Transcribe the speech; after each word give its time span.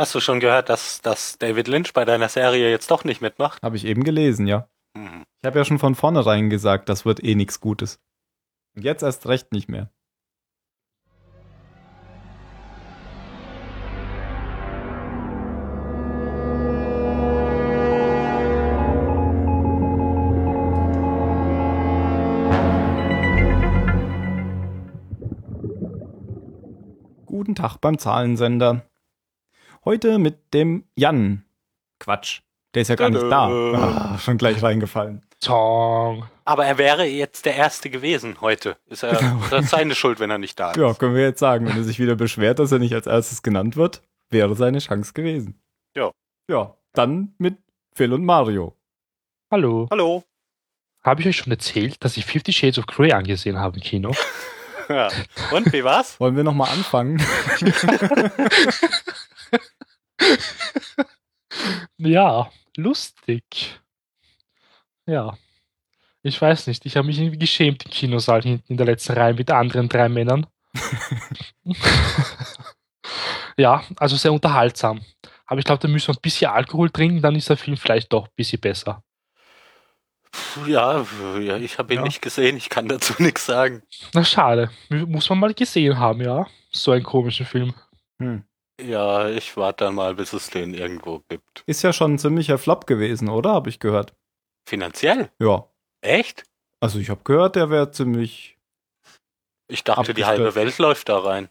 Hast 0.00 0.14
du 0.14 0.20
schon 0.20 0.40
gehört, 0.40 0.70
dass, 0.70 1.02
dass 1.02 1.36
David 1.36 1.68
Lynch 1.68 1.92
bei 1.92 2.06
deiner 2.06 2.30
Serie 2.30 2.70
jetzt 2.70 2.90
doch 2.90 3.04
nicht 3.04 3.20
mitmacht? 3.20 3.62
Habe 3.62 3.76
ich 3.76 3.84
eben 3.84 4.02
gelesen, 4.02 4.46
ja. 4.46 4.66
Hm. 4.96 5.24
Ich 5.42 5.46
habe 5.46 5.58
ja 5.58 5.64
schon 5.66 5.78
von 5.78 5.94
vornherein 5.94 6.48
gesagt, 6.48 6.88
das 6.88 7.04
wird 7.04 7.22
eh 7.22 7.34
nichts 7.34 7.60
Gutes. 7.60 8.00
Und 8.74 8.82
jetzt 8.82 9.02
erst 9.02 9.26
recht 9.26 9.52
nicht 9.52 9.68
mehr. 9.68 9.90
Guten 27.26 27.54
Tag 27.54 27.76
beim 27.82 27.98
Zahlensender. 27.98 28.89
Heute 29.84 30.18
mit 30.18 30.52
dem 30.52 30.84
Jan. 30.94 31.44
Quatsch. 31.98 32.40
Der 32.74 32.82
ist 32.82 32.88
ja 32.88 32.96
gar 32.96 33.10
nicht 33.10 33.22
da. 33.22 33.48
Ah, 33.48 34.18
schon 34.18 34.38
gleich 34.38 34.62
reingefallen. 34.62 35.22
Song. 35.42 36.28
Aber 36.44 36.66
er 36.66 36.76
wäre 36.78 37.04
jetzt 37.04 37.46
der 37.46 37.54
Erste 37.56 37.88
gewesen 37.90 38.36
heute. 38.40 38.76
Ist 38.88 39.02
er 39.02 39.16
Genau. 39.16 39.40
das 39.50 39.64
ist 39.64 39.70
seine 39.70 39.94
Schuld, 39.94 40.20
wenn 40.20 40.30
er 40.30 40.38
nicht 40.38 40.60
da 40.60 40.72
ist. 40.72 40.76
Ja, 40.76 40.92
können 40.94 41.14
wir 41.14 41.22
jetzt 41.22 41.40
sagen. 41.40 41.66
Wenn 41.66 41.76
er 41.78 41.84
sich 41.84 41.98
wieder 41.98 42.14
beschwert, 42.14 42.58
dass 42.58 42.70
er 42.72 42.78
nicht 42.78 42.94
als 42.94 43.06
erstes 43.06 43.42
genannt 43.42 43.76
wird, 43.76 44.02
wäre 44.28 44.54
seine 44.54 44.78
Chance 44.78 45.14
gewesen. 45.14 45.58
Ja. 45.96 46.10
Ja, 46.48 46.76
dann 46.92 47.34
mit 47.38 47.56
Phil 47.94 48.12
und 48.12 48.24
Mario. 48.24 48.76
Hallo. 49.50 49.88
Hallo. 49.90 50.22
Habe 51.02 51.22
ich 51.22 51.28
euch 51.28 51.36
schon 51.38 51.50
erzählt, 51.52 52.04
dass 52.04 52.16
ich 52.18 52.26
Fifty 52.26 52.52
Shades 52.52 52.78
of 52.78 52.86
Grey 52.86 53.12
angesehen 53.12 53.58
habe 53.58 53.76
im 53.78 53.82
Kino? 53.82 54.12
Ja. 54.88 55.08
Und 55.52 55.72
wie 55.72 55.84
war's? 55.84 56.18
Wollen 56.18 56.34
wir 56.34 56.42
nochmal 56.42 56.68
anfangen? 56.72 57.18
Ja, 61.98 62.50
lustig. 62.76 63.80
Ja. 65.06 65.36
Ich 66.22 66.40
weiß 66.40 66.66
nicht, 66.66 66.84
ich 66.86 66.96
habe 66.96 67.06
mich 67.06 67.18
irgendwie 67.18 67.38
geschämt 67.38 67.84
im 67.84 67.90
Kinosaal 67.90 68.42
hinten 68.42 68.72
in 68.72 68.76
der 68.76 68.86
letzten 68.86 69.12
Reihe 69.12 69.34
mit 69.34 69.50
anderen 69.50 69.88
drei 69.88 70.08
Männern. 70.08 70.46
ja, 73.56 73.82
also 73.96 74.16
sehr 74.16 74.32
unterhaltsam. 74.32 75.00
Aber 75.46 75.58
ich 75.58 75.64
glaube, 75.64 75.80
da 75.80 75.88
müssen 75.88 76.08
wir 76.08 76.14
ein 76.14 76.20
bisschen 76.22 76.50
Alkohol 76.50 76.90
trinken, 76.90 77.22
dann 77.22 77.34
ist 77.34 77.48
der 77.48 77.56
Film 77.56 77.76
vielleicht 77.76 78.12
doch 78.12 78.26
ein 78.26 78.34
bisschen 78.36 78.60
besser. 78.60 79.02
Ja, 80.66 81.04
ja 81.40 81.56
ich 81.56 81.78
habe 81.78 81.92
ihn 81.94 82.00
Ja. 82.00 82.04
nicht 82.04 82.22
gesehen. 82.22 82.56
Ich 82.56 82.68
kann 82.68 82.86
dazu 82.86 83.14
nichts 83.18 83.46
sagen. 83.46 83.82
Na 84.14 84.22
schade, 84.24 84.70
muss 84.88 85.28
man 85.28 85.40
mal 85.40 85.54
gesehen 85.54 85.98
haben, 85.98 86.20
ja. 86.20 86.46
So 86.70 86.92
einen 86.92 87.02
komischen 87.02 87.46
Film. 87.46 87.74
Hm. 88.20 88.44
Ja, 88.82 89.28
ich 89.28 89.56
warte 89.56 89.84
dann 89.84 89.94
mal, 89.94 90.14
bis 90.14 90.32
es 90.32 90.50
den 90.50 90.74
irgendwo 90.74 91.20
gibt. 91.28 91.62
Ist 91.66 91.82
ja 91.82 91.92
schon 91.92 92.14
ein 92.14 92.18
ziemlicher 92.18 92.58
Flop 92.58 92.86
gewesen, 92.86 93.28
oder? 93.28 93.52
Habe 93.52 93.68
ich 93.68 93.78
gehört. 93.80 94.14
Finanziell? 94.66 95.30
Ja. 95.38 95.66
Echt? 96.00 96.44
Also 96.80 96.98
ich 96.98 97.10
habe 97.10 97.20
gehört, 97.24 97.56
der 97.56 97.70
wäre 97.70 97.90
ziemlich. 97.90 98.58
Ich 99.68 99.84
dachte, 99.84 100.14
die 100.14 100.24
halbe 100.24 100.54
Welt 100.54 100.78
läuft 100.78 101.08
da 101.08 101.18
rein. 101.18 101.48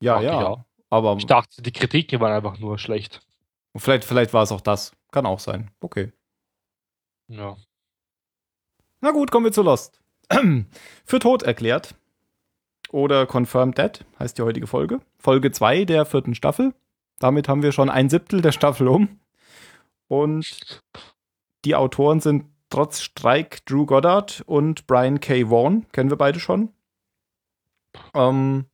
Ja, 0.00 0.20
ja. 0.20 0.40
ja. 0.40 0.64
Aber 0.90 1.16
Ich 1.18 1.26
dachte, 1.26 1.62
die 1.62 1.72
Kritiken 1.72 2.20
waren 2.20 2.32
einfach 2.32 2.58
nur 2.58 2.78
schlecht. 2.78 3.20
vielleicht, 3.76 4.04
vielleicht 4.04 4.32
war 4.32 4.42
es 4.42 4.52
auch 4.52 4.60
das. 4.60 4.92
Kann 5.10 5.26
auch 5.26 5.40
sein. 5.40 5.70
Okay. 5.80 6.12
Ja. 7.28 7.56
Na 9.00 9.10
gut, 9.10 9.30
kommen 9.30 9.46
wir 9.46 9.52
zu 9.52 9.62
Lost. 9.62 10.00
Für 11.04 11.18
tot 11.18 11.42
erklärt. 11.42 11.94
Oder 12.90 13.26
Confirmed 13.26 13.76
Dead 13.76 14.04
heißt 14.18 14.38
die 14.38 14.42
heutige 14.42 14.66
Folge. 14.66 15.00
Folge 15.18 15.50
2 15.50 15.84
der 15.84 16.04
vierten 16.06 16.34
Staffel. 16.34 16.74
Damit 17.18 17.48
haben 17.48 17.62
wir 17.62 17.72
schon 17.72 17.90
ein 17.90 18.08
Siebtel 18.08 18.40
der 18.40 18.52
Staffel 18.52 18.88
um. 18.88 19.20
Und 20.06 20.82
die 21.64 21.74
Autoren 21.74 22.20
sind 22.20 22.46
trotz 22.70 23.00
Streik 23.00 23.64
Drew 23.66 23.86
Goddard 23.86 24.42
und 24.46 24.86
Brian 24.86 25.20
K. 25.20 25.50
Vaughan. 25.50 25.86
Kennen 25.92 26.10
wir 26.10 26.16
beide 26.16 26.38
schon. 26.38 26.70
Ähm, 28.14 28.66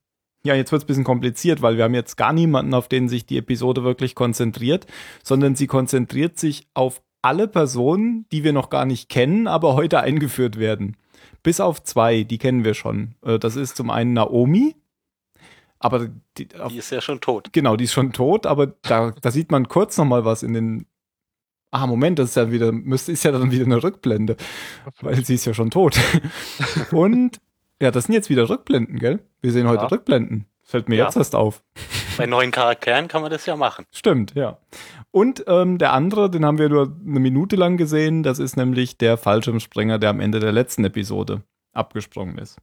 ja, 0.43 0.53
jetzt 0.53 0.71
wird 0.71 0.81
es 0.81 0.83
ein 0.85 0.87
bisschen 0.87 1.03
kompliziert, 1.03 1.61
weil 1.61 1.77
wir 1.77 1.85
haben 1.85 1.95
jetzt 1.95 2.17
gar 2.17 2.33
niemanden, 2.33 2.73
auf 2.73 2.87
den 2.87 3.09
sich 3.09 3.25
die 3.25 3.37
Episode 3.37 3.83
wirklich 3.83 4.13
konzentriert, 4.13 4.85
sondern 5.23 5.55
sie 5.55 5.67
konzentriert 5.67 6.37
sich 6.37 6.67
auf 6.75 7.01
alle 7.23 7.47
Personen, 7.47 8.27
die 8.31 8.43
wir 8.43 8.53
noch 8.53 8.69
gar 8.69 8.85
nicht 8.85 9.09
kennen, 9.09 9.47
aber 9.47 9.73
heute 9.73 10.01
eingeführt 10.01 10.59
werden. 10.59 10.97
Bis 11.41 11.59
auf 11.59 11.81
zwei, 11.81 12.23
die 12.23 12.37
kennen 12.37 12.63
wir 12.63 12.75
schon. 12.75 13.15
Äh, 13.23 13.39
Das 13.39 13.55
ist 13.55 13.75
zum 13.75 13.89
einen 13.89 14.13
Naomi, 14.13 14.75
aber 15.79 16.07
die, 16.37 16.47
Die 16.47 16.77
ist 16.77 16.89
ja 16.91 17.01
schon 17.01 17.21
tot. 17.21 17.49
genau, 17.53 17.75
die 17.75 17.83
ist 17.85 17.93
schon 17.93 18.13
tot, 18.13 18.45
aber 18.45 18.67
da, 18.67 19.11
da 19.11 19.31
sieht 19.31 19.51
man 19.51 19.67
kurz 19.67 19.97
noch 19.97 20.05
mal 20.05 20.25
was 20.25 20.43
in 20.43 20.53
den. 20.53 20.85
Ah, 21.71 21.87
Moment, 21.87 22.19
das 22.19 22.29
ist 22.29 22.35
ja 22.35 22.51
wieder, 22.51 22.71
müsste, 22.71 23.11
ist 23.11 23.23
ja 23.25 23.31
dann 23.33 23.51
wieder 23.51 23.65
eine 23.65 23.83
Rückblende, 23.83 24.37
weil 25.01 25.25
sie 25.25 25.35
ist 25.35 25.45
ja 25.45 25.53
schon 25.53 25.71
tot. 25.71 25.99
Und 26.91 27.41
ja, 27.81 27.91
das 27.91 28.05
sind 28.05 28.13
jetzt 28.13 28.29
wieder 28.29 28.49
Rückblenden, 28.49 28.97
gell? 28.99 29.19
Wir 29.41 29.51
sehen 29.51 29.67
heute 29.67 29.81
Ja. 29.83 29.87
Rückblenden. 29.87 30.45
Fällt 30.63 30.87
mir 30.89 30.95
Ja. 30.95 31.05
jetzt 31.05 31.17
erst 31.17 31.35
auf. 31.35 31.63
Bei 32.17 32.25
neuen 32.25 32.51
Charakteren 32.51 33.09
kann 33.09 33.21
man 33.21 33.29
das 33.29 33.45
ja 33.45 33.57
machen. 33.57 33.85
Stimmt, 33.91 34.33
ja. 34.35 34.57
Und 35.11 35.43
ähm, 35.47 35.77
der 35.77 35.91
andere, 35.91 36.29
den 36.31 36.45
haben 36.45 36.57
wir 36.57 36.69
nur 36.69 36.95
eine 37.05 37.19
Minute 37.19 37.57
lang 37.57 37.75
gesehen, 37.77 38.23
das 38.23 38.39
ist 38.39 38.55
nämlich 38.55 38.97
der 38.97 39.17
Fallschirmspringer, 39.17 39.99
der 39.99 40.11
am 40.11 40.21
Ende 40.21 40.39
der 40.39 40.53
letzten 40.53 40.85
Episode 40.85 41.43
abgesprungen 41.73 42.37
ist. 42.37 42.57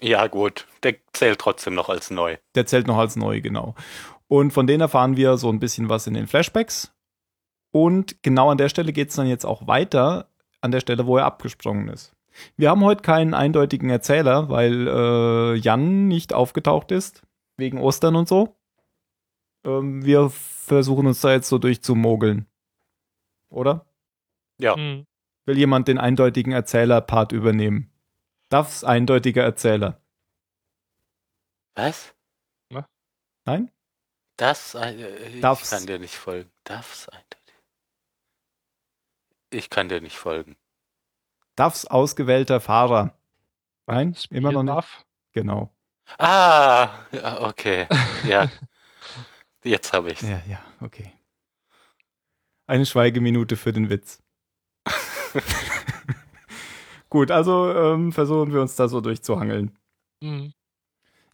Ja, 0.00 0.26
gut. 0.26 0.66
Der 0.82 0.96
zählt 1.12 1.38
trotzdem 1.38 1.74
noch 1.74 1.88
als 1.88 2.10
neu. 2.10 2.36
Der 2.54 2.66
zählt 2.66 2.86
noch 2.86 2.96
als 2.96 3.16
neu, 3.16 3.40
genau. 3.40 3.74
Und 4.28 4.52
von 4.52 4.66
denen 4.66 4.80
erfahren 4.80 5.16
wir 5.16 5.36
so 5.36 5.50
ein 5.50 5.60
bisschen 5.60 5.88
was 5.88 6.06
in 6.06 6.14
den 6.14 6.26
Flashbacks. 6.26 6.92
Und 7.72 8.22
genau 8.22 8.50
an 8.50 8.58
der 8.58 8.68
Stelle 8.68 8.92
geht 8.92 9.10
es 9.10 9.16
dann 9.16 9.26
jetzt 9.26 9.44
auch 9.44 9.66
weiter, 9.66 10.28
an 10.60 10.70
der 10.70 10.80
Stelle, 10.80 11.06
wo 11.06 11.16
er 11.18 11.26
abgesprungen 11.26 11.88
ist. 11.88 12.14
Wir 12.56 12.70
haben 12.70 12.84
heute 12.84 13.02
keinen 13.02 13.34
eindeutigen 13.34 13.90
Erzähler, 13.90 14.48
weil 14.48 14.88
äh, 14.88 15.54
Jan 15.56 16.08
nicht 16.08 16.32
aufgetaucht 16.32 16.92
ist, 16.92 17.22
wegen 17.56 17.78
Ostern 17.78 18.16
und 18.16 18.28
so. 18.28 18.56
Ähm, 19.64 20.04
wir 20.04 20.30
versuchen 20.30 21.06
uns 21.06 21.20
da 21.20 21.32
jetzt 21.32 21.48
so 21.48 21.58
durchzumogeln. 21.58 22.46
Oder? 23.50 23.86
Ja. 24.58 24.76
Hm. 24.76 25.06
Will 25.46 25.58
jemand 25.58 25.88
den 25.88 25.98
eindeutigen 25.98 26.52
Erzähler-Part 26.52 27.32
übernehmen? 27.32 27.90
Darf's 28.50 28.84
eindeutiger 28.84 29.42
Erzähler? 29.44 30.00
Was? 31.74 32.12
Nein? 33.46 33.70
Das, 34.36 34.74
äh, 34.74 34.92
ich 35.28 35.40
Darf's. 35.40 35.70
kann 35.70 35.86
dir 35.86 35.98
nicht 35.98 36.14
folgen. 36.14 36.50
Darf's 36.64 37.08
eindeutig. 37.08 37.54
Ich 39.50 39.70
kann 39.70 39.88
dir 39.88 40.00
nicht 40.00 40.16
folgen. 40.16 40.56
Darf's 41.56 41.86
ausgewählter 41.86 42.60
Fahrer? 42.60 43.18
Nein, 43.86 44.14
Was 44.14 44.26
immer 44.26 44.52
noch 44.52 44.62
nicht. 44.62 44.72
darf? 44.74 45.04
Genau. 45.32 45.74
Ah, 46.18 46.90
ja, 47.12 47.40
okay. 47.42 47.86
Ja. 48.24 48.50
Jetzt 49.64 49.92
habe 49.92 50.10
ich's. 50.12 50.22
Ja, 50.22 50.42
ja, 50.46 50.60
okay. 50.80 51.12
Eine 52.66 52.86
Schweigeminute 52.86 53.56
für 53.56 53.72
den 53.72 53.90
Witz. 53.90 54.22
Gut, 57.10 57.30
also 57.30 57.72
ähm, 57.74 58.12
versuchen 58.12 58.52
wir 58.52 58.60
uns 58.60 58.76
da 58.76 58.88
so 58.88 59.00
durchzuhangeln. 59.00 59.76
Hm. 60.22 60.52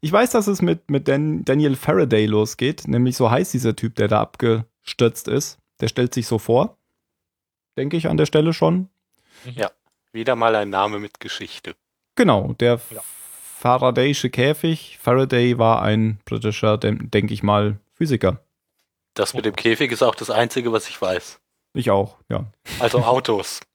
Ich 0.01 0.13
weiß, 0.13 0.31
dass 0.31 0.47
es 0.47 0.63
mit, 0.63 0.91
mit 0.91 1.09
Dan 1.09 1.45
Daniel 1.45 1.77
Faraday 1.77 2.27
losgeht, 2.27 2.87
nämlich 2.89 3.17
so 3.17 3.31
heißt 3.31 3.53
dieser 3.55 3.77
Typ, 3.77 3.95
der 3.97 4.09
da 4.09 4.21
abgestürzt 4.21 5.29
ist. 5.29 5.59
Der 5.81 5.89
stellt 5.89 6.15
sich 6.15 6.27
so 6.27 6.39
vor. 6.39 6.77
Denke 7.77 7.97
ich 7.97 8.09
an 8.09 8.17
der 8.17 8.27
Stelle 8.27 8.53
schon. 8.53 8.89
Wieder 10.13 10.35
mal 10.37 10.55
ein 10.55 10.71
Name 10.71 10.99
mit 10.99 11.21
Geschichte. 11.21 11.75
Genau, 12.15 12.55
der 12.55 12.81
Ja. 12.91 13.03
Faradayische 13.59 14.31
Käfig. 14.31 14.99
Faraday 15.01 15.59
war 15.59 15.83
ein 15.83 16.19
britischer, 16.25 16.79
den- 16.79 17.11
denke 17.11 17.35
ich 17.35 17.43
mal, 17.43 17.79
Physiker. 17.95 18.41
Das 19.15 19.35
mit 19.35 19.45
dem 19.45 19.57
Käfig 19.57 19.93
ist 19.93 20.03
auch 20.03 20.15
das 20.15 20.31
Einzige, 20.31 20.73
was 20.73 20.89
ich 20.89 21.01
weiß. 21.01 21.41
Ich 21.75 21.91
auch, 21.91 22.17
ja. 22.31 22.45
Also 22.81 22.99
Autos. 23.01 23.61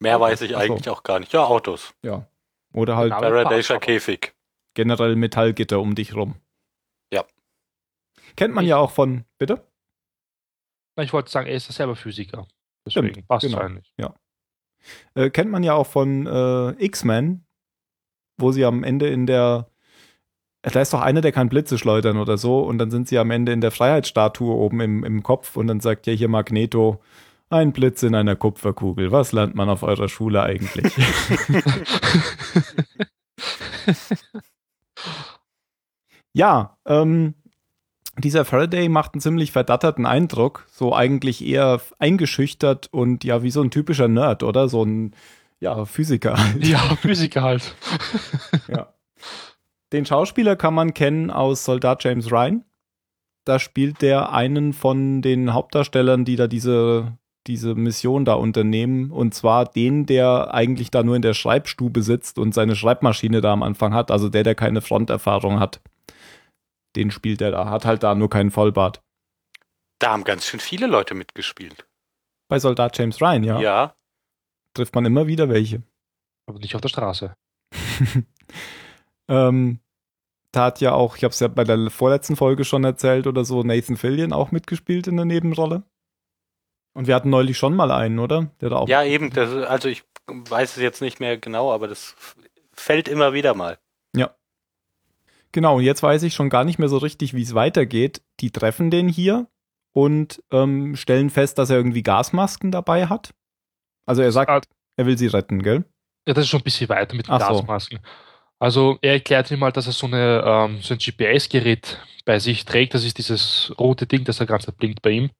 Mehr 0.00 0.20
weiß 0.20 0.40
ich 0.42 0.56
Ach 0.56 0.62
so. 0.66 0.72
eigentlich 0.74 0.88
auch 0.88 1.02
gar 1.02 1.20
nicht. 1.20 1.32
Ja, 1.32 1.44
Autos. 1.44 1.94
Ja. 2.02 2.26
Oder 2.72 2.96
halt 2.96 3.12
aber- 3.12 3.80
Käfig. 3.80 4.32
generell 4.74 5.16
Metallgitter 5.16 5.80
um 5.80 5.94
dich 5.94 6.14
rum. 6.14 6.36
Ja. 7.12 7.24
Kennt 8.36 8.54
man 8.54 8.64
Ich- 8.64 8.70
ja 8.70 8.76
auch 8.76 8.90
von, 8.92 9.24
bitte? 9.38 9.66
Na, 10.96 11.02
Ich 11.02 11.12
wollte 11.12 11.30
sagen, 11.30 11.46
er 11.48 11.54
ist 11.54 11.68
ja 11.68 11.72
selber 11.74 11.96
Physiker. 11.96 12.46
Deswegen 12.86 13.08
Stimmt, 13.10 13.28
passt 13.28 13.46
genau. 13.46 13.58
eigentlich. 13.58 13.92
Äh, 15.14 15.28
kennt 15.28 15.50
man 15.50 15.62
ja 15.62 15.74
auch 15.74 15.86
von 15.86 16.26
äh, 16.26 16.70
X-Men, 16.82 17.44
wo 18.38 18.50
sie 18.52 18.64
am 18.64 18.82
Ende 18.82 19.08
in 19.08 19.26
der. 19.26 19.68
Da 20.62 20.80
ist 20.80 20.92
doch 20.94 21.00
einer, 21.02 21.20
der 21.20 21.32
kann 21.32 21.48
Blitze 21.50 21.76
schleudern 21.78 22.16
oder 22.16 22.38
so, 22.38 22.60
und 22.62 22.78
dann 22.78 22.90
sind 22.90 23.06
sie 23.08 23.18
am 23.18 23.30
Ende 23.30 23.52
in 23.52 23.60
der 23.60 23.70
Freiheitsstatue 23.72 24.54
oben 24.54 24.80
im, 24.80 25.04
im 25.04 25.22
Kopf 25.22 25.56
und 25.56 25.66
dann 25.66 25.80
sagt 25.80 26.06
ja 26.06 26.12
hier 26.14 26.28
Magneto, 26.28 27.02
ein 27.50 27.72
Blitz 27.72 28.02
in 28.02 28.14
einer 28.14 28.36
Kupferkugel. 28.36 29.12
Was 29.12 29.32
lernt 29.32 29.54
man 29.54 29.68
auf 29.68 29.82
eurer 29.82 30.08
Schule 30.08 30.42
eigentlich? 30.42 30.92
ja, 36.32 36.78
ähm, 36.86 37.34
dieser 38.18 38.44
Faraday 38.44 38.88
macht 38.88 39.14
einen 39.14 39.20
ziemlich 39.20 39.52
verdatterten 39.52 40.06
Eindruck, 40.06 40.66
so 40.70 40.94
eigentlich 40.94 41.44
eher 41.44 41.80
eingeschüchtert 41.98 42.88
und 42.92 43.24
ja, 43.24 43.42
wie 43.42 43.50
so 43.50 43.62
ein 43.62 43.70
typischer 43.70 44.08
Nerd, 44.08 44.42
oder? 44.42 44.68
So 44.68 44.84
ein 44.84 45.14
ja, 45.58 45.84
Physiker 45.84 46.36
halt. 46.36 46.66
Ja, 46.66 46.78
Physiker 46.96 47.42
halt. 47.42 47.74
ja. 48.68 48.92
Den 49.92 50.06
Schauspieler 50.06 50.56
kann 50.56 50.74
man 50.74 50.94
kennen 50.94 51.30
aus 51.30 51.64
Soldat 51.64 52.04
James 52.04 52.30
Ryan. 52.30 52.64
Da 53.44 53.58
spielt 53.58 54.02
der 54.02 54.32
einen 54.32 54.72
von 54.72 55.22
den 55.22 55.52
Hauptdarstellern, 55.52 56.24
die 56.24 56.36
da 56.36 56.46
diese, 56.46 57.18
diese 57.46 57.74
Mission 57.74 58.24
da 58.24 58.34
unternehmen. 58.34 59.10
Und 59.10 59.34
zwar 59.34 59.64
den, 59.64 60.06
der 60.06 60.52
eigentlich 60.52 60.90
da 60.90 61.02
nur 61.02 61.16
in 61.16 61.22
der 61.22 61.34
Schreibstube 61.34 62.02
sitzt 62.02 62.38
und 62.38 62.54
seine 62.54 62.76
Schreibmaschine 62.76 63.40
da 63.40 63.52
am 63.52 63.62
Anfang 63.62 63.94
hat. 63.94 64.10
Also 64.10 64.28
der, 64.28 64.42
der 64.42 64.54
keine 64.54 64.80
Fronterfahrung 64.80 65.60
hat. 65.60 65.80
Den 66.96 67.10
spielt 67.10 67.40
er 67.40 67.50
da. 67.50 67.70
Hat 67.70 67.84
halt 67.84 68.02
da 68.02 68.14
nur 68.14 68.30
keinen 68.30 68.50
Vollbart. 68.50 69.02
Da 69.98 70.12
haben 70.12 70.24
ganz 70.24 70.46
schön 70.46 70.60
viele 70.60 70.86
Leute 70.86 71.14
mitgespielt. 71.14 71.86
Bei 72.48 72.58
Soldat 72.58 72.98
James 72.98 73.20
Ryan, 73.20 73.44
ja. 73.44 73.60
Ja. 73.60 73.94
Trifft 74.74 74.94
man 74.94 75.04
immer 75.04 75.26
wieder 75.26 75.48
welche. 75.48 75.82
Aber 76.46 76.58
nicht 76.58 76.74
auf 76.74 76.80
der 76.80 76.88
Straße. 76.88 77.34
ähm, 79.28 79.78
da 80.52 80.64
hat 80.64 80.80
ja 80.80 80.92
auch, 80.92 81.16
ich 81.16 81.24
habe 81.24 81.32
es 81.32 81.40
ja 81.40 81.48
bei 81.48 81.64
der 81.64 81.90
vorletzten 81.90 82.34
Folge 82.34 82.64
schon 82.64 82.82
erzählt 82.82 83.26
oder 83.26 83.44
so, 83.44 83.62
Nathan 83.62 83.96
Fillion 83.96 84.32
auch 84.32 84.50
mitgespielt 84.50 85.06
in 85.06 85.16
der 85.16 85.26
Nebenrolle. 85.26 85.84
Und 86.92 87.06
wir 87.06 87.14
hatten 87.14 87.30
neulich 87.30 87.56
schon 87.56 87.74
mal 87.74 87.90
einen, 87.90 88.18
oder? 88.18 88.50
Der 88.60 88.70
da 88.70 88.76
auch 88.76 88.88
ja, 88.88 89.04
eben. 89.04 89.30
Das, 89.30 89.50
also 89.50 89.88
ich 89.88 90.02
weiß 90.26 90.76
es 90.76 90.82
jetzt 90.82 91.00
nicht 91.00 91.20
mehr 91.20 91.38
genau, 91.38 91.72
aber 91.72 91.88
das 91.88 92.14
fällt 92.72 93.08
immer 93.08 93.32
wieder 93.32 93.54
mal. 93.54 93.78
Ja. 94.14 94.34
Genau, 95.52 95.76
und 95.76 95.82
jetzt 95.82 96.02
weiß 96.02 96.22
ich 96.22 96.34
schon 96.34 96.50
gar 96.50 96.64
nicht 96.64 96.78
mehr 96.78 96.88
so 96.88 96.98
richtig, 96.98 97.34
wie 97.34 97.42
es 97.42 97.54
weitergeht. 97.54 98.22
Die 98.40 98.50
treffen 98.50 98.90
den 98.90 99.08
hier 99.08 99.46
und 99.92 100.42
ähm, 100.50 100.96
stellen 100.96 101.30
fest, 101.30 101.58
dass 101.58 101.70
er 101.70 101.76
irgendwie 101.76 102.02
Gasmasken 102.02 102.70
dabei 102.70 103.06
hat. 103.06 103.34
Also 104.06 104.22
er 104.22 104.32
sagt, 104.32 104.66
er 104.96 105.06
will 105.06 105.18
sie 105.18 105.26
retten, 105.26 105.62
gell? 105.62 105.84
Ja, 106.26 106.34
das 106.34 106.44
ist 106.44 106.50
schon 106.50 106.60
ein 106.60 106.64
bisschen 106.64 106.88
weiter 106.88 107.14
mit 107.14 107.26
den 107.26 107.34
Ach 107.34 107.40
Gasmasken. 107.40 107.98
So. 108.02 108.10
Also 108.58 108.98
er 109.00 109.14
erklärt 109.14 109.50
ihm 109.50 109.60
mal, 109.60 109.72
dass 109.72 109.86
er 109.86 109.92
so, 109.92 110.06
eine, 110.06 110.42
ähm, 110.44 110.80
so 110.82 110.94
ein 110.94 110.98
GPS-Gerät 110.98 111.98
bei 112.24 112.38
sich 112.38 112.64
trägt. 112.66 112.94
Das 112.94 113.04
ist 113.04 113.18
dieses 113.18 113.72
rote 113.78 114.06
Ding, 114.06 114.24
das 114.24 114.38
er 114.38 114.46
ganz 114.46 114.70
blinkt 114.70 115.02
bei 115.02 115.10
ihm. 115.10 115.30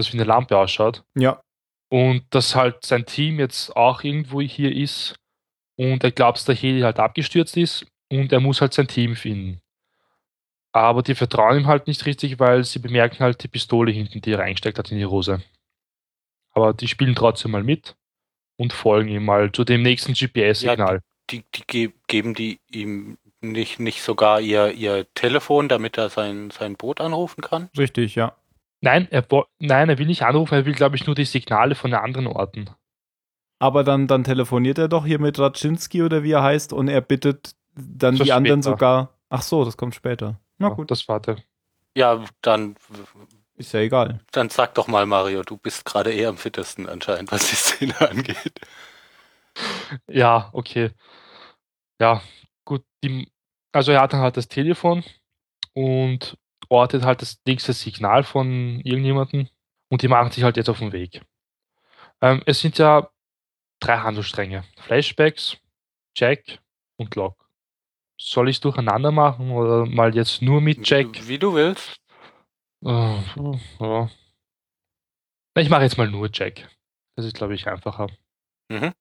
Das 0.00 0.12
wie 0.14 0.16
eine 0.16 0.24
Lampe 0.24 0.56
ausschaut. 0.56 1.04
Ja. 1.14 1.42
Und 1.90 2.24
dass 2.30 2.54
halt 2.54 2.86
sein 2.86 3.04
Team 3.04 3.38
jetzt 3.38 3.76
auch 3.76 4.02
irgendwo 4.02 4.40
hier 4.40 4.74
ist 4.74 5.16
und 5.76 6.02
er 6.02 6.10
glaubt, 6.10 6.38
dass 6.38 6.44
der 6.46 6.54
Heli 6.54 6.80
halt 6.80 6.98
abgestürzt 6.98 7.56
ist 7.56 7.86
und 8.10 8.32
er 8.32 8.40
muss 8.40 8.62
halt 8.62 8.72
sein 8.72 8.88
Team 8.88 9.14
finden. 9.14 9.60
Aber 10.72 11.02
die 11.02 11.14
vertrauen 11.14 11.58
ihm 11.58 11.66
halt 11.66 11.86
nicht 11.86 12.06
richtig, 12.06 12.38
weil 12.38 12.64
sie 12.64 12.78
bemerken 12.78 13.18
halt 13.18 13.42
die 13.42 13.48
Pistole 13.48 13.92
hinten, 13.92 14.22
die 14.22 14.32
er 14.32 14.38
reingesteckt 14.38 14.78
hat 14.78 14.90
in 14.90 14.98
die 14.98 15.06
Hose. 15.06 15.42
Aber 16.52 16.72
die 16.72 16.88
spielen 16.88 17.14
trotzdem 17.14 17.50
mal 17.50 17.62
mit 17.62 17.96
und 18.56 18.72
folgen 18.72 19.08
ihm 19.08 19.26
mal 19.26 19.52
zu 19.52 19.64
dem 19.64 19.82
nächsten 19.82 20.14
GPS-Signal. 20.14 20.94
Ja, 20.94 21.00
die, 21.30 21.44
die 21.54 21.92
geben 22.06 22.34
die 22.34 22.60
ihm 22.70 23.18
nicht, 23.42 23.80
nicht 23.80 24.02
sogar 24.02 24.40
ihr, 24.40 24.72
ihr 24.72 25.06
Telefon, 25.14 25.68
damit 25.68 25.98
er 25.98 26.08
sein, 26.08 26.50
sein 26.50 26.76
Boot 26.76 27.00
anrufen 27.00 27.42
kann? 27.42 27.68
Richtig, 27.76 28.14
ja. 28.14 28.36
Nein, 28.80 29.08
er, 29.10 29.24
nein, 29.58 29.88
er 29.88 29.98
will 29.98 30.06
nicht 30.06 30.22
anrufen, 30.22 30.54
er 30.54 30.66
will, 30.66 30.74
glaube 30.74 30.96
ich, 30.96 31.06
nur 31.06 31.14
die 31.14 31.24
Signale 31.24 31.74
von 31.74 31.90
den 31.90 32.00
anderen 32.00 32.26
Orten. 32.26 32.70
Aber 33.58 33.84
dann, 33.84 34.06
dann 34.06 34.24
telefoniert 34.24 34.78
er 34.78 34.88
doch 34.88 35.04
hier 35.04 35.18
mit 35.18 35.38
Raczynski 35.38 36.02
oder 36.02 36.22
wie 36.22 36.32
er 36.32 36.42
heißt 36.42 36.72
und 36.72 36.88
er 36.88 37.02
bittet 37.02 37.54
dann 37.74 38.14
die 38.14 38.32
anderen 38.32 38.62
sogar. 38.62 39.18
Ach 39.28 39.42
so, 39.42 39.64
das 39.64 39.76
kommt 39.76 39.94
später. 39.94 40.40
Na 40.58 40.68
ja, 40.68 40.74
gut. 40.74 40.90
Das 40.90 41.06
warte. 41.08 41.36
Ja, 41.94 42.24
dann. 42.40 42.76
Ist 43.56 43.72
ja 43.72 43.80
egal. 43.80 44.20
Dann 44.32 44.48
sag 44.48 44.74
doch 44.74 44.88
mal, 44.88 45.04
Mario, 45.04 45.42
du 45.42 45.58
bist 45.58 45.84
gerade 45.84 46.10
eher 46.12 46.30
am 46.30 46.38
fittesten 46.38 46.88
anscheinend, 46.88 47.30
was 47.30 47.50
die 47.50 47.56
Szene 47.56 48.00
angeht. 48.10 48.60
Ja, 50.08 50.48
okay 50.52 50.92
ja, 52.00 52.22
gut, 52.64 52.84
die, 53.04 53.30
also 53.72 53.92
er 53.92 54.00
hat 54.00 54.12
dann 54.12 54.20
halt 54.20 54.36
das 54.36 54.48
Telefon 54.48 55.04
und 55.74 56.36
ortet 56.70 57.04
halt 57.04 57.20
das 57.20 57.40
nächste 57.46 57.74
Signal 57.74 58.22
von 58.24 58.80
irgendjemandem 58.80 59.48
und 59.90 60.02
die 60.02 60.08
machen 60.08 60.30
sich 60.30 60.44
halt 60.44 60.56
jetzt 60.56 60.70
auf 60.70 60.78
den 60.78 60.92
Weg. 60.92 61.20
Ähm, 62.22 62.42
es 62.46 62.60
sind 62.60 62.78
ja 62.78 63.10
drei 63.80 63.98
Handelsstränge. 63.98 64.64
Flashbacks, 64.78 65.58
Jack 66.16 66.60
und 66.96 67.14
Log. 67.16 67.36
Soll 68.18 68.48
ich 68.48 68.56
es 68.56 68.60
durcheinander 68.60 69.10
machen 69.10 69.50
oder 69.50 69.86
mal 69.86 70.14
jetzt 70.14 70.42
nur 70.42 70.60
mit 70.60 70.88
Jack? 70.88 71.26
Wie 71.26 71.38
du 71.38 71.54
willst. 71.54 71.96
Uh, 72.82 73.18
uh, 73.80 74.08
Ich 75.56 75.68
mache 75.68 75.82
jetzt 75.82 75.98
mal 75.98 76.08
nur 76.08 76.28
Jack. 76.32 76.68
Das 77.16 77.26
ist, 77.26 77.36
glaube 77.36 77.54
ich, 77.54 77.66
einfacher. 77.66 78.08
Mhm. 78.70 78.92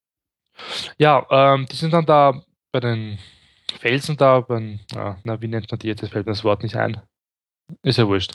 Ja, 0.97 1.25
ähm, 1.29 1.65
die 1.67 1.75
sind 1.75 1.93
dann 1.93 2.05
da 2.05 2.41
bei 2.71 2.79
den 2.79 3.19
Felsen 3.79 4.17
da, 4.17 4.41
beim, 4.41 4.79
na, 4.93 5.41
wie 5.41 5.47
nennt 5.47 5.71
man 5.71 5.79
die 5.79 5.87
jetzt? 5.87 6.03
Das 6.03 6.09
fällt 6.09 6.25
mir 6.25 6.33
das 6.33 6.43
Wort 6.43 6.63
nicht 6.63 6.75
ein. 6.75 7.01
Ist 7.83 7.97
ja 7.97 8.07
wurscht. 8.07 8.33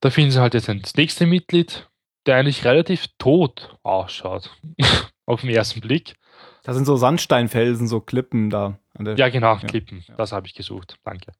Da 0.00 0.10
finden 0.10 0.30
sie 0.30 0.40
halt 0.40 0.54
jetzt 0.54 0.68
ein 0.68 0.82
nächste 0.96 1.26
Mitglied, 1.26 1.88
der 2.26 2.36
eigentlich 2.36 2.64
relativ 2.64 3.06
tot 3.18 3.76
ausschaut. 3.82 4.50
Auf 5.26 5.42
den 5.42 5.50
ersten 5.50 5.80
Blick. 5.80 6.14
Das 6.62 6.74
sind 6.74 6.84
so 6.84 6.96
Sandsteinfelsen, 6.96 7.88
so 7.88 8.00
Klippen 8.00 8.50
da. 8.50 8.78
ja, 8.98 9.28
genau, 9.28 9.54
ja. 9.54 9.66
Klippen. 9.66 10.04
Ja. 10.06 10.16
Das 10.16 10.32
habe 10.32 10.46
ich 10.46 10.54
gesucht. 10.54 10.98
Danke. 11.04 11.32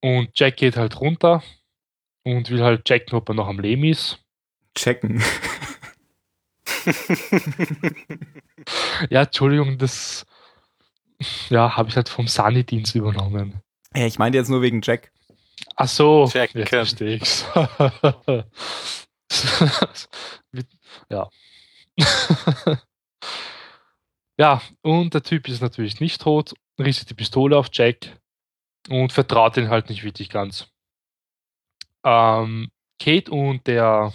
Und 0.00 0.30
Jack 0.34 0.56
geht 0.56 0.76
halt 0.76 1.00
runter 1.00 1.42
und 2.24 2.50
will 2.50 2.62
halt 2.62 2.84
checken, 2.84 3.14
ob 3.14 3.28
er 3.28 3.34
noch 3.34 3.48
am 3.48 3.60
Leben 3.60 3.84
ist. 3.84 4.18
Checken. 4.74 5.22
ja, 9.10 9.22
Entschuldigung, 9.22 9.78
das 9.78 10.26
ja, 11.48 11.76
habe 11.76 11.88
ich 11.88 11.96
halt 11.96 12.08
vom 12.08 12.26
Sunny-Dienst 12.26 12.94
übernommen. 12.94 13.60
Ja, 13.94 14.06
ich 14.06 14.18
meine 14.18 14.36
jetzt 14.36 14.48
nur 14.48 14.62
wegen 14.62 14.80
Jack. 14.82 15.11
Ach 15.76 15.88
so, 15.88 16.28
Jack, 16.32 16.54
jetzt 16.54 16.68
verstehe 16.68 17.16
ich's. 17.16 17.44
ja. 21.08 21.28
ja, 24.38 24.62
und 24.82 25.14
der 25.14 25.22
Typ 25.22 25.48
ist 25.48 25.62
natürlich 25.62 26.00
nicht 26.00 26.20
tot, 26.20 26.54
richtet 26.78 27.10
die 27.10 27.14
Pistole 27.14 27.56
auf 27.56 27.68
Jack 27.72 28.18
und 28.88 29.12
vertraut 29.12 29.56
ihn 29.56 29.70
halt 29.70 29.88
nicht 29.88 30.04
wirklich 30.04 30.28
ganz. 30.28 30.68
Ähm, 32.04 32.70
Kate 32.98 33.30
und 33.30 33.66
der, 33.66 34.12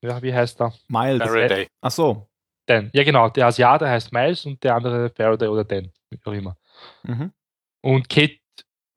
ja, 0.00 0.22
wie 0.22 0.34
heißt 0.34 0.60
er? 0.60 0.74
Miles. 0.88 1.22
Faraday. 1.22 1.68
Ach 1.80 1.90
so. 1.90 2.28
Dan. 2.66 2.90
Ja, 2.92 3.02
genau. 3.04 3.28
Der 3.30 3.46
Asiate 3.46 3.88
heißt 3.88 4.12
Miles 4.12 4.44
und 4.44 4.62
der 4.62 4.74
andere 4.74 5.10
Faraday 5.10 5.48
oder 5.48 5.64
Dan 5.64 5.90
wie 6.10 6.18
auch 6.24 6.32
immer. 6.32 6.56
Mhm. 7.02 7.32
Und 7.80 8.08
Kate 8.08 8.38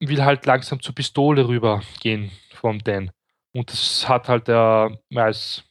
will 0.10 0.24
halt 0.24 0.46
langsam 0.46 0.82
zur 0.82 0.96
Pistole 0.96 1.48
rübergehen 1.48 2.32
vom 2.54 2.80
Dan. 2.84 3.12
Und 3.54 3.72
das 3.72 4.08
hat 4.08 4.28
halt 4.28 4.48
der 4.48 4.98
Miles 5.10 5.64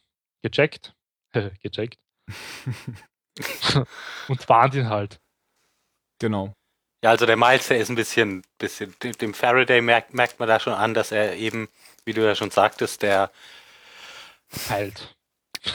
gecheckt. 0.43 0.93
gecheckt. 1.61 1.99
und 4.27 4.49
warnt 4.49 4.75
ihn 4.75 4.89
halt. 4.89 5.19
Genau. 6.19 6.53
Ja, 7.03 7.09
also 7.09 7.25
der 7.25 7.37
Miles, 7.37 7.67
der 7.67 7.79
ist 7.79 7.89
ein 7.89 7.95
bisschen, 7.95 8.43
bisschen 8.59 8.95
dem 9.19 9.33
Faraday 9.33 9.81
merkt, 9.81 10.13
merkt 10.13 10.39
man 10.39 10.47
da 10.47 10.59
schon 10.59 10.73
an, 10.73 10.93
dass 10.93 11.11
er 11.11 11.35
eben, 11.35 11.67
wie 12.05 12.13
du 12.13 12.23
ja 12.23 12.35
schon 12.35 12.51
sagtest, 12.51 13.01
der 13.01 13.31
halt. 14.69 15.15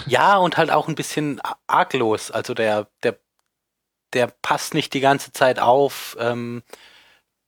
Ja, 0.07 0.37
und 0.37 0.57
halt 0.57 0.71
auch 0.71 0.89
ein 0.89 0.95
bisschen 0.95 1.41
arglos. 1.67 2.31
Also 2.31 2.55
der, 2.55 2.89
der 3.03 3.19
der 4.13 4.29
passt 4.29 4.75
nicht 4.75 4.95
die 4.95 5.01
ganze 5.01 5.33
Zeit 5.33 5.59
auf, 5.59 6.17
ähm, 6.19 6.63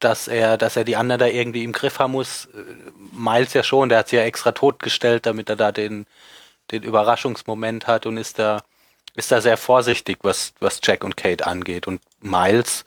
dass 0.01 0.29
er, 0.29 0.57
dass 0.57 0.77
er 0.77 0.85
die 0.85 0.97
anderen 0.97 1.21
da 1.21 1.27
irgendwie 1.27 1.65
im 1.65 1.73
Griff 1.73 1.99
haben 1.99 2.13
muss. 2.13 2.47
Äh, 2.47 2.91
Miles 3.13 3.55
ja 3.55 3.63
schon, 3.63 3.89
der 3.89 3.99
hat 3.99 4.09
sie 4.09 4.17
ja 4.17 4.23
extra 4.23 4.53
totgestellt, 4.53 5.27
damit 5.27 5.49
er 5.51 5.57
da 5.57 5.73
den, 5.73 6.07
den 6.71 6.83
Überraschungsmoment 6.83 7.87
hat 7.87 8.07
und 8.07 8.17
ist 8.17 8.39
da, 8.39 8.63
ist 9.15 9.33
da 9.33 9.41
sehr 9.41 9.57
vorsichtig, 9.57 10.19
was, 10.23 10.53
was 10.61 10.81
Jack 10.83 11.05
und 11.05 11.17
Kate 11.17 11.47
angeht. 11.47 11.87
Und 11.87 12.01
Miles 12.21 12.85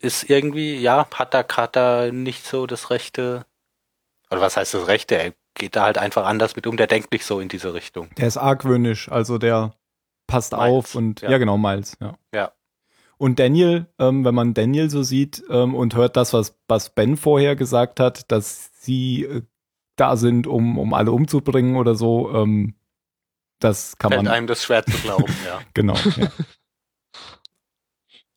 ist 0.00 0.28
irgendwie, 0.28 0.76
ja, 0.76 1.06
hat 1.14 1.34
da 1.34 1.42
gerade 1.42 1.72
da 1.72 2.12
nicht 2.12 2.46
so 2.46 2.66
das 2.66 2.90
rechte, 2.90 3.44
oder 4.30 4.40
was 4.40 4.56
heißt 4.56 4.74
das 4.74 4.86
rechte? 4.86 5.16
Er 5.16 5.32
geht 5.54 5.76
da 5.76 5.82
halt 5.82 5.98
einfach 5.98 6.24
anders 6.24 6.56
mit 6.56 6.66
um, 6.66 6.76
der 6.76 6.86
denkt 6.86 7.12
nicht 7.12 7.26
so 7.26 7.40
in 7.40 7.48
diese 7.48 7.74
Richtung. 7.74 8.08
Der 8.16 8.26
ist 8.26 8.38
argwöhnisch, 8.38 9.10
also 9.10 9.38
der 9.38 9.74
passt 10.26 10.52
Miles, 10.52 10.64
auf 10.64 10.94
und 10.94 11.20
ja. 11.20 11.30
ja. 11.32 11.38
genau, 11.38 11.58
Miles, 11.58 11.96
ja. 12.00 12.14
Ja. 12.34 12.52
Und 13.22 13.38
Daniel, 13.38 13.86
ähm, 14.00 14.24
wenn 14.24 14.34
man 14.34 14.52
Daniel 14.52 14.90
so 14.90 15.04
sieht 15.04 15.44
ähm, 15.48 15.76
und 15.76 15.94
hört 15.94 16.16
das, 16.16 16.32
was, 16.32 16.58
was 16.66 16.90
Ben 16.90 17.16
vorher 17.16 17.54
gesagt 17.54 18.00
hat, 18.00 18.32
dass 18.32 18.72
sie 18.80 19.22
äh, 19.22 19.42
da 19.94 20.16
sind, 20.16 20.48
um, 20.48 20.76
um 20.76 20.92
alle 20.92 21.12
umzubringen 21.12 21.76
oder 21.76 21.94
so, 21.94 22.34
ähm, 22.34 22.74
das 23.60 23.96
kann 23.96 24.10
Fällt 24.10 24.24
man. 24.24 24.32
einem 24.32 24.48
das 24.48 24.64
schwer 24.64 24.84
zu 24.84 24.98
glauben, 24.98 25.32
ja. 25.46 25.60
genau. 25.72 25.94
Ja. 26.16 26.32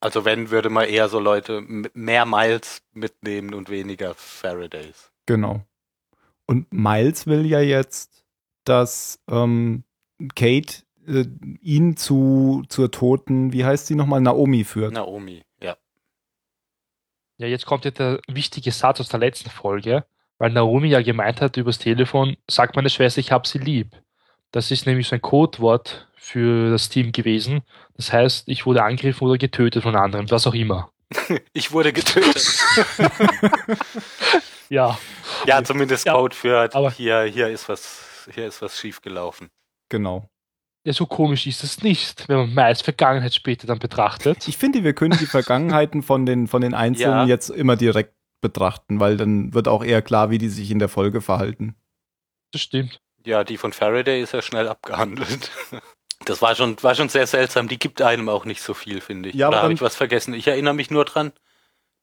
Also 0.02 0.24
wenn, 0.24 0.52
würde 0.52 0.70
man 0.70 0.88
eher 0.88 1.10
so 1.10 1.20
Leute 1.20 1.62
mehr 1.62 2.28
Miles 2.28 2.84
mitnehmen 2.94 3.56
und 3.56 3.72
weniger 3.72 4.14
Faradays. 4.14 5.12
Genau. 5.26 5.62
Und 6.46 6.72
Miles 6.72 7.26
will 7.26 7.48
ja 7.48 7.60
jetzt, 7.60 8.24
dass 8.66 9.20
ähm, 9.32 9.84
Kate 10.36 10.84
äh, 11.08 11.26
ihn 11.62 11.98
zu 11.98 12.64
zur 12.70 12.92
toten, 12.92 13.54
wie 13.54 13.66
heißt 13.66 13.88
sie 13.88 13.96
nochmal, 13.96 14.22
Naomi 14.22 14.64
führt. 14.64 14.94
Naomi, 14.94 15.44
ja. 15.62 15.76
Ja, 17.38 17.48
jetzt 17.48 17.66
kommt 17.66 17.86
ja 17.86 17.92
der 17.92 18.20
wichtige 18.28 18.72
Satz 18.72 19.00
aus 19.00 19.10
der 19.10 19.20
letzten 19.20 19.50
Folge, 19.50 20.06
weil 20.38 20.52
Naomi 20.52 20.88
ja 20.90 21.02
gemeint 21.02 21.42
hat 21.42 21.58
übers 21.58 21.78
Telefon, 21.80 22.38
sag 22.50 22.76
meine 22.76 22.90
Schwester, 22.90 23.20
ich 23.20 23.32
hab 23.32 23.46
sie 23.48 23.58
lieb. 23.60 23.92
Das 24.52 24.72
ist 24.72 24.86
nämlich 24.86 25.08
so 25.08 25.16
ein 25.16 25.22
Codewort 25.22 26.08
für 26.16 26.72
das 26.72 26.88
Team 26.90 27.12
gewesen. 27.12 27.62
Das 27.98 28.14
heißt, 28.14 28.48
ich 28.48 28.66
wurde 28.66 28.84
angegriffen 28.84 29.28
oder 29.28 29.38
getötet 29.38 29.84
von 29.84 29.96
anderen, 29.96 30.30
was 30.32 30.48
auch 30.48 30.54
immer. 30.54 30.92
Ich 31.54 31.72
wurde 31.72 31.94
getötet. 31.94 32.60
Ja, 34.70 34.98
ja, 35.46 35.64
zumindest 35.64 36.06
Ja, 36.08 36.14
Code 36.14 36.36
für 36.36 36.74
aber- 36.74 36.90
hier, 36.92 37.22
hier 37.24 37.50
ist 37.50 37.70
was, 37.70 38.28
hier 38.34 38.48
ist 38.48 38.62
was 38.64 38.80
schiefgelaufen. 38.80 39.50
Genau. 39.90 40.28
Ja, 40.86 40.94
so 40.94 41.06
komisch 41.06 41.48
ist 41.48 41.64
es 41.64 41.82
nicht, 41.84 42.30
wenn 42.30 42.38
man 42.38 42.54
Miles 42.54 42.82
Vergangenheit 42.82 43.34
später 43.34 43.68
dann 43.68 43.80
betrachtet. 43.80 44.48
Ich 44.48 44.58
finde, 44.58 44.84
wir 44.84 44.94
können 44.94 45.18
die 45.20 45.26
Vergangenheiten 45.26 46.04
von 46.04 46.26
den, 46.26 46.48
von 46.48 46.62
den 46.62 46.74
Einzelnen 46.74 47.22
Ja. 47.22 47.26
jetzt 47.26 47.50
immer 47.50 47.76
direkt 47.76 48.14
betrachten, 48.42 49.00
weil 49.00 49.18
dann 49.18 49.54
wird 49.54 49.68
auch 49.68 49.84
eher 49.84 50.02
klar, 50.04 50.30
wie 50.30 50.38
die 50.38 50.50
sich 50.50 50.70
in 50.70 50.78
der 50.80 50.90
Folge 50.90 51.22
verhalten. 51.22 51.76
Das 52.52 52.62
stimmt. 52.62 53.02
Ja, 53.26 53.44
die 53.44 53.58
von 53.58 53.74
Faraday 53.74 54.22
ist 54.22 54.34
ja 54.34 54.42
schnell 54.42 54.68
abgehandelt. 54.68 55.52
Das 56.26 56.42
war 56.42 56.56
schon, 56.56 56.82
war 56.82 56.96
schon 56.96 57.10
sehr 57.10 57.28
seltsam. 57.28 57.68
Die 57.68 57.78
gibt 57.80 58.02
einem 58.02 58.30
auch 58.30 58.46
nicht 58.46 58.62
so 58.62 58.74
viel, 58.74 59.02
finde 59.02 59.30
ich. 59.30 59.36
Ja, 59.36 59.48
aber 59.48 59.58
Oder 59.58 59.64
habe 59.64 59.74
ich 59.74 59.82
was 59.82 59.96
vergessen? 59.96 60.34
Ich 60.34 60.48
erinnere 60.48 60.74
mich 60.76 60.90
nur 60.92 61.04
dran, 61.06 61.34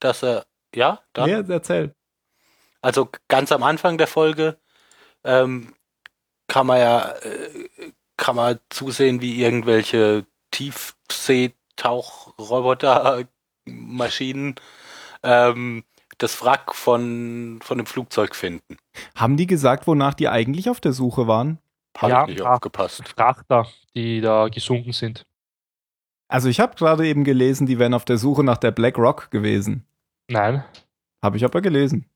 dass 0.01 0.23
er, 0.23 0.45
ja, 0.75 1.01
dann, 1.13 1.31
Ja, 1.31 1.41
erzähl. 1.49 1.95
also 2.83 3.09
ganz 3.29 3.53
am 3.53 3.63
Anfang 3.63 3.97
der 3.99 4.07
Folge 4.09 4.59
ähm, 5.25 5.73
kann 6.49 6.67
man 6.67 6.79
ja, 6.81 7.09
äh, 7.23 7.93
kann 8.23 8.37
man 8.37 8.61
zusehen, 8.71 9.21
wie 9.21 9.43
irgendwelche 9.43 10.25
Tiefseetauchroboter, 10.53 13.25
Maschinen 13.67 14.55
ähm, 15.23 15.85
das 16.19 16.43
Wrack 16.45 16.75
von, 16.75 17.61
von 17.63 17.79
einem 17.79 17.87
Flugzeug 17.87 18.35
finden. 18.37 18.77
Haben 19.17 19.37
die 19.37 19.47
gesagt, 19.47 19.87
wonach 19.87 20.15
die 20.15 20.29
eigentlich 20.29 20.69
auf 20.71 20.81
der 20.81 20.93
Suche 20.93 21.27
waren? 21.27 21.59
Hab 21.99 22.11
Ja, 22.11 22.23
ich 22.23 22.29
nicht 22.31 22.41
ja. 22.41 22.53
aufgepasst. 22.55 23.03
Frachter, 23.17 23.67
die 23.95 24.21
da 24.21 24.49
gesunken 24.49 24.93
sind. 24.93 25.25
Also 26.29 26.49
ich 26.49 26.61
habe 26.61 26.75
gerade 26.77 27.07
eben 27.07 27.25
gelesen, 27.25 27.67
die 27.67 27.79
wären 27.79 27.95
auf 27.95 28.05
der 28.05 28.19
Suche 28.19 28.45
nach 28.45 28.59
der 28.59 28.71
Black 28.71 28.99
Rock 28.99 29.31
gewesen. 29.31 29.85
Nein, 30.29 30.65
Habe 31.23 31.37
ich 31.37 31.45
aber 31.45 31.61
gelesen. 31.61 32.07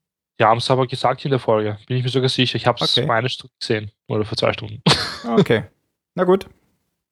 die 0.41 0.45
haben 0.45 0.59
es 0.59 0.71
aber 0.71 0.87
gesagt 0.87 1.25
in 1.25 1.31
der 1.33 1.41
Folge. 1.41 1.79
Bin 1.87 1.97
ich 1.99 2.05
mir 2.05 2.09
sogar 2.11 2.29
sicher. 2.29 2.57
Ich 2.57 2.67
habe 2.67 2.83
es 2.83 2.97
Okay. 2.97 3.07
vor 3.07 3.15
einer 3.15 3.29
Stunde 3.29 3.53
gesehen. 3.59 3.91
Oder 4.09 4.25
vor 4.25 4.39
zwei 4.39 4.53
Stunden. 4.53 4.83
Okay. 5.27 5.65
Na 6.17 6.25
gut. 6.25 6.49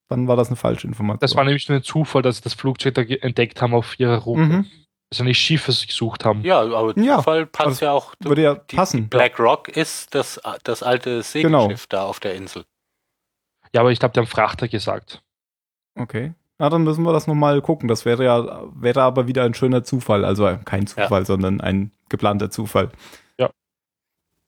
Dann 0.09 0.27
war 0.29 0.37
das 0.37 0.49
eine 0.49 0.57
falsche 0.57 0.87
Information. 0.87 1.21
Das 1.21 1.37
war 1.37 1.45
nämlich 1.45 1.69
nur 1.69 1.79
ein 1.79 1.85
Zufall, 1.85 2.23
dass 2.23 2.37
sie 2.37 2.43
das 2.43 2.55
Flugzeug 2.55 2.95
da 2.95 3.03
entdeckt 3.03 3.63
haben 3.63 3.75
auf 3.75 3.99
ihrer 4.01 4.19
Route. 4.19 4.43
Mhm. 4.43 4.67
Also 5.13 5.23
nicht 5.23 5.39
Schiffe 5.39 5.73
gesucht 5.87 6.25
haben. 6.25 6.43
Ja, 6.43 6.61
aber 6.61 6.99
Ja, 6.99 7.19
Zufall 7.19 7.47
passt 7.47 7.69
also 7.69 7.85
ja 7.85 7.93
auch. 7.93 8.15
Würde 8.21 8.43
ja 8.43 8.55
Die, 8.55 8.61
die 8.71 8.77
passen. 8.77 9.09
Black 9.09 9.39
Rock 9.39 9.69
ist 9.69 10.15
das, 10.15 10.41
das 10.65 10.83
alte 10.83 11.23
Genau. 11.35 11.63
Segelschiff 11.63 11.87
da 11.87 12.05
auf 12.05 12.19
der 12.21 12.35
Insel. 12.35 12.65
Ja, 13.73 13.81
aber 13.81 13.93
ich 13.93 13.99
glaube, 13.99 14.13
die 14.13 14.21
haben 14.21 14.27
Frachter 14.27 14.69
gesagt. 14.69 15.23
Okay. 15.97 16.35
Na, 16.59 16.69
dann 16.71 16.85
müssen 16.85 17.05
wir 17.05 17.13
das 17.13 17.27
nochmal 17.27 17.61
gucken. 17.63 17.89
Das 17.89 18.05
wäre 18.05 18.25
ja, 18.25 18.63
wäre 18.75 19.03
aber 19.03 19.27
wieder 19.27 19.45
ein 19.45 19.55
schöner 19.55 19.85
Zufall. 19.85 20.25
Also 20.25 20.47
äh, 20.47 20.59
kein 20.65 20.87
Zufall, 20.87 21.27
sondern 21.27 21.61
ein 21.61 21.93
geplanter 22.09 22.51
Zufall. 22.51 22.91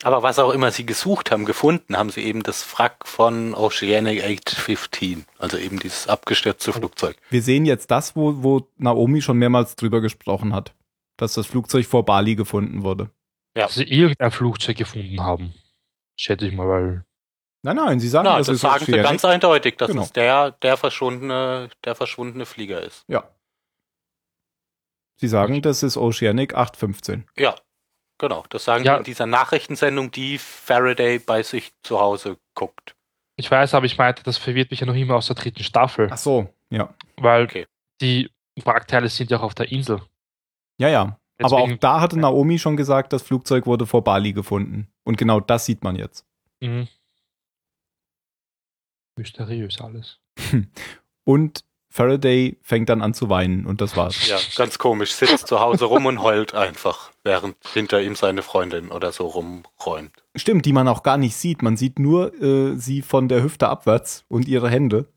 Aber 0.02 0.22
was 0.22 0.38
auch 0.38 0.50
immer 0.52 0.70
sie 0.72 0.84
gesucht 0.84 1.30
haben, 1.30 1.46
gefunden 1.46 1.96
haben 1.96 2.10
sie 2.10 2.22
eben 2.22 2.42
das 2.42 2.66
Wrack 2.78 3.06
von 3.08 3.54
Oceanic 3.54 4.22
815. 4.22 5.24
Also 5.38 5.56
eben 5.56 5.78
dieses 5.78 6.06
abgestürzte 6.06 6.72
Flugzeug. 6.72 7.16
Wir 7.30 7.42
sehen 7.42 7.64
jetzt 7.64 7.90
das, 7.90 8.14
wo, 8.14 8.42
wo 8.42 8.68
Naomi 8.76 9.22
schon 9.22 9.38
mehrmals 9.38 9.74
drüber 9.74 10.00
gesprochen 10.02 10.54
hat. 10.54 10.74
Dass 11.16 11.32
das 11.32 11.46
Flugzeug 11.46 11.86
vor 11.86 12.04
Bali 12.04 12.34
gefunden 12.36 12.82
wurde. 12.82 13.10
Ja. 13.56 13.64
Dass 13.64 13.76
sie 13.76 13.84
irgendein 13.84 14.30
Flugzeug 14.30 14.76
gefunden 14.76 15.22
haben. 15.22 15.54
Schätze 16.14 16.46
ich 16.46 16.52
mal, 16.54 16.68
weil. 16.68 17.04
Nein, 17.62 17.76
nein, 17.76 17.98
sie 18.00 18.08
sagen, 18.08 18.26
Na, 18.26 18.38
es 18.38 18.46
das 18.48 18.56
ist 18.56 18.60
sagen 18.60 18.84
sie 18.84 18.92
ganz 18.92 19.24
eindeutig, 19.24 19.76
dass 19.76 19.88
Genau. 19.90 20.02
es 20.02 20.12
der, 20.12 20.50
der 20.52 20.76
verschwundene, 20.76 21.70
der 21.84 21.94
verschwundene 21.94 22.44
Flieger 22.44 22.82
ist. 22.82 23.04
Ja. 23.08 23.24
Sie 25.16 25.28
sagen, 25.28 25.62
das 25.62 25.82
ist 25.82 25.96
Oceanic 25.96 26.54
815. 26.54 27.26
Ja, 27.38 27.56
genau. 28.18 28.44
Das 28.50 28.64
sagen 28.64 28.84
Ja. 28.84 28.94
sie 28.94 28.98
in 28.98 29.04
dieser 29.04 29.26
Nachrichtensendung, 29.26 30.10
die 30.10 30.38
Faraday 30.38 31.18
bei 31.18 31.42
sich 31.42 31.72
zu 31.82 32.00
Hause 32.00 32.38
guckt. 32.54 32.94
Ich 33.36 33.50
weiß, 33.50 33.74
aber 33.74 33.86
ich 33.86 33.98
meinte, 33.98 34.22
das 34.22 34.38
verwirrt 34.38 34.70
mich 34.70 34.80
ja 34.80 34.86
noch 34.86 34.94
immer 34.94 35.16
aus 35.16 35.26
der 35.26 35.36
dritten 35.36 35.62
Staffel. 35.62 36.08
Ach 36.10 36.16
so, 36.16 36.48
ja. 36.70 36.94
Weil 37.16 37.44
Okay. 37.44 37.66
die 38.00 38.30
Wrackteile 38.64 39.08
sind 39.08 39.30
ja 39.30 39.38
auch 39.38 39.42
auf 39.42 39.54
der 39.54 39.70
Insel. 39.70 40.00
Ja, 40.78 40.88
ja. 40.88 41.18
Aber 41.38 41.56
auch 41.58 41.60
Deswegen- 41.64 41.80
da 41.80 42.00
hatte 42.00 42.18
Naomi 42.18 42.58
schon 42.58 42.78
gesagt, 42.78 43.12
das 43.12 43.22
Flugzeug 43.22 43.66
wurde 43.66 43.84
vor 43.86 44.02
Bali 44.02 44.32
gefunden. 44.32 44.88
Und 45.04 45.18
genau 45.18 45.38
das 45.40 45.66
sieht 45.66 45.84
man 45.84 45.96
jetzt. 45.96 46.24
Mhm. 46.60 46.88
Mysteriös 49.18 49.80
alles. 49.80 50.18
Und 51.24 51.64
Faraday 51.90 52.58
fängt 52.62 52.88
dann 52.88 53.00
an 53.02 53.14
zu 53.14 53.30
weinen 53.30 53.64
und 53.64 53.80
das 53.80 53.96
war's. 53.96 54.28
Ja, 54.28 54.38
ganz 54.56 54.78
komisch. 54.78 55.12
Sitzt 55.14 55.46
zu 55.46 55.60
Hause 55.60 55.86
rum 55.86 56.04
und 56.04 56.20
heult 56.22 56.54
einfach, 56.54 57.10
während 57.26 57.56
hinter 57.66 58.00
ihm 58.00 58.14
seine 58.14 58.40
Freundin 58.40 58.90
oder 58.90 59.12
so 59.12 59.26
rumräumt. 59.26 60.12
Stimmt, 60.34 60.64
die 60.64 60.72
man 60.72 60.88
auch 60.88 61.02
gar 61.02 61.18
nicht 61.18 61.36
sieht. 61.36 61.60
Man 61.60 61.76
sieht 61.76 61.98
nur 61.98 62.32
äh, 62.40 62.76
sie 62.78 63.02
von 63.02 63.28
der 63.28 63.42
Hüfte 63.42 63.68
abwärts 63.68 64.24
und 64.28 64.48
ihre 64.48 64.70
Hände. 64.70 65.12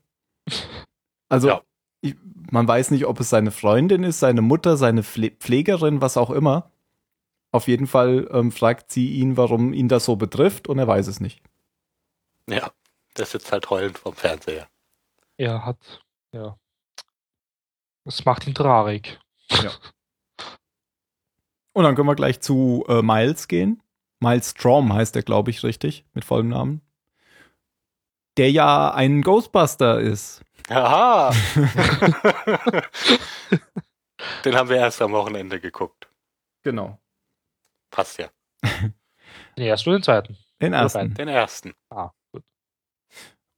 Also 1.30 1.48
Ja. 1.48 1.62
ich, 2.02 2.16
man 2.50 2.68
weiß 2.68 2.90
nicht, 2.90 3.06
ob 3.06 3.20
es 3.20 3.30
seine 3.30 3.52
Freundin 3.52 4.02
ist, 4.04 4.20
seine 4.20 4.42
Mutter, 4.42 4.76
seine 4.76 5.02
Pfle 5.02 5.30
Pflegerin, 5.30 6.00
was 6.02 6.16
auch 6.18 6.30
immer. 6.30 6.70
Auf 7.52 7.68
jeden 7.68 7.86
Fall 7.86 8.28
ähm, 8.32 8.52
fragt 8.52 8.90
sie 8.92 9.12
ihn, 9.14 9.36
warum 9.36 9.72
ihn 9.72 9.88
das 9.88 10.04
so 10.04 10.16
betrifft 10.16 10.68
und 10.68 10.78
er 10.78 10.86
weiß 10.86 11.06
es 11.06 11.20
nicht. 11.20 11.42
Ja, 12.48 12.70
der 13.16 13.26
sitzt 13.26 13.50
halt 13.52 13.70
heulend 13.70 13.98
vom 13.98 14.14
Fernseher. 14.14 14.68
Er 15.36 15.64
hat, 15.64 16.02
ja. 16.32 16.56
Das 18.04 18.24
macht 18.24 18.46
ihn 18.46 18.54
traurig. 18.54 19.18
Und 21.80 21.84
dann 21.84 21.94
können 21.94 22.08
wir 22.08 22.14
gleich 22.14 22.40
zu 22.40 22.84
äh, 22.88 23.00
Miles 23.00 23.48
gehen. 23.48 23.82
Miles 24.22 24.50
Strom 24.50 24.92
heißt 24.92 25.16
er, 25.16 25.22
glaube 25.22 25.48
ich, 25.48 25.62
richtig, 25.62 26.04
mit 26.12 26.26
vollem 26.26 26.50
Namen. 26.50 26.82
Der 28.36 28.50
ja 28.50 28.92
ein 28.92 29.22
Ghostbuster 29.22 29.98
ist. 29.98 30.42
Aha! 30.68 31.32
Den 34.44 34.56
haben 34.56 34.68
wir 34.68 34.76
erst 34.76 35.00
am 35.00 35.12
Wochenende 35.12 35.58
geguckt. 35.58 36.10
Genau. 36.62 36.98
Passt 37.90 38.18
ja. 38.18 38.28
Den 39.56 39.64
ersten 39.64 39.88
oder 39.88 40.00
den 40.00 40.02
zweiten? 40.02 40.36
Den 40.60 40.74
ersten. 40.74 41.14
Den 41.14 41.28
ersten. 41.28 41.72
Ah, 41.88 42.10
gut. 42.30 42.42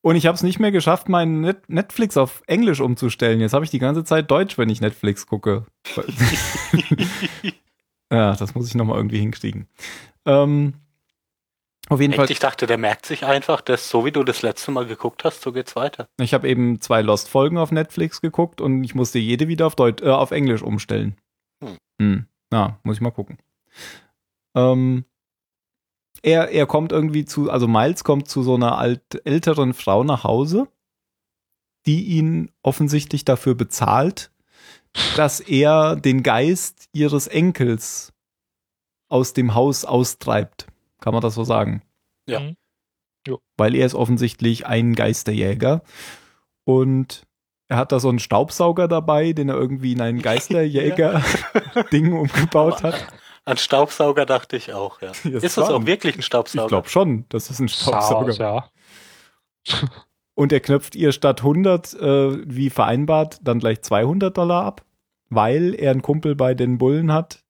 Und 0.00 0.14
ich 0.14 0.26
habe 0.26 0.36
es 0.36 0.44
nicht 0.44 0.60
mehr 0.60 0.70
geschafft, 0.70 1.08
meinen 1.08 1.40
Net 1.40 1.68
Netflix 1.68 2.16
auf 2.16 2.44
Englisch 2.46 2.78
umzustellen. 2.78 3.40
Jetzt 3.40 3.52
habe 3.52 3.64
ich 3.64 3.72
die 3.72 3.80
ganze 3.80 4.04
Zeit 4.04 4.30
Deutsch, 4.30 4.58
wenn 4.58 4.68
ich 4.68 4.80
Netflix 4.80 5.26
gucke. 5.26 5.66
ja, 8.12 8.36
das 8.36 8.54
muss 8.54 8.68
ich 8.68 8.74
nochmal 8.74 8.98
irgendwie 8.98 9.18
hinkriegen. 9.18 9.66
Ähm, 10.26 10.74
auf 11.88 12.00
jeden 12.00 12.14
Fall, 12.14 12.24
Echt, 12.24 12.32
ich 12.32 12.38
dachte, 12.38 12.66
der 12.66 12.78
merkt 12.78 13.06
sich 13.06 13.24
einfach, 13.24 13.60
dass 13.60 13.88
so 13.88 14.04
wie 14.04 14.12
du 14.12 14.22
das 14.22 14.42
letzte 14.42 14.70
Mal 14.70 14.86
geguckt 14.86 15.24
hast, 15.24 15.42
so 15.42 15.52
geht's 15.52 15.74
weiter. 15.74 16.08
ich 16.20 16.32
habe 16.32 16.48
eben 16.48 16.80
zwei 16.80 17.02
Lost-Folgen 17.02 17.58
auf 17.58 17.72
Netflix 17.72 18.20
geguckt 18.20 18.60
und 18.60 18.84
ich 18.84 18.94
musste 18.94 19.18
jede 19.18 19.48
wieder 19.48 19.66
auf, 19.66 19.74
Deut 19.74 20.00
äh, 20.00 20.08
auf 20.08 20.30
Englisch 20.30 20.62
umstellen. 20.62 21.16
Hm. 21.62 21.76
Hm. 22.00 22.26
Na, 22.50 22.78
muss 22.84 22.96
ich 22.96 23.00
mal 23.00 23.10
gucken. 23.10 23.38
Ähm, 24.54 25.04
er, 26.22 26.50
er 26.50 26.66
kommt 26.66 26.92
irgendwie 26.92 27.24
zu, 27.24 27.50
also 27.50 27.66
Miles 27.66 28.04
kommt 28.04 28.28
zu 28.28 28.42
so 28.42 28.54
einer 28.54 28.78
alt, 28.78 29.02
älteren 29.24 29.74
Frau 29.74 30.04
nach 30.04 30.24
Hause, 30.24 30.68
die 31.86 32.04
ihn 32.04 32.52
offensichtlich 32.62 33.24
dafür 33.24 33.54
bezahlt, 33.54 34.31
dass 35.16 35.40
er 35.40 35.96
den 35.96 36.22
Geist 36.22 36.88
ihres 36.92 37.26
Enkels 37.26 38.12
aus 39.08 39.32
dem 39.32 39.54
Haus 39.54 39.84
austreibt. 39.84 40.66
Kann 41.00 41.12
man 41.12 41.22
das 41.22 41.34
so 41.34 41.44
sagen? 41.44 41.82
Ja. 42.26 42.40
Mhm. 42.40 42.56
Weil 43.56 43.74
er 43.74 43.86
ist 43.86 43.94
offensichtlich 43.94 44.66
ein 44.66 44.94
Geisterjäger 44.94 45.82
und 46.64 47.22
er 47.68 47.76
hat 47.76 47.92
da 47.92 48.00
so 48.00 48.08
einen 48.08 48.18
Staubsauger 48.18 48.88
dabei, 48.88 49.32
den 49.32 49.48
er 49.48 49.54
irgendwie 49.56 49.92
in 49.92 50.00
ein 50.00 50.18
Geisterjäger-Ding 50.22 52.12
umgebaut 52.18 52.82
hat. 52.82 53.06
An 53.44 53.56
Staubsauger 53.56 54.26
dachte 54.26 54.56
ich 54.56 54.72
auch, 54.72 55.00
ja. 55.02 55.12
Das 55.24 55.42
ist 55.42 55.56
das 55.56 55.68
auch 55.70 55.86
wirklich 55.86 56.16
ein 56.16 56.20
Ich 56.20 56.26
Staubsauger? 56.26 56.68
glaube 56.68 56.88
schon, 56.88 57.24
das 57.28 57.50
ist 57.50 57.60
ein 57.60 57.68
Staubsauger. 57.68 58.32
Saus, 58.32 58.38
ja. 58.38 58.68
Und 60.34 60.52
er 60.52 60.60
knöpft 60.60 60.94
ihr 60.94 61.12
statt 61.12 61.42
100, 61.42 61.94
äh, 61.94 62.38
wie 62.48 62.70
vereinbart, 62.70 63.38
dann 63.42 63.58
gleich 63.58 63.82
200 63.82 64.36
Dollar 64.36 64.64
ab, 64.64 64.84
weil 65.28 65.74
er 65.74 65.90
einen 65.90 66.02
Kumpel 66.02 66.34
bei 66.34 66.54
den 66.54 66.78
Bullen 66.78 67.12
hat, 67.12 67.44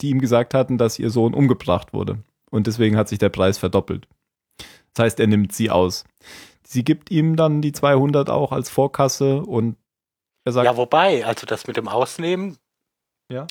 die 0.00 0.10
ihm 0.10 0.20
gesagt 0.20 0.54
hatten, 0.54 0.78
dass 0.78 0.98
ihr 0.98 1.10
Sohn 1.10 1.34
umgebracht 1.34 1.92
wurde. 1.92 2.22
Und 2.50 2.66
deswegen 2.66 2.96
hat 2.96 3.08
sich 3.08 3.18
der 3.18 3.28
Preis 3.28 3.58
verdoppelt. 3.58 4.08
Das 4.94 5.04
heißt, 5.04 5.20
er 5.20 5.26
nimmt 5.26 5.52
sie 5.52 5.70
aus. 5.70 6.04
Sie 6.66 6.84
gibt 6.84 7.10
ihm 7.10 7.36
dann 7.36 7.60
die 7.60 7.72
200 7.72 8.30
auch 8.30 8.50
als 8.52 8.70
Vorkasse 8.70 9.42
und 9.42 9.76
er 10.44 10.52
sagt, 10.52 10.64
Ja, 10.64 10.76
wobei, 10.76 11.24
also 11.26 11.46
das 11.46 11.66
mit 11.66 11.76
dem 11.76 11.88
Ausnehmen, 11.88 12.56
Ja. 13.30 13.46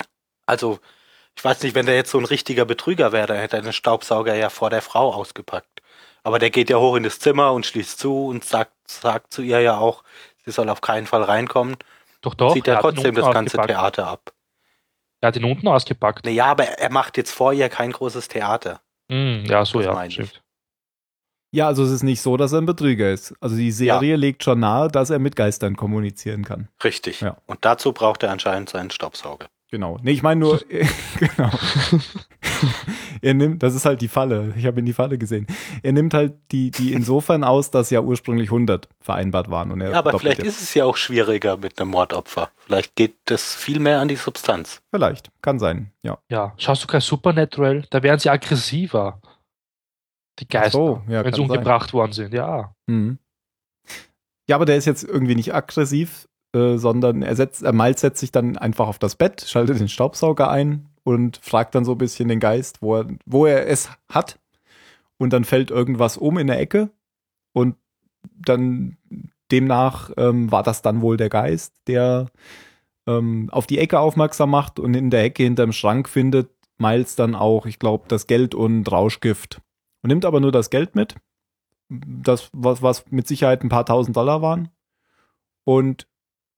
also 0.46 0.78
ich 1.36 1.44
weiß 1.44 1.62
nicht, 1.62 1.74
wenn 1.74 1.86
der 1.86 1.94
jetzt 1.94 2.10
so 2.10 2.18
ein 2.18 2.24
richtiger 2.24 2.64
Betrüger 2.64 3.12
wäre, 3.12 3.26
dann 3.26 3.36
hätte 3.36 3.56
er 3.56 3.62
den 3.62 3.72
Staubsauger 3.72 4.34
ja 4.34 4.48
vor 4.48 4.70
der 4.70 4.82
Frau 4.82 5.12
ausgepackt. 5.12 5.82
Aber 6.26 6.40
der 6.40 6.50
geht 6.50 6.70
ja 6.70 6.78
hoch 6.78 6.96
in 6.96 7.04
das 7.04 7.20
Zimmer 7.20 7.52
und 7.52 7.66
schließt 7.66 8.00
zu 8.00 8.26
und 8.26 8.44
sagt, 8.44 8.72
sagt 8.88 9.32
zu 9.32 9.42
ihr 9.42 9.60
ja 9.60 9.78
auch, 9.78 10.02
sie 10.44 10.50
soll 10.50 10.68
auf 10.68 10.80
keinen 10.80 11.06
Fall 11.06 11.22
reinkommen. 11.22 11.76
Doch, 12.20 12.34
doch. 12.34 12.52
zieht 12.52 12.66
er 12.66 12.80
trotzdem 12.80 13.14
das 13.14 13.26
ganze 13.26 13.58
ausgepackt. 13.58 13.68
Theater 13.68 14.08
ab. 14.08 14.32
Er 15.20 15.28
hat 15.28 15.36
ihn 15.36 15.44
unten 15.44 15.68
ausgepackt. 15.68 16.24
Naja, 16.24 16.46
aber 16.46 16.64
er 16.64 16.90
macht 16.90 17.16
jetzt 17.16 17.30
vor 17.30 17.52
ihr 17.52 17.68
kein 17.68 17.92
großes 17.92 18.26
Theater. 18.26 18.80
Hm, 19.08 19.44
ja, 19.46 19.64
so, 19.64 19.78
Das 19.78 19.86
ja. 19.86 19.92
meine 19.92 20.08
ich. 20.08 20.14
Stimmt. 20.14 20.42
ja, 21.52 21.68
also 21.68 21.84
es 21.84 21.92
ist 21.92 22.02
nicht 22.02 22.20
so, 22.20 22.36
dass 22.36 22.50
er 22.50 22.60
ein 22.60 22.66
Betrüger 22.66 23.12
ist. 23.12 23.32
Also 23.40 23.54
die 23.54 23.70
Serie 23.70 24.16
legt 24.16 24.42
schon 24.42 24.58
nahe, 24.58 24.88
dass 24.88 25.10
er 25.10 25.20
mit 25.20 25.36
Geistern 25.36 25.76
kommunizieren 25.76 26.44
kann. 26.44 26.66
Richtig. 26.82 27.20
Ja. 27.20 27.36
Und 27.46 27.64
dazu 27.64 27.92
braucht 27.92 28.24
er 28.24 28.32
anscheinend 28.32 28.68
seinen 28.68 28.90
Staubsauger. 28.90 29.46
Genau. 29.70 29.98
Nee, 30.00 30.12
ich 30.12 30.22
meine 30.22 30.40
nur, 30.40 30.60
genau. 31.18 31.50
er 33.20 33.34
nimmt, 33.34 33.62
das 33.62 33.74
ist 33.74 33.84
halt 33.84 34.00
die 34.00 34.08
Falle. 34.08 34.54
Ich 34.56 34.64
habe 34.66 34.78
in 34.78 34.86
die 34.86 34.92
Falle 34.92 35.18
gesehen. 35.18 35.46
Er 35.82 35.92
nimmt 35.92 36.14
halt 36.14 36.34
die, 36.52 36.70
die 36.70 36.92
insofern 36.94 37.42
aus, 37.44 37.70
dass 37.70 37.90
ja 37.90 38.00
ursprünglich 38.00 38.48
100 38.48 38.88
vereinbart 39.00 39.50
waren. 39.50 39.72
Und 39.72 39.80
er 39.80 39.90
Ja, 39.90 39.98
aber 39.98 40.18
vielleicht 40.18 40.38
jetzt. 40.38 40.48
ist 40.48 40.62
es 40.62 40.74
ja 40.74 40.84
auch 40.84 40.96
schwieriger 40.96 41.56
mit 41.56 41.80
einem 41.80 41.90
Mordopfer. 41.90 42.50
Vielleicht 42.56 42.94
geht 42.94 43.16
das 43.24 43.54
viel 43.54 43.80
mehr 43.80 44.00
an 44.00 44.08
die 44.08 44.16
Substanz. 44.16 44.82
Vielleicht. 44.94 45.30
Kann 45.42 45.58
sein, 45.58 45.90
ja. 46.02 46.18
Ja. 46.30 46.54
Schaust 46.58 46.84
du 46.84 46.86
kein 46.86 47.00
Supernatural? 47.00 47.84
Da 47.90 48.02
werden 48.02 48.20
sie 48.20 48.30
aggressiver. 48.30 49.20
Die 50.38 50.46
Geister. 50.48 50.70
so, 50.72 51.02
ja, 51.08 51.24
wenn 51.24 51.32
sie 51.32 51.40
kann 51.40 51.48
sein. 51.48 51.58
umgebracht 51.58 51.92
worden 51.92 52.12
sind, 52.12 52.34
ja. 52.34 52.74
Mhm. 52.86 53.18
Ja, 54.48 54.54
aber 54.56 54.64
der 54.66 54.76
ist 54.76 54.84
jetzt 54.84 55.02
irgendwie 55.02 55.34
nicht 55.34 55.54
aggressiv, 55.54 56.28
äh, 56.56 56.78
sondern 56.78 57.22
er 57.22 57.36
setzt, 57.36 57.62
er 57.62 57.72
Miles 57.72 58.00
setzt 58.00 58.20
sich 58.20 58.32
dann 58.32 58.56
einfach 58.56 58.88
auf 58.88 58.98
das 58.98 59.14
Bett, 59.14 59.44
schaltet 59.46 59.78
den 59.78 59.88
Staubsauger 59.88 60.50
ein 60.50 60.88
und 61.04 61.38
fragt 61.42 61.74
dann 61.74 61.84
so 61.84 61.92
ein 61.92 61.98
bisschen 61.98 62.28
den 62.28 62.40
Geist, 62.40 62.80
wo 62.80 62.96
er, 62.96 63.06
wo 63.26 63.46
er 63.46 63.68
es 63.68 63.90
hat. 64.08 64.38
Und 65.18 65.32
dann 65.32 65.44
fällt 65.44 65.70
irgendwas 65.70 66.16
um 66.16 66.38
in 66.38 66.46
der 66.46 66.58
Ecke 66.58 66.90
und 67.52 67.76
dann 68.22 68.96
demnach 69.50 70.10
ähm, 70.16 70.50
war 70.50 70.62
das 70.62 70.82
dann 70.82 71.00
wohl 71.02 71.16
der 71.16 71.28
Geist, 71.28 71.74
der 71.86 72.26
ähm, 73.06 73.48
auf 73.52 73.66
die 73.66 73.78
Ecke 73.78 73.98
aufmerksam 73.98 74.50
macht 74.50 74.78
und 74.78 74.94
in 74.94 75.10
der 75.10 75.24
Ecke 75.24 75.42
hinterm 75.42 75.72
Schrank 75.72 76.08
findet 76.08 76.50
Miles 76.78 77.16
dann 77.16 77.34
auch, 77.34 77.66
ich 77.66 77.78
glaube, 77.78 78.04
das 78.08 78.26
Geld 78.26 78.54
und 78.54 78.90
Rauschgift. 78.90 79.60
Und 80.02 80.08
nimmt 80.08 80.24
aber 80.24 80.40
nur 80.40 80.52
das 80.52 80.70
Geld 80.70 80.94
mit 80.94 81.14
das, 81.88 82.50
was, 82.52 82.82
was 82.82 83.04
mit 83.10 83.26
Sicherheit 83.28 83.62
ein 83.62 83.68
paar 83.68 83.86
tausend 83.86 84.16
Dollar 84.16 84.42
waren, 84.42 84.70
und 85.66 86.06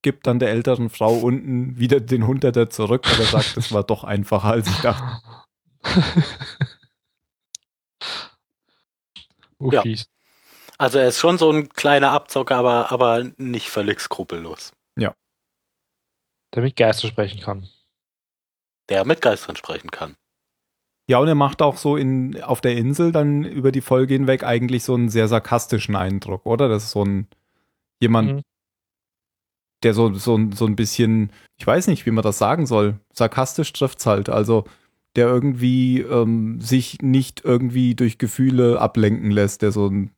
gibt 0.03 0.27
dann 0.27 0.39
der 0.39 0.51
älteren 0.51 0.91
Frau 0.91 1.15
unten 1.15 1.79
wieder 1.79 2.01
den 2.01 2.27
Hunderter 2.27 2.71
zurück, 2.71 3.05
weil 3.11 3.21
er 3.21 3.27
sagt, 3.27 3.57
das 3.57 3.73
war 3.73 3.85
doch 3.85 4.05
einfacher, 4.05 4.51
als 4.51 4.69
ich 4.69 4.79
dachte. 4.79 5.23
Ja. 9.61 9.81
Uffis. 9.81 10.07
Also 10.79 10.99
er 10.99 11.09
ist 11.09 11.19
schon 11.19 11.37
so 11.37 11.51
ein 11.51 11.69
kleiner 11.71 12.13
Abzocker, 12.13 12.55
aber, 12.55 12.93
aber 12.93 13.25
nicht 13.39 13.71
völlig 13.71 13.99
skrupellos. 14.01 14.73
Der 16.55 16.63
mit 16.63 16.77
Geistern 16.77 17.11
sprechen 17.11 17.41
kann. 17.41 17.69
Der 18.89 19.05
mit 19.05 19.21
Geistern 19.21 19.57
sprechen 19.57 19.91
kann. 19.91 20.17
Ja, 21.07 21.19
und 21.19 21.29
er 21.29 21.35
macht 21.35 21.63
auch 21.63 21.77
so 21.77 21.97
in, 21.97 22.43
auf 22.43 22.61
der 22.61 22.77
Insel 22.77 23.13
dann 23.13 23.45
über 23.45 23.73
die 23.73 23.81
Folge 23.81 24.15
hinweg 24.15 24.45
eigentlich 24.45 24.85
so 24.85 24.95
einen 24.95 25.09
sehr 25.09 25.29
sarkastischen 25.29 25.97
Eindruck, 25.97 26.45
oder? 26.45 26.69
Das 26.69 26.85
ist 26.85 26.91
so 26.91 27.05
ein, 27.05 27.29
jemand, 28.01 28.33
Mhm. 28.33 28.43
Der 29.83 29.95
so, 29.95 30.13
so, 30.15 30.39
so 30.53 30.67
ein 30.67 30.77
bisschen, 30.77 31.33
ich 31.57 31.67
weiß 31.67 31.87
nicht, 31.87 32.07
wie 32.07 32.11
man 32.11 32.25
das 32.25 32.39
sagen 32.39 32.67
soll, 32.67 32.99
sarkastisch 33.13 33.73
trifft's 33.73 34.07
halt. 34.07 34.29
Also, 34.29 34.65
der 35.17 35.27
irgendwie 35.27 36.01
ähm, 36.01 36.61
sich 36.61 37.01
nicht 37.03 37.45
irgendwie 37.45 37.95
durch 37.95 38.19
Gefühle 38.19 38.81
ablenken 38.81 39.31
lässt, 39.31 39.63
der 39.63 39.73
so 39.73 39.89
ein 39.89 40.11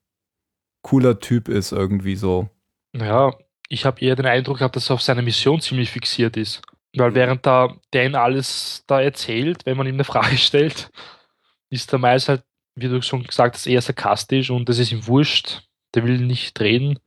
cooler 0.83 1.21
Typ 1.21 1.49
ist, 1.49 1.73
irgendwie 1.73 2.17
so. 2.17 2.49
Ja, 2.95 3.33
ich 3.69 3.85
habe 3.85 4.01
eher 4.01 4.17
den 4.17 4.27
Eindruck 4.27 4.59
gehabt, 4.59 4.77
dass 4.77 4.91
er 4.91 4.95
auf 4.95 5.03
seine 5.03 5.23
Mission 5.23 5.61
ziemlich 5.61 5.91
fixiert 5.91 6.37
ist. 6.37 6.63
Weil 6.97 7.15
während 7.15 7.47
da 7.47 7.77
Dan 7.93 8.15
alles 8.17 8.83
da 8.87 9.01
erzählt, 9.01 9.65
wenn 9.65 9.77
man 9.77 9.87
ihm 9.87 9.95
eine 9.95 10.05
Frage 10.05 10.37
stellt, 10.39 10.91
ist 11.71 11.93
der 11.93 11.99
Miles 11.99 12.29
halt, 12.29 12.43
wie 12.75 12.89
du 12.89 13.01
schon 13.03 13.23
gesagt 13.23 13.55
hast, 13.55 13.67
eher 13.67 13.81
sarkastisch 13.81 14.51
und 14.51 14.69
das 14.69 14.79
ist 14.79 14.93
ihm 14.93 15.07
wurscht. 15.07 15.63
Der 15.95 16.05
will 16.05 16.19
nicht 16.19 16.61
reden. 16.61 16.99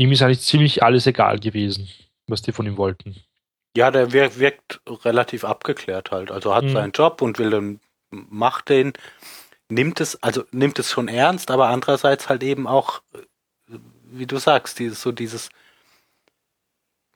Ihm 0.00 0.12
ist 0.12 0.22
eigentlich 0.22 0.40
ziemlich 0.40 0.82
alles 0.82 1.06
egal 1.06 1.38
gewesen, 1.40 1.86
was 2.26 2.40
die 2.40 2.52
von 2.52 2.64
ihm 2.64 2.78
wollten. 2.78 3.16
Ja, 3.76 3.90
der 3.90 4.12
wirkt, 4.12 4.38
wirkt 4.38 4.80
relativ 5.04 5.44
abgeklärt 5.44 6.10
halt. 6.10 6.30
Also 6.30 6.54
hat 6.54 6.64
Mhm. 6.64 6.68
seinen 6.70 6.92
Job 6.92 7.20
und 7.20 7.38
will 7.38 7.50
dann, 7.50 7.80
macht 8.10 8.70
den, 8.70 8.94
nimmt 9.68 10.00
es, 10.00 10.20
also 10.22 10.44
nimmt 10.52 10.78
es 10.78 10.90
schon 10.90 11.08
ernst, 11.08 11.50
aber 11.50 11.68
andererseits 11.68 12.30
halt 12.30 12.42
eben 12.42 12.66
auch, 12.66 13.02
äh, 13.12 13.76
wie 14.04 14.24
du 14.26 14.38
sagst, 14.38 14.78
dieses, 14.78 15.02
so 15.02 15.12
dieses, 15.12 15.50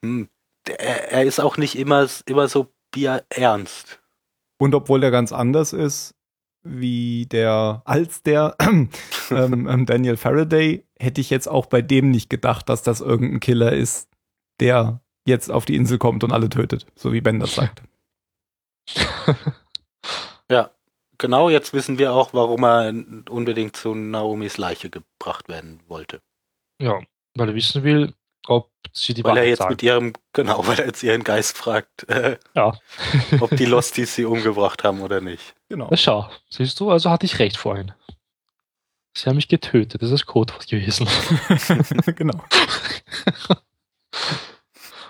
hm, 0.02 0.28
der- 0.66 0.78
er, 0.80 1.12
er 1.12 1.24
ist 1.24 1.40
auch 1.40 1.56
nicht 1.56 1.76
immer, 1.78 2.06
immer 2.26 2.48
so 2.48 2.70
bierernst. 2.92 3.98
Und 4.58 4.74
obwohl 4.74 5.00
der 5.00 5.10
ganz 5.10 5.32
anders 5.32 5.72
ist, 5.72 6.14
wie 6.62 7.24
der, 7.26 7.80
als 7.86 8.22
der 8.22 8.56
ähm, 8.60 8.88
ähm, 9.30 9.86
Daniel 9.86 10.18
Faraday, 10.18 10.84
hätte 11.04 11.20
ich 11.20 11.30
jetzt 11.30 11.46
auch 11.48 11.66
bei 11.66 11.82
dem 11.82 12.10
nicht 12.10 12.30
gedacht, 12.30 12.68
dass 12.68 12.82
das 12.82 13.00
irgendein 13.00 13.40
Killer 13.40 13.72
ist, 13.72 14.08
der 14.60 15.00
jetzt 15.26 15.50
auf 15.50 15.64
die 15.64 15.76
Insel 15.76 15.98
kommt 15.98 16.24
und 16.24 16.32
alle 16.32 16.48
tötet, 16.48 16.86
so 16.96 17.12
wie 17.12 17.20
Ben 17.20 17.38
das 17.40 17.54
sagt. 17.54 17.82
Ja, 20.50 20.70
genau, 21.18 21.48
jetzt 21.48 21.72
wissen 21.72 21.98
wir 21.98 22.12
auch, 22.12 22.34
warum 22.34 22.64
er 22.64 22.92
unbedingt 23.30 23.76
zu 23.76 23.94
Naomis 23.94 24.58
Leiche 24.58 24.90
gebracht 24.90 25.48
werden 25.48 25.80
wollte. 25.88 26.20
Ja, 26.80 27.00
weil 27.34 27.48
er 27.48 27.54
wissen 27.54 27.82
will, 27.82 28.14
ob 28.46 28.70
sie 28.92 29.14
die 29.14 29.24
Weil 29.24 29.30
er 29.30 29.34
Wahrheit 29.36 29.48
jetzt 29.48 29.58
sagen. 29.58 29.70
mit 29.72 29.82
ihrem, 29.82 30.12
genau, 30.32 30.66
weil 30.66 30.78
er 30.80 30.86
jetzt 30.86 31.02
ihren 31.02 31.24
Geist 31.24 31.56
fragt, 31.56 32.06
äh, 32.08 32.38
Ja. 32.54 32.78
ob 33.40 33.56
die 33.56 33.64
Losties 33.64 34.14
sie 34.14 34.24
umgebracht 34.26 34.84
haben 34.84 35.00
oder 35.00 35.20
nicht. 35.20 35.54
Genau. 35.70 35.88
Na 35.90 35.96
schau, 35.96 36.28
siehst 36.50 36.78
du, 36.80 36.90
also 36.90 37.10
hatte 37.10 37.24
ich 37.26 37.38
recht 37.38 37.56
vorhin. 37.56 37.92
Sie 39.16 39.28
haben 39.28 39.36
mich 39.36 39.48
getötet, 39.48 40.02
das 40.02 40.10
ist 40.10 40.26
Codewort 40.26 40.66
gewesen. 40.66 41.06
genau. 42.16 42.44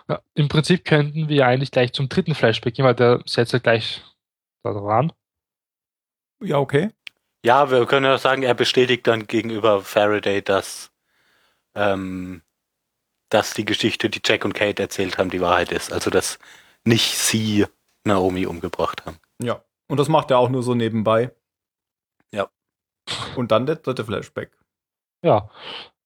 Ja, 0.09 0.21
Im 0.35 0.49
Prinzip 0.49 0.85
könnten 0.85 1.29
wir 1.29 1.47
eigentlich 1.47 1.71
gleich 1.71 1.93
zum 1.93 2.09
dritten 2.09 2.35
Flashback 2.35 2.75
gehen, 2.75 2.85
weil 2.85 2.95
der 2.95 3.23
setzt 3.25 3.53
ja 3.53 3.59
gleich 3.59 4.03
da 4.63 4.73
dran. 4.73 5.13
Ja, 6.43 6.59
okay. 6.59 6.91
Ja, 7.45 7.71
wir 7.71 7.87
können 7.87 8.07
ja 8.07 8.19
sagen, 8.19 8.43
er 8.43 8.55
bestätigt 8.55 9.07
dann 9.07 9.27
gegenüber 9.27 9.83
Faraday, 9.83 10.43
dass, 10.43 10.91
ähm, 11.75 12.43
dass 13.31 13.55
die 13.55 13.65
Geschichte, 13.65 14.11
die 14.11 14.21
Jack 14.25 14.45
und 14.45 14.55
Kate 14.55 14.83
erzählt 14.83 15.19
haben, 15.19 15.31
die 15.31 15.41
Wahrheit 15.41 15.73
ist. 15.73 15.93
Also, 15.93 16.11
dass 16.11 16.39
nicht 16.85 17.17
sie 17.17 17.67
Naomi 18.05 18.47
umgebracht 18.47 19.07
haben. 19.07 19.19
Ja. 19.43 19.65
Und 19.89 19.99
das 19.99 20.09
macht 20.09 20.31
er 20.31 20.39
auch 20.39 20.49
nur 20.49 20.63
so 20.63 20.75
nebenbei. 20.75 21.31
Und 23.37 23.51
dann 23.51 23.67
der 23.67 23.77
dritte 23.77 24.05
Flashback. 24.05 24.53
Ja. 25.25 25.51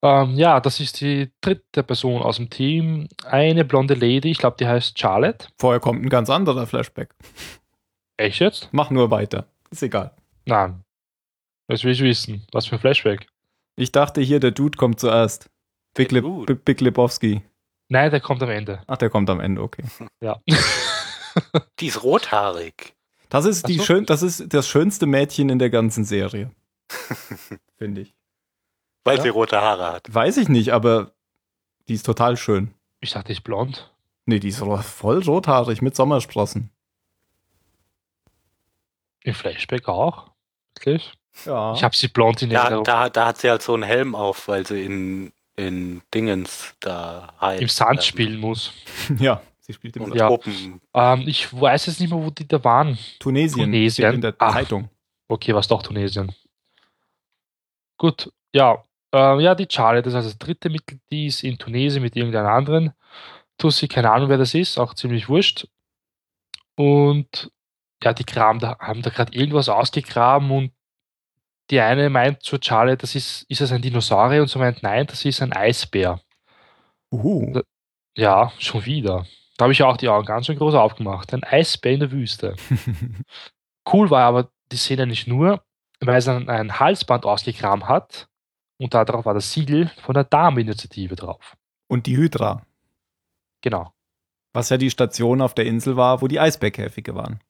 Ähm, 0.01 0.35
ja, 0.35 0.59
das 0.59 0.79
ist 0.79 1.01
die 1.01 1.31
dritte 1.41 1.83
Person 1.83 2.21
aus 2.21 2.37
dem 2.37 2.49
Team. 2.49 3.07
Eine 3.25 3.65
blonde 3.65 3.93
Lady, 3.93 4.31
ich 4.31 4.37
glaube, 4.37 4.57
die 4.57 4.67
heißt 4.67 4.97
Charlotte. 4.97 5.47
Vorher 5.57 5.79
kommt 5.79 6.03
ein 6.03 6.09
ganz 6.09 6.29
anderer 6.29 6.67
Flashback. 6.67 7.13
Echt 8.17 8.39
jetzt? 8.39 8.69
Mach 8.71 8.89
nur 8.89 9.11
weiter. 9.11 9.47
Ist 9.71 9.83
egal. 9.83 10.15
Nein. 10.45 10.83
Das 11.67 11.83
will 11.83 11.91
ich 11.91 12.01
wissen. 12.01 12.45
Was 12.51 12.65
für 12.65 12.75
ein 12.75 12.79
Flashback? 12.79 13.27
Ich 13.75 13.91
dachte 13.91 14.21
hier, 14.21 14.39
der 14.39 14.51
Dude 14.51 14.77
kommt 14.77 14.99
zuerst. 14.99 15.49
Big, 15.95 16.11
Lip? 16.11 16.25
Big, 16.65 16.81
Lebowski. 16.81 17.43
Nein, 17.89 18.11
der 18.11 18.19
kommt 18.19 18.41
am 18.43 18.49
Ende. 18.49 18.81
Ach, 18.87 18.97
der 18.97 19.09
kommt 19.09 19.29
am 19.29 19.39
Ende, 19.39 19.61
okay. 19.61 19.83
Ja. 20.21 20.39
Die 21.79 21.87
ist 21.87 22.03
rothaarig. 22.03 22.95
Das 23.29 23.45
ist, 23.45 23.67
die 23.67 23.75
so. 23.75 23.83
schön, 23.83 24.05
das 24.05 24.23
ist 24.23 24.51
das 24.53 24.67
schönste 24.67 25.05
Mädchen 25.05 25.49
in 25.49 25.59
der 25.59 25.69
ganzen 25.69 26.03
Serie. 26.03 26.51
Finde 27.77 28.01
ich. 28.01 28.13
Weil 29.03 29.17
Ja. 29.17 29.23
sie 29.23 29.29
rote 29.29 29.59
Haare 29.61 29.91
hat. 29.93 30.13
Weiß 30.13 30.37
ich 30.37 30.49
nicht, 30.49 30.73
aber 30.73 31.11
die 31.87 31.93
ist 31.93 32.05
total 32.05 32.37
schön. 32.37 32.73
ich 33.01 33.11
dachte, 33.11 33.27
die 33.27 33.33
ist 33.33 33.41
blond. 33.43 33.91
Nee, 34.25 34.39
die 34.39 34.49
ist 34.49 34.59
voll 34.59 35.23
rothaarig 35.23 35.81
mit 35.81 35.95
Sommersprossen. 35.95 36.69
Im 39.23 39.33
Flashback 39.33 39.87
auch. 39.87 40.31
Wirklich? 40.75 41.13
Ja. 41.45 41.73
Ich 41.73 41.83
habe 41.83 41.95
sie 41.95 42.07
blond 42.07 42.41
in 42.41 42.49
Da, 42.49 42.61
Erinnerung. 42.63 42.83
da, 42.83 43.09
da 43.09 43.27
hat 43.27 43.37
sie 43.37 43.49
halt 43.49 43.61
so 43.61 43.73
einen 43.73 43.83
Helm 43.83 44.15
auf, 44.15 44.47
weil 44.47 44.65
sie 44.65 44.83
in, 44.85 45.31
in 45.55 46.01
Dingens 46.13 46.75
da 46.79 47.33
heilt. 47.39 47.61
Im 47.61 47.67
Sand 47.69 48.03
spielen 48.03 48.39
muss. 48.39 48.73
ja, 49.19 49.41
sie 49.61 49.73
spielt 49.73 49.95
im 49.97 50.03
Und 50.03 50.15
Ja. 50.15 50.29
Ähm, 50.93 51.23
ich 51.27 51.51
weiß 51.53 51.87
jetzt 51.87 51.99
nicht 51.99 52.11
mehr, 52.11 52.21
wo 52.23 52.29
die 52.29 52.47
da 52.47 52.63
waren. 52.63 52.97
Tunesien. 53.19 53.65
Tunesien. 53.65 54.13
In 54.15 54.21
der 54.21 54.35
Ach. 54.37 54.53
Zeitung. 54.53 54.89
Okay, 55.27 55.53
war 55.53 55.59
es 55.61 55.67
doch 55.67 55.81
Tunesien. 55.83 56.31
Gut, 57.99 58.31
ja. 58.53 58.83
Äh, 59.13 59.41
ja, 59.41 59.55
die 59.55 59.67
Charlie, 59.67 60.01
das 60.01 60.13
ist 60.13 60.17
also 60.17 60.29
das 60.29 60.37
dritte 60.39 60.69
Mittel, 60.69 60.99
die 61.11 61.27
ist 61.27 61.43
in 61.43 61.57
Tunesien 61.57 62.01
mit 62.01 62.15
irgendeiner 62.15 62.51
anderen 62.51 62.93
Tussi, 63.57 63.87
keine 63.87 64.11
Ahnung, 64.11 64.29
wer 64.29 64.37
das 64.37 64.53
ist, 64.55 64.79
auch 64.79 64.93
ziemlich 64.95 65.29
wurscht. 65.29 65.67
Und 66.75 67.51
ja, 68.03 68.13
die 68.13 68.23
Kram, 68.23 68.59
da 68.59 68.79
haben 68.79 69.01
da 69.01 69.09
gerade 69.09 69.33
irgendwas 69.33 69.67
ausgegraben 69.69 70.49
und 70.49 70.71
die 71.69 71.79
eine 71.81 72.09
meint 72.09 72.41
zu 72.41 72.57
Charlie, 72.57 72.97
das 72.97 73.15
ist, 73.15 73.43
ist 73.49 73.61
das 73.61 73.71
ein 73.71 73.81
Dinosaurier? 73.81 74.41
Und 74.41 74.47
so 74.47 74.59
meint, 74.59 74.81
nein, 74.81 75.05
das 75.05 75.25
ist 75.25 75.41
ein 75.41 75.53
Eisbär. 75.53 76.21
Uhu. 77.11 77.61
Ja, 78.15 78.51
schon 78.57 78.85
wieder. 78.85 79.25
Da 79.57 79.63
habe 79.65 79.73
ich 79.73 79.83
auch 79.83 79.97
die 79.97 80.09
Augen 80.09 80.25
ganz 80.25 80.45
schön 80.45 80.57
groß 80.57 80.73
aufgemacht. 80.73 81.33
Ein 81.33 81.43
Eisbär 81.43 81.91
in 81.91 81.99
der 81.99 82.11
Wüste. 82.11 82.55
cool 83.93 84.09
war 84.09 84.23
aber 84.23 84.49
die 84.71 84.77
Szene 84.77 85.05
nicht 85.05 85.27
nur, 85.27 85.63
weil 85.99 86.17
es 86.17 86.27
ein, 86.27 86.49
ein 86.49 86.79
Halsband 86.79 87.25
ausgekramt 87.25 87.87
hat 87.87 88.29
und 88.77 88.93
darauf 88.93 89.25
war 89.25 89.33
das 89.33 89.51
Siegel 89.51 89.89
von 90.01 90.13
der 90.13 90.23
Dameninitiative 90.23 91.15
drauf. 91.15 91.57
Und 91.87 92.05
die 92.05 92.17
Hydra. 92.17 92.65
Genau. 93.61 93.93
Was 94.53 94.69
ja 94.69 94.77
die 94.77 94.89
Station 94.89 95.41
auf 95.41 95.53
der 95.53 95.65
Insel 95.65 95.95
war, 95.95 96.21
wo 96.21 96.27
die 96.27 96.39
Eisbärkäfige 96.39 97.15
waren. 97.15 97.41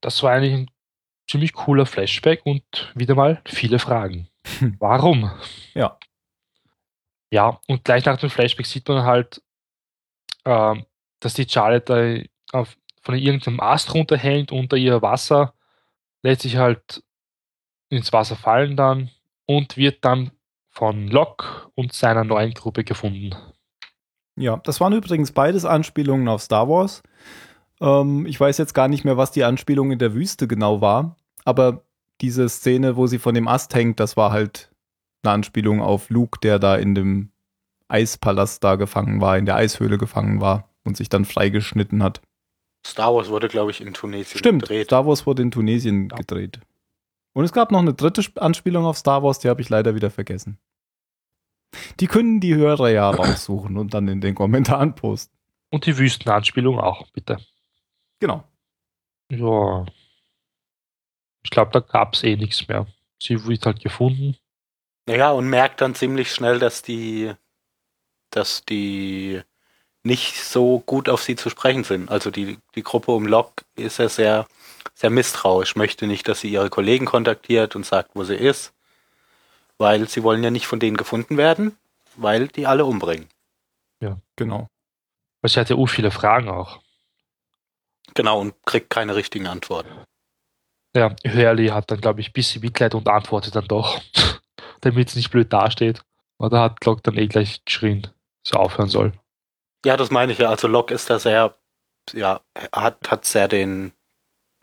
Das 0.00 0.22
war 0.22 0.32
eigentlich 0.32 0.54
ein 0.54 0.70
ziemlich 1.28 1.52
cooler 1.52 1.86
Flashback 1.86 2.44
und 2.44 2.92
wieder 2.94 3.14
mal 3.14 3.40
viele 3.46 3.78
Fragen. 3.78 4.28
Warum? 4.78 5.30
Ja. 5.74 5.98
Ja, 7.30 7.60
und 7.66 7.84
gleich 7.84 8.04
nach 8.04 8.18
dem 8.18 8.30
Flashback 8.30 8.66
sieht 8.66 8.88
man 8.88 9.04
halt, 9.04 9.42
ähm, 10.44 10.86
dass 11.20 11.34
die 11.34 11.48
Charlotte 11.48 12.28
da 12.52 12.58
auf, 12.58 12.78
von 13.02 13.16
irgendeinem 13.16 13.60
Ast 13.60 13.92
runterhängt 13.92 14.50
unter 14.50 14.76
ihr 14.76 15.02
Wasser, 15.02 15.54
lässt 16.22 16.42
sich 16.42 16.56
halt 16.56 17.02
ins 17.88 18.12
Wasser 18.12 18.36
fallen 18.36 18.76
dann 18.76 19.10
und 19.46 19.76
wird 19.76 20.04
dann 20.04 20.30
von 20.68 21.08
Locke 21.08 21.70
und 21.74 21.92
seiner 21.92 22.24
neuen 22.24 22.52
Gruppe 22.52 22.84
gefunden. 22.84 23.34
Ja, 24.36 24.58
das 24.58 24.80
waren 24.80 24.92
übrigens 24.92 25.32
beides 25.32 25.64
Anspielungen 25.64 26.28
auf 26.28 26.42
Star 26.42 26.68
Wars. 26.68 27.02
Ähm, 27.80 28.26
ich 28.26 28.38
weiß 28.38 28.58
jetzt 28.58 28.74
gar 28.74 28.88
nicht 28.88 29.04
mehr, 29.04 29.16
was 29.16 29.32
die 29.32 29.44
Anspielung 29.44 29.90
in 29.90 29.98
der 29.98 30.14
Wüste 30.14 30.46
genau 30.46 30.80
war, 30.80 31.16
aber 31.44 31.82
diese 32.20 32.48
Szene, 32.48 32.96
wo 32.96 33.06
sie 33.06 33.18
von 33.18 33.34
dem 33.34 33.48
Ast 33.48 33.74
hängt, 33.74 34.00
das 34.00 34.16
war 34.16 34.30
halt 34.30 34.70
eine 35.22 35.32
Anspielung 35.32 35.80
auf 35.80 36.10
Luke, 36.10 36.38
der 36.40 36.58
da 36.58 36.76
in 36.76 36.94
dem 36.94 37.30
Eispalast 37.88 38.62
da 38.62 38.76
gefangen 38.76 39.20
war, 39.20 39.38
in 39.38 39.46
der 39.46 39.56
Eishöhle 39.56 39.98
gefangen 39.98 40.40
war 40.40 40.68
und 40.84 40.96
sich 40.96 41.08
dann 41.08 41.24
freigeschnitten 41.24 42.02
hat. 42.02 42.20
Star 42.86 43.14
Wars 43.14 43.28
wurde, 43.28 43.48
glaube 43.48 43.70
ich, 43.70 43.80
in 43.80 43.92
Tunesien 43.94 44.38
Stimmt, 44.38 44.62
gedreht. 44.62 44.86
Star 44.86 45.06
Wars 45.06 45.26
wurde 45.26 45.42
in 45.42 45.50
Tunesien 45.50 46.08
Ja. 46.10 46.16
gedreht. 46.16 46.60
Und 47.34 47.44
es 47.44 47.52
gab 47.52 47.70
noch 47.70 47.80
eine 47.80 47.94
dritte 47.94 48.20
Sp- 48.24 48.40
Anspielung 48.40 48.84
auf 48.84 48.96
Star 48.98 49.22
Wars, 49.22 49.38
die 49.38 49.48
habe 49.48 49.60
ich 49.60 49.68
leider 49.68 49.94
wieder 49.94 50.10
vergessen. 50.10 50.58
Die 52.00 52.06
können 52.06 52.40
die 52.40 52.54
Hörer 52.54 52.88
ja 52.90 53.10
raussuchen 53.10 53.76
und 53.76 53.94
dann 53.94 54.08
in 54.08 54.20
den 54.20 54.34
Kommentaren 54.34 54.94
posten. 54.94 55.36
Und 55.70 55.84
die 55.86 55.98
Wüstenanspielung 55.98 56.78
auch, 56.80 57.10
bitte. 57.10 57.36
Genau. 58.20 58.42
Ja. 59.30 59.84
Ich 61.44 61.50
glaube, 61.50 61.70
da 61.72 61.80
gab 61.80 62.14
es 62.14 62.22
eh 62.24 62.36
nichts 62.36 62.66
mehr. 62.68 62.86
Sie 63.22 63.44
wird 63.46 63.66
halt 63.66 63.80
gefunden. 63.82 64.36
Naja, 65.06 65.30
und 65.32 65.48
merkt 65.48 65.80
dann 65.80 65.94
ziemlich 65.94 66.32
schnell, 66.32 66.58
dass 66.58 66.82
die, 66.82 67.32
dass 68.30 68.64
die 68.64 69.40
nicht 70.02 70.36
so 70.36 70.80
gut 70.80 71.08
auf 71.08 71.22
sie 71.22 71.36
zu 71.36 71.50
sprechen 71.50 71.84
sind. 71.84 72.10
Also 72.10 72.30
die, 72.30 72.58
die 72.74 72.82
Gruppe 72.82 73.12
um 73.12 73.26
Locke 73.26 73.64
ist 73.76 73.98
ja 73.98 74.08
sehr, 74.08 74.46
sehr 74.94 75.10
misstrauisch, 75.10 75.76
möchte 75.76 76.06
nicht, 76.06 76.28
dass 76.28 76.40
sie 76.40 76.50
ihre 76.50 76.70
Kollegen 76.70 77.06
kontaktiert 77.06 77.76
und 77.76 77.84
sagt, 77.84 78.10
wo 78.14 78.24
sie 78.24 78.36
ist, 78.36 78.72
weil 79.76 80.08
sie 80.08 80.22
wollen 80.22 80.42
ja 80.42 80.50
nicht 80.50 80.66
von 80.66 80.80
denen 80.80 80.96
gefunden 80.96 81.36
werden, 81.36 81.76
weil 82.16 82.48
die 82.48 82.66
alle 82.66 82.84
umbringen. 82.84 83.28
Genau. 84.38 84.68
Weil 85.42 85.50
sie 85.50 85.60
hat 85.60 85.68
ja 85.68 85.76
u 85.76 85.86
viele 85.86 86.10
Fragen 86.10 86.48
auch. 86.48 86.80
Genau, 88.14 88.40
und 88.40 88.54
kriegt 88.64 88.90
keine 88.90 89.14
richtigen 89.16 89.46
Antworten. 89.46 89.90
Ja, 90.96 91.14
Hurley 91.26 91.68
hat 91.68 91.90
dann, 91.90 92.00
glaube 92.00 92.20
ich, 92.20 92.30
ein 92.30 92.32
bisschen 92.32 92.62
Mitleid 92.62 92.94
und 92.94 93.08
antwortet 93.08 93.54
dann 93.54 93.66
doch, 93.66 94.00
damit 94.80 95.08
es 95.08 95.16
nicht 95.16 95.30
blöd 95.30 95.52
dasteht. 95.52 96.02
Aber 96.38 96.50
da 96.50 96.62
hat 96.62 96.80
Glock 96.80 97.02
dann 97.02 97.18
eh 97.18 97.26
gleich 97.26 97.64
geschrien, 97.64 98.02
dass 98.42 98.52
er 98.52 98.60
aufhören 98.60 98.88
soll. 98.88 99.12
Ja, 99.84 99.96
das 99.96 100.10
meine 100.10 100.32
ich 100.32 100.38
ja. 100.38 100.48
Also 100.50 100.68
Locke 100.68 100.94
ist 100.94 101.10
da 101.10 101.18
sehr, 101.18 101.54
ja, 102.12 102.40
hat, 102.72 103.10
hat 103.10 103.24
sehr 103.24 103.48
den, 103.48 103.92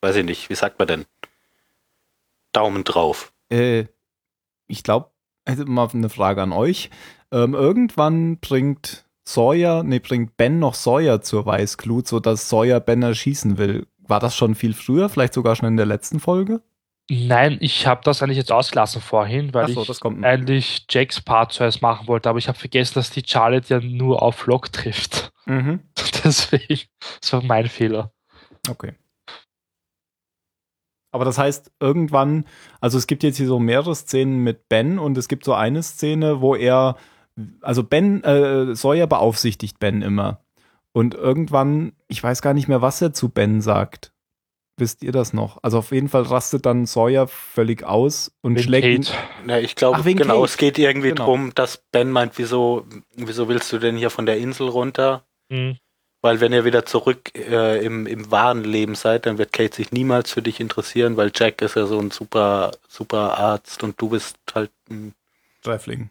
weiß 0.01 0.17
ich 0.17 0.25
nicht, 0.25 0.49
wie 0.49 0.56
sagt 0.56 0.80
man 0.80 0.88
denn? 0.88 1.06
Daumen 2.51 2.84
drauf. 2.84 3.34
Äh, 3.49 3.86
ich 4.67 4.84
glaube, 4.84 5.12
also 5.45 5.65
mal 5.65 5.89
eine 5.93 6.10
Frage 6.10 6.41
an 6.41 6.51
euch. 6.51 6.89
Ähm, 7.32 7.54
irgendwann 7.54 8.38
bringt 8.39 9.06
Sawyer, 9.28 9.84
nee, 9.84 9.99
bringt 9.99 10.38
Ben 10.38 10.60
noch 10.60 10.75
Sawyer 10.75 11.21
zur 11.21 11.45
Weißglut, 11.45 12.08
sodass 12.08 12.49
Sawyer 12.49 12.80
Ben 12.80 13.01
erschießen 13.01 13.58
will. 13.58 13.88
War 13.97 14.19
das 14.19 14.36
schon 14.36 14.56
viel 14.56 14.73
früher, 14.73 15.10
vielleicht 15.10 15.34
sogar 15.34 15.56
schon 15.56 15.67
in 15.67 15.78
der 15.78 15.86
letzten 15.86 16.19
Folge? 16.19 16.62
Nein, 17.10 17.58
ich 17.62 17.86
habe 17.86 18.02
das 18.04 18.24
eigentlich 18.24 18.38
jetzt 18.38 18.52
ausgelassen 18.52 19.00
vorhin, 19.00 19.54
weil 19.54 19.68
so, 19.68 19.84
ich 19.84 20.04
eigentlich 20.04 20.86
Jacks 20.89 21.22
Part 21.22 21.54
zuerst 21.54 21.82
machen 21.84 22.08
wollte, 22.08 22.30
aber 22.30 22.39
ich 22.39 22.48
habe 22.48 22.58
vergessen, 22.58 22.96
dass 22.96 23.12
die 23.12 23.24
Charlotte 23.26 23.76
ja 23.76 23.80
nur 23.80 24.24
auf 24.24 24.48
Locke 24.48 24.72
trifft. 24.72 25.32
Mhm. 25.46 25.82
Deswegen, 26.24 26.82
das 27.22 27.34
war 27.34 27.44
mein 27.44 27.68
Fehler. 27.68 28.12
Okay. 28.68 28.94
Aber 31.12 31.26
das 31.26 31.38
heißt, 31.38 31.72
irgendwann, 31.80 32.46
also 32.82 32.98
es 32.98 33.08
gibt 33.08 33.24
jetzt 33.24 33.38
hier 33.38 33.48
so 33.48 33.60
mehrere 33.60 33.96
Szenen 33.96 34.39
mit 34.39 34.68
Ben 34.68 34.98
und 34.98 35.18
es 35.18 35.28
gibt 35.28 35.46
so 35.46 35.54
eine 35.54 35.84
Szene, 35.84 36.41
wo 36.41 36.56
er, 36.56 36.98
also 37.62 37.84
Ben, 37.84 38.24
äh, 38.24 38.76
Sawyer 38.76 39.08
beaufsichtigt 39.08 39.80
Ben 39.80 40.02
immer. 40.02 40.41
Und 40.91 41.13
irgendwann, 41.13 41.94
ich 42.08 42.22
weiß 42.22 42.41
gar 42.41 42.54
nicht 42.54 42.68
mehr, 42.68 42.82
was 42.82 43.02
er 43.02 43.13
zu 43.13 43.30
Ben 43.30 43.62
sagt. 43.62 44.12
Wisst 44.78 45.04
ihr 45.04 45.14
das 45.14 45.32
noch? 45.32 45.58
Also 45.64 45.78
auf 45.78 45.92
jeden 45.92 46.10
Fall 46.10 46.24
rastet 46.24 46.66
dann 46.66 46.86
Sawyer 46.86 47.28
völlig 47.28 47.84
aus 47.84 48.32
und 48.42 48.56
Wegen 48.56 48.64
schlägt 48.64 48.86
ihn. 48.88 49.04
Kate. 49.04 49.18
Ja, 49.48 49.58
ich 49.60 49.76
glaube, 49.76 50.04
genau, 50.04 50.34
Kate. 50.42 50.46
es 50.46 50.58
geht 50.58 50.78
irgendwie 50.78 51.10
Genau. 51.10 51.26
drum, 51.26 51.54
dass 51.56 51.78
Ben 51.92 52.12
meint, 52.12 52.38
wieso, 52.38 52.86
wieso 53.16 53.48
willst 53.48 53.72
du 53.72 53.78
denn 53.78 53.96
hier 53.96 54.10
von 54.10 54.26
der 54.26 54.38
Insel 54.38 54.68
runter? 54.68 55.24
Hm. 55.50 55.78
Weil 56.22 56.42
wenn 56.42 56.52
ihr 56.52 56.66
wieder 56.66 56.86
zurück 56.86 57.32
äh, 57.38 57.86
im, 57.86 58.06
im 58.06 58.32
wahren 58.32 58.64
Leben 58.66 58.96
seid, 58.96 59.28
dann 59.28 59.38
wird 59.38 59.54
Kate 59.54 59.76
sich 59.76 59.92
niemals 59.94 60.32
für 60.32 60.42
dich 60.42 60.60
interessieren, 60.60 61.16
weil 61.16 61.32
Jack 61.34 61.62
ist 61.62 61.76
ja 61.76 61.86
so 61.86 62.00
ein 62.00 62.12
super, 62.12 62.72
super 62.90 63.38
Arzt 63.38 63.82
und 63.84 64.02
du 64.02 64.10
bist 64.10 64.36
halt, 64.54 64.72
ein, 64.90 65.14
Sträfling. 65.60 66.10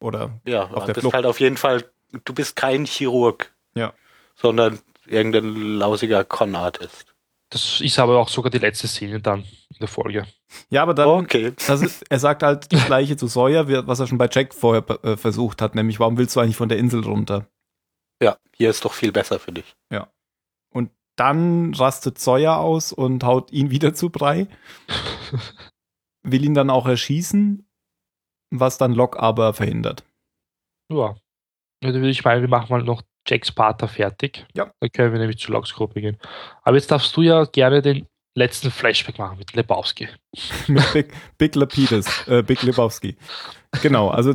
Oder 0.00 0.30
ja, 0.46 0.64
Auf 0.70 0.84
der 0.86 0.94
bist 0.94 1.00
Flucht. 1.02 1.14
halt 1.14 1.26
auf 1.26 1.40
jeden 1.40 1.56
Fall, 1.56 1.84
du 2.24 2.32
bist 2.32 2.56
kein 2.56 2.86
Chirurg. 2.86 3.52
Ja. 3.74 3.92
Sondern 4.36 4.78
irgendein 5.06 5.54
lausiger 5.78 6.24
Con-Artist. 6.24 7.12
Das 7.50 7.80
ist 7.80 7.98
aber 7.98 8.18
auch 8.18 8.28
sogar 8.28 8.50
die 8.50 8.58
letzte 8.58 8.88
Szene 8.88 9.20
dann 9.20 9.40
in 9.42 9.78
der 9.80 9.88
Folge. 9.88 10.26
ja, 10.68 10.82
aber 10.82 10.94
dann, 10.94 11.08
Okay. 11.08 11.52
das 11.66 11.80
ist, 11.80 12.04
er 12.10 12.18
sagt 12.18 12.42
halt 12.42 12.72
das 12.72 12.86
gleiche 12.86 13.16
zu 13.16 13.28
Sawyer, 13.28 13.86
was 13.86 14.00
er 14.00 14.06
schon 14.08 14.18
bei 14.18 14.28
Jack 14.30 14.52
vorher 14.52 14.84
äh, 15.04 15.16
versucht 15.16 15.62
hat, 15.62 15.74
nämlich 15.76 16.00
warum 16.00 16.18
willst 16.18 16.34
du 16.34 16.40
eigentlich 16.40 16.56
von 16.56 16.68
der 16.68 16.78
Insel 16.78 17.04
runter? 17.04 17.46
Ja, 18.20 18.36
hier 18.56 18.70
ist 18.70 18.84
doch 18.84 18.92
viel 18.94 19.12
besser 19.12 19.38
für 19.38 19.52
dich. 19.52 19.76
Und 20.72 20.90
dann 21.16 21.72
rastet 21.74 22.18
Sawyer 22.18 22.58
aus 22.58 22.92
und 22.92 23.22
haut 23.24 23.52
ihn 23.52 23.70
wieder 23.70 23.94
zu 23.94 24.10
Brei. 24.10 24.48
Will 26.22 26.44
ihn 26.44 26.54
dann 26.54 26.70
auch 26.70 26.86
erschießen, 26.86 27.66
was 28.50 28.78
dann 28.78 28.92
Locke 28.92 29.20
aber 29.20 29.54
verhindert. 29.54 30.04
Ja. 30.90 31.14
Ja, 31.82 31.92
Dann 31.92 31.94
würde 31.94 32.10
ich 32.10 32.24
meinen, 32.24 32.40
wir 32.42 32.48
machen 32.48 32.66
mal 32.70 32.82
noch 32.82 33.02
Jacks 33.26 33.52
Pater 33.52 33.88
fertig. 33.88 34.46
Ja. 34.54 34.70
Dann 34.80 34.90
können 34.90 35.12
wir 35.12 35.18
nämlich 35.18 35.38
zu 35.38 35.52
Locks 35.52 35.74
Gruppe 35.74 36.00
gehen. 36.00 36.18
Aber 36.62 36.76
jetzt 36.76 36.90
darfst 36.90 37.16
du 37.16 37.22
ja 37.22 37.44
gerne 37.44 37.82
den 37.82 38.06
letzten 38.34 38.70
Flashback 38.70 39.18
machen 39.18 39.38
mit 39.38 39.54
Lebowski. 39.54 40.08
Mit 40.68 40.92
Big, 40.92 41.12
Big 41.38 41.54
Lapidus, 41.54 42.06
äh, 42.28 42.42
Big 42.42 42.62
Lebowski. 42.62 43.16
Genau, 43.82 44.08
also 44.08 44.34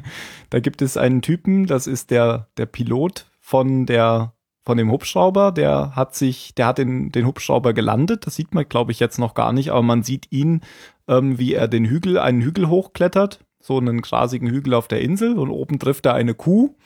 da 0.50 0.60
gibt 0.60 0.82
es 0.82 0.96
einen 0.96 1.22
Typen, 1.22 1.66
das 1.66 1.86
ist 1.86 2.10
der, 2.10 2.48
der 2.56 2.66
Pilot 2.66 3.26
von 3.40 3.86
der 3.86 4.32
von 4.64 4.78
dem 4.78 4.92
Hubschrauber, 4.92 5.50
der 5.50 5.96
hat 5.96 6.14
sich, 6.14 6.54
der 6.54 6.66
hat 6.66 6.78
den, 6.78 7.10
den 7.10 7.26
Hubschrauber 7.26 7.72
gelandet, 7.72 8.26
das 8.26 8.36
sieht 8.36 8.54
man, 8.54 8.68
glaube 8.68 8.92
ich, 8.92 9.00
jetzt 9.00 9.18
noch 9.18 9.34
gar 9.34 9.52
nicht, 9.52 9.70
aber 9.70 9.82
man 9.82 10.04
sieht 10.04 10.30
ihn, 10.30 10.60
ähm, 11.08 11.36
wie 11.36 11.54
er 11.54 11.66
den 11.66 11.84
Hügel, 11.84 12.16
einen 12.16 12.42
Hügel 12.42 12.68
hochklettert, 12.68 13.40
so 13.58 13.78
einen 13.78 14.02
grasigen 14.02 14.48
Hügel 14.48 14.74
auf 14.74 14.86
der 14.86 15.00
Insel 15.00 15.36
und 15.36 15.50
oben 15.50 15.80
trifft 15.80 16.06
er 16.06 16.14
eine 16.14 16.34
Kuh. 16.34 16.76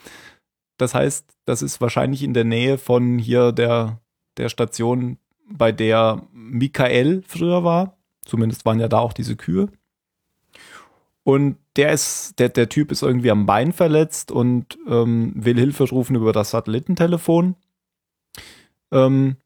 Das 0.77 0.95
heißt, 0.95 1.27
das 1.45 1.62
ist 1.62 1.81
wahrscheinlich 1.81 2.23
in 2.23 2.35
der 2.35 2.45
Nähe 2.45 2.79
von 2.79 3.19
hier 3.19 3.53
der, 3.53 4.01
der 4.37 4.49
Station, 4.49 5.19
bei 5.49 5.73
der 5.73 6.23
Michael 6.33 7.23
früher 7.27 7.65
war. 7.65 7.97
Zumindest 8.25 8.65
waren 8.65 8.81
ja 8.81 8.89
da 8.89 8.99
auch 8.99 9.12
diese 9.12 9.37
Kühe. 9.37 9.69
Und 11.23 11.57
der 11.77 11.93
ist, 11.93 12.39
der, 12.39 12.49
der 12.49 12.69
Typ 12.69 12.93
ist 12.93 13.03
irgendwie 13.03 13.31
am 13.31 13.47
Bein 13.47 13.73
verletzt 13.73 14.31
und 14.31 14.79
ähm, 14.89 15.33
will 15.35 15.59
Hilfe 15.59 15.89
rufen 15.89 16.17
über 16.17 16.33
das 16.33 16.51
Satellitentelefon. 16.51 17.57
Ähm, 18.93 19.37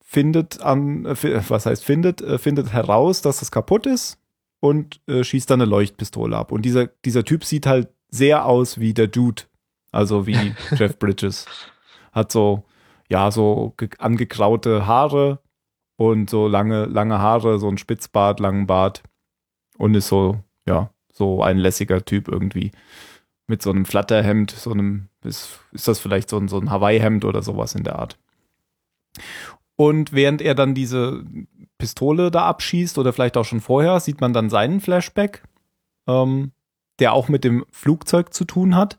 findet 0.00 0.60
an, 0.60 1.04
äh, 1.04 1.42
was 1.48 1.66
heißt 1.66 1.84
findet, 1.84 2.22
äh, 2.22 2.38
findet 2.38 2.72
heraus, 2.72 3.22
dass 3.22 3.42
es 3.42 3.50
kaputt 3.50 3.86
ist 3.86 4.18
und 4.58 5.00
äh, 5.06 5.22
schießt 5.22 5.50
dann 5.50 5.60
eine 5.60 5.70
Leuchtpistole 5.70 6.36
ab. 6.36 6.50
Und 6.50 6.62
dieser, 6.62 6.86
dieser 7.04 7.24
Typ 7.24 7.44
sieht 7.44 7.66
halt 7.66 7.88
sehr 8.08 8.46
aus 8.46 8.80
wie 8.80 8.94
der 8.94 9.06
Dude, 9.06 9.42
also 9.92 10.26
wie 10.26 10.54
Jeff 10.76 10.98
Bridges. 10.98 11.46
Hat 12.12 12.32
so, 12.32 12.64
ja, 13.08 13.30
so 13.30 13.74
angegraute 13.98 14.86
Haare 14.86 15.40
und 15.96 16.30
so 16.30 16.48
lange, 16.48 16.86
lange 16.86 17.18
Haare, 17.18 17.58
so 17.58 17.68
ein 17.68 17.78
Spitzbart, 17.78 18.40
langen 18.40 18.66
Bart 18.66 19.02
und 19.76 19.94
ist 19.94 20.08
so, 20.08 20.42
ja, 20.66 20.90
so 21.12 21.42
ein 21.42 21.58
lässiger 21.58 22.04
Typ 22.04 22.28
irgendwie. 22.28 22.72
Mit 23.46 23.62
so 23.62 23.70
einem 23.70 23.86
Flatterhemd, 23.86 24.50
so 24.50 24.72
einem, 24.72 25.08
ist, 25.24 25.58
ist 25.72 25.88
das 25.88 25.98
vielleicht 25.98 26.28
so 26.28 26.36
ein, 26.38 26.48
so 26.48 26.58
ein 26.58 26.70
Hawaii-Hemd 26.70 27.24
oder 27.24 27.42
sowas 27.42 27.74
in 27.74 27.82
der 27.82 27.98
Art. 27.98 28.18
Und 29.76 30.12
während 30.12 30.42
er 30.42 30.54
dann 30.54 30.74
diese 30.74 31.24
Pistole 31.78 32.30
da 32.30 32.46
abschießt 32.46 32.98
oder 32.98 33.12
vielleicht 33.12 33.36
auch 33.36 33.44
schon 33.44 33.60
vorher, 33.60 34.00
sieht 34.00 34.20
man 34.20 34.32
dann 34.32 34.50
seinen 34.50 34.80
Flashback, 34.80 35.44
ähm, 36.06 36.52
der 36.98 37.12
auch 37.12 37.28
mit 37.28 37.44
dem 37.44 37.64
Flugzeug 37.70 38.34
zu 38.34 38.44
tun 38.44 38.74
hat. 38.74 38.98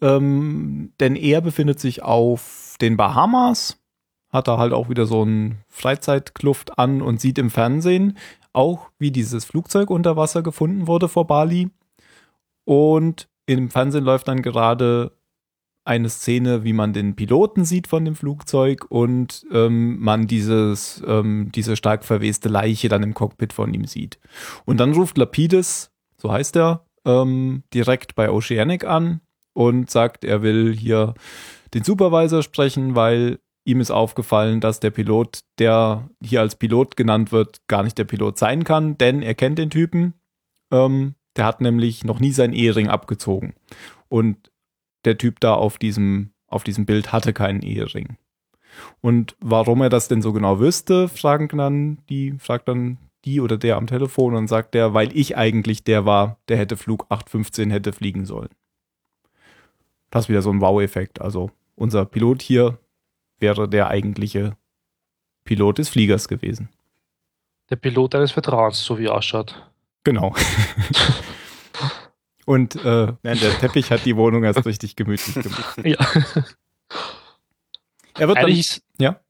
Ähm, 0.00 0.92
denn 1.00 1.16
er 1.16 1.40
befindet 1.40 1.80
sich 1.80 2.02
auf 2.02 2.76
den 2.80 2.96
Bahamas, 2.96 3.80
hat 4.30 4.48
da 4.48 4.58
halt 4.58 4.72
auch 4.72 4.88
wieder 4.88 5.06
so 5.06 5.22
einen 5.22 5.58
Freizeitkluft 5.68 6.78
an 6.78 7.02
und 7.02 7.20
sieht 7.20 7.38
im 7.38 7.50
Fernsehen 7.50 8.16
auch, 8.52 8.90
wie 8.98 9.10
dieses 9.10 9.44
Flugzeug 9.44 9.90
unter 9.90 10.16
Wasser 10.16 10.42
gefunden 10.42 10.86
wurde 10.86 11.08
vor 11.08 11.26
Bali. 11.26 11.70
Und 12.64 13.28
im 13.46 13.70
Fernsehen 13.70 14.04
läuft 14.04 14.28
dann 14.28 14.42
gerade 14.42 15.12
eine 15.84 16.10
Szene, 16.10 16.64
wie 16.64 16.74
man 16.74 16.92
den 16.92 17.16
Piloten 17.16 17.64
sieht 17.64 17.86
von 17.86 18.04
dem 18.04 18.14
Flugzeug 18.14 18.84
und 18.90 19.46
ähm, 19.50 19.98
man 19.98 20.26
dieses, 20.26 21.02
ähm, 21.06 21.50
diese 21.54 21.76
stark 21.76 22.04
verweste 22.04 22.50
Leiche 22.50 22.90
dann 22.90 23.02
im 23.02 23.14
Cockpit 23.14 23.54
von 23.54 23.72
ihm 23.72 23.86
sieht. 23.86 24.18
Und 24.66 24.78
dann 24.80 24.92
ruft 24.92 25.16
Lapidus, 25.16 25.90
so 26.18 26.30
heißt 26.30 26.56
er, 26.56 26.84
ähm, 27.06 27.62
direkt 27.72 28.14
bei 28.16 28.30
Oceanic 28.30 28.84
an 28.84 29.22
und 29.58 29.90
sagt, 29.90 30.24
er 30.24 30.42
will 30.42 30.72
hier 30.72 31.14
den 31.74 31.82
Supervisor 31.82 32.44
sprechen, 32.44 32.94
weil 32.94 33.40
ihm 33.64 33.80
ist 33.80 33.90
aufgefallen, 33.90 34.60
dass 34.60 34.78
der 34.78 34.92
Pilot, 34.92 35.40
der 35.58 36.08
hier 36.22 36.42
als 36.42 36.54
Pilot 36.54 36.96
genannt 36.96 37.32
wird, 37.32 37.66
gar 37.66 37.82
nicht 37.82 37.98
der 37.98 38.04
Pilot 38.04 38.38
sein 38.38 38.62
kann, 38.62 38.96
denn 38.98 39.20
er 39.20 39.34
kennt 39.34 39.58
den 39.58 39.70
Typen. 39.70 40.14
Ähm, 40.72 41.16
der 41.34 41.44
hat 41.44 41.60
nämlich 41.60 42.04
noch 42.04 42.20
nie 42.20 42.30
seinen 42.30 42.52
Ehering 42.52 42.86
abgezogen. 42.86 43.54
Und 44.08 44.52
der 45.04 45.18
Typ 45.18 45.40
da 45.40 45.54
auf 45.54 45.76
diesem, 45.76 46.30
auf 46.46 46.62
diesem 46.62 46.86
Bild 46.86 47.10
hatte 47.10 47.32
keinen 47.32 47.62
Ehering. 47.62 48.16
Und 49.00 49.34
warum 49.40 49.82
er 49.82 49.88
das 49.88 50.06
denn 50.06 50.22
so 50.22 50.32
genau 50.32 50.60
wüsste, 50.60 51.08
fragen 51.08 51.58
dann 51.58 51.98
die, 52.08 52.34
fragt 52.38 52.68
dann 52.68 52.98
die 53.24 53.40
oder 53.40 53.56
der 53.56 53.76
am 53.76 53.88
Telefon 53.88 54.36
und 54.36 54.46
sagt 54.46 54.74
der, 54.74 54.94
weil 54.94 55.16
ich 55.16 55.36
eigentlich 55.36 55.82
der 55.82 56.06
war, 56.06 56.38
der 56.46 56.58
hätte 56.58 56.76
Flug 56.76 57.06
815 57.08 57.72
hätte 57.72 57.92
fliegen 57.92 58.24
sollen. 58.24 58.50
Das 60.10 60.24
ist 60.24 60.28
wieder 60.28 60.42
so 60.42 60.50
ein 60.50 60.60
Wow-Effekt. 60.60 61.20
Also 61.20 61.50
unser 61.74 62.04
Pilot 62.04 62.42
hier 62.42 62.78
wäre 63.38 63.68
der 63.68 63.88
eigentliche 63.88 64.56
Pilot 65.44 65.78
des 65.78 65.88
Fliegers 65.88 66.28
gewesen. 66.28 66.68
Der 67.70 67.76
Pilot 67.76 68.14
eines 68.14 68.32
Vertrauens, 68.32 68.82
so 68.82 68.98
wie 68.98 69.06
er 69.06 69.14
ausschaut. 69.14 69.70
Genau. 70.04 70.34
Und 72.46 72.76
äh, 72.76 73.12
nein, 73.22 73.38
der 73.38 73.58
Teppich 73.58 73.90
hat 73.90 74.06
die 74.06 74.16
Wohnung 74.16 74.42
erst 74.42 74.64
richtig 74.64 74.96
gemütlich 74.96 75.34
gemacht. 75.34 75.78
Ja. 75.84 75.98
Er 78.18 78.26
wird 78.26 78.38
Eigentlich 78.38 78.80
dann, 78.98 79.10
ist, 79.10 79.20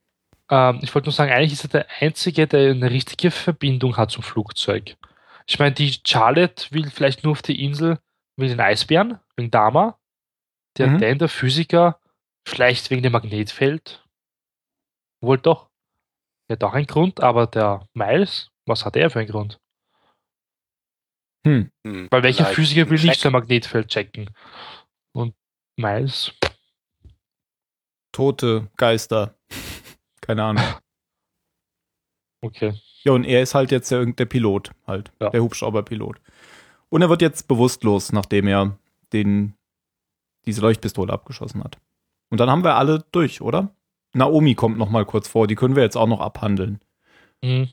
ja. 0.50 0.70
ähm, 0.70 0.80
ich 0.82 0.94
wollte 0.94 1.06
nur 1.06 1.12
sagen, 1.12 1.32
eigentlich 1.32 1.52
ist 1.52 1.64
er 1.64 1.68
der 1.68 1.86
Einzige, 2.00 2.46
der 2.46 2.70
eine 2.70 2.90
richtige 2.90 3.30
Verbindung 3.30 3.96
hat 3.96 4.12
zum 4.12 4.22
Flugzeug. 4.22 4.96
Ich 5.46 5.58
meine, 5.58 5.72
die 5.72 5.94
Charlotte 6.04 6.66
will 6.70 6.90
vielleicht 6.90 7.24
nur 7.24 7.32
auf 7.32 7.42
die 7.42 7.64
Insel 7.64 7.98
wegen 8.36 8.50
den 8.50 8.60
Eisbären, 8.60 9.18
wegen 9.36 9.50
Dama. 9.50 9.97
Der 10.78 10.88
Mhm. 10.88 10.98
Dan, 10.98 11.18
der 11.18 11.28
Physiker, 11.28 12.00
vielleicht 12.46 12.90
wegen 12.90 13.02
dem 13.02 13.12
Magnetfeld. 13.12 14.04
Wohl 15.20 15.38
doch. 15.38 15.68
Der 16.48 16.54
hat 16.56 16.64
auch 16.64 16.72
einen 16.74 16.86
Grund, 16.86 17.20
aber 17.20 17.46
der 17.46 17.86
Miles, 17.94 18.50
was 18.66 18.84
hat 18.84 18.96
er 18.96 19.10
für 19.10 19.18
einen 19.18 19.28
Grund? 19.28 19.60
Hm. 21.46 21.70
Hm, 21.86 22.08
Weil 22.10 22.22
welcher 22.22 22.46
Physiker 22.46 22.88
will 22.90 23.00
nicht 23.00 23.20
so 23.20 23.28
ein 23.28 23.32
Magnetfeld 23.32 23.88
checken? 23.88 24.30
Und 25.14 25.34
Miles, 25.76 26.32
Tote 28.12 28.68
Geister. 28.76 29.34
Keine 30.20 30.44
Ahnung. 30.44 30.64
okay. 32.44 32.74
Ja, 33.04 33.12
und 33.12 33.24
er 33.24 33.42
ist 33.42 33.54
halt 33.54 33.70
jetzt 33.70 33.90
der, 33.90 34.04
der 34.06 34.26
Pilot, 34.26 34.72
halt. 34.86 35.12
Ja. 35.20 35.30
Der 35.30 35.42
Hubschrauberpilot. 35.42 36.20
Und 36.90 37.02
er 37.02 37.08
wird 37.10 37.22
jetzt 37.22 37.46
bewusstlos, 37.48 38.12
nachdem 38.12 38.48
er 38.48 38.78
den, 39.12 39.54
diese 40.48 40.62
Leuchtpistole 40.62 41.12
abgeschossen 41.12 41.62
hat. 41.62 41.78
Und 42.30 42.40
dann 42.40 42.50
haben 42.50 42.64
wir 42.64 42.76
alle 42.76 43.04
durch, 43.12 43.40
oder? 43.40 43.70
Naomi 44.14 44.54
kommt 44.54 44.78
noch 44.78 44.90
mal 44.90 45.04
kurz 45.04 45.28
vor, 45.28 45.46
die 45.46 45.54
können 45.54 45.76
wir 45.76 45.82
jetzt 45.82 45.96
auch 45.96 46.08
noch 46.08 46.20
abhandeln. 46.20 46.80
Hm. 47.44 47.68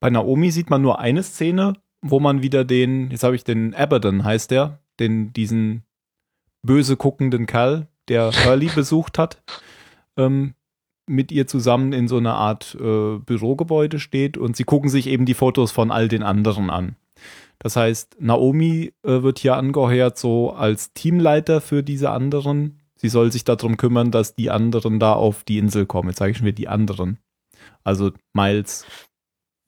Bei 0.00 0.10
Naomi 0.10 0.50
sieht 0.50 0.68
man 0.68 0.82
nur 0.82 0.98
eine 0.98 1.22
Szene, 1.22 1.74
wo 2.02 2.18
man 2.18 2.42
wieder 2.42 2.64
den, 2.64 3.10
jetzt 3.10 3.22
habe 3.22 3.36
ich 3.36 3.44
den 3.44 3.74
Abaddon, 3.74 4.24
heißt 4.24 4.50
der, 4.50 4.80
den, 4.98 5.32
diesen 5.32 5.84
böse 6.66 6.96
guckenden 6.96 7.46
Kerl, 7.46 7.86
der 8.08 8.32
Hurley 8.44 8.68
besucht 8.74 9.18
hat, 9.18 9.42
ähm, 10.16 10.54
mit 11.08 11.30
ihr 11.30 11.46
zusammen 11.46 11.92
in 11.92 12.08
so 12.08 12.16
einer 12.16 12.34
Art 12.34 12.76
äh, 12.80 13.18
Bürogebäude 13.18 14.00
steht 14.00 14.36
und 14.36 14.56
sie 14.56 14.64
gucken 14.64 14.90
sich 14.90 15.06
eben 15.06 15.24
die 15.24 15.34
Fotos 15.34 15.70
von 15.70 15.90
all 15.90 16.08
den 16.08 16.22
anderen 16.22 16.70
an. 16.70 16.96
Das 17.62 17.76
heißt, 17.76 18.16
Naomi 18.20 18.92
äh, 19.04 19.22
wird 19.22 19.38
hier 19.38 19.56
angeheuert 19.56 20.18
so 20.18 20.50
als 20.52 20.92
Teamleiter 20.94 21.60
für 21.60 21.82
diese 21.82 22.10
anderen. 22.10 22.80
Sie 22.96 23.08
soll 23.08 23.30
sich 23.30 23.44
darum 23.44 23.76
kümmern, 23.76 24.10
dass 24.10 24.34
die 24.34 24.50
anderen 24.50 24.98
da 24.98 25.12
auf 25.12 25.44
die 25.44 25.58
Insel 25.58 25.86
kommen. 25.86 26.08
Jetzt 26.08 26.18
sage 26.18 26.32
ich 26.32 26.36
schon 26.38 26.46
wieder 26.46 26.56
die 26.56 26.68
anderen. 26.68 27.18
Also 27.84 28.10
Miles, 28.32 28.84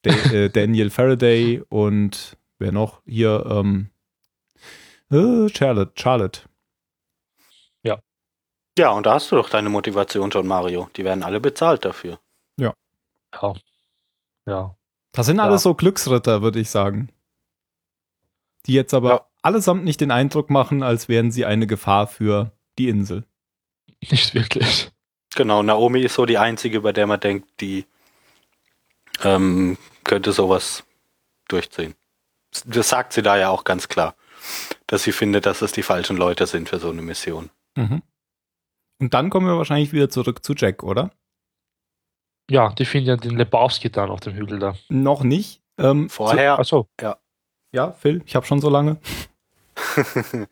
Da- 0.02 0.10
äh, 0.32 0.50
Daniel 0.50 0.90
Faraday 0.90 1.62
und 1.68 2.36
wer 2.58 2.72
noch 2.72 3.00
hier? 3.06 3.44
Ähm, 3.48 3.90
äh, 5.10 5.48
Charlotte. 5.48 5.92
Charlotte. 5.96 6.40
Ja, 8.76 8.90
und 8.90 9.06
da 9.06 9.14
hast 9.14 9.30
du 9.30 9.36
doch 9.36 9.48
deine 9.50 9.68
Motivation 9.68 10.32
schon, 10.32 10.48
Mario. 10.48 10.88
Die 10.96 11.04
werden 11.04 11.22
alle 11.22 11.38
bezahlt 11.40 11.84
dafür. 11.84 12.18
Ja. 12.58 12.74
Ja. 14.48 14.74
Das 15.12 15.26
sind 15.26 15.36
Ja. 15.36 15.44
alles 15.44 15.62
so 15.62 15.74
Glücksritter, 15.76 16.42
würde 16.42 16.58
ich 16.58 16.70
sagen. 16.70 17.08
Die 18.66 18.72
jetzt 18.72 18.94
aber 18.94 19.08
Ja. 19.10 19.26
allesamt 19.42 19.84
nicht 19.84 20.00
den 20.00 20.10
Eindruck 20.10 20.50
machen, 20.50 20.82
als 20.82 21.08
wären 21.08 21.30
sie 21.30 21.44
eine 21.44 21.66
Gefahr 21.66 22.06
für 22.06 22.52
die 22.78 22.88
Insel. 22.88 23.24
Nicht 24.10 24.34
wirklich. 24.34 24.90
Genau, 25.34 25.62
Naomi 25.62 26.00
ist 26.02 26.14
so 26.14 26.26
die 26.26 26.38
einzige, 26.38 26.80
bei 26.82 26.92
der 26.92 27.06
man 27.06 27.20
denkt, 27.20 27.60
die 27.60 27.86
ähm, 29.22 29.76
könnte 30.04 30.32
sowas 30.32 30.84
durchziehen. 31.48 31.94
Das 32.66 32.88
sagt 32.88 33.12
sie 33.12 33.22
da 33.22 33.36
ja 33.36 33.48
auch 33.50 33.64
ganz 33.64 33.88
klar, 33.88 34.14
dass 34.86 35.02
sie 35.02 35.12
findet, 35.12 35.46
dass 35.46 35.62
es 35.62 35.72
die 35.72 35.82
falschen 35.82 36.16
Leute 36.16 36.46
sind 36.46 36.68
für 36.68 36.78
so 36.78 36.90
eine 36.90 37.02
Mission. 37.02 37.50
Mhm. 37.76 38.02
Und 39.00 39.12
dann 39.14 39.28
kommen 39.30 39.46
wir 39.46 39.56
wahrscheinlich 39.56 39.92
wieder 39.92 40.08
zurück 40.08 40.44
zu 40.44 40.54
Jack, 40.54 40.82
oder? 40.84 41.10
Ja, 42.48 42.70
die 42.72 42.84
finden 42.84 43.08
ja 43.08 43.16
den 43.16 43.36
Lebowski 43.36 43.90
dann 43.90 44.10
auf 44.10 44.20
dem 44.20 44.34
Hügel 44.34 44.58
da. 44.58 44.74
Noch 44.88 45.24
nicht. 45.24 45.62
Ähm, 45.78 46.08
Vorher, 46.08 46.58
Achso, 46.58 46.88
Zu, 47.00 47.16
ja, 47.74 47.90
Phil, 47.90 48.22
ich 48.24 48.36
habe 48.36 48.46
schon 48.46 48.60
so 48.60 48.70
lange. 48.70 48.98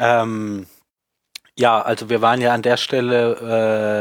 ähm, 0.00 0.66
ja, 1.56 1.80
also 1.80 2.10
wir 2.10 2.20
waren 2.20 2.40
ja 2.40 2.52
an 2.52 2.62
der 2.62 2.76
Stelle, 2.76 3.38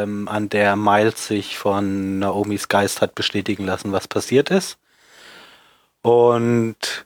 ähm, 0.04 0.28
an 0.28 0.50
der 0.50 0.76
Miles 0.76 1.28
sich 1.28 1.58
von 1.58 2.18
Naomis 2.18 2.68
Geist 2.68 3.02
hat 3.02 3.14
bestätigen 3.14 3.64
lassen, 3.66 3.92
was 3.92 4.08
passiert 4.08 4.50
ist. 4.50 4.80
Und 6.02 7.06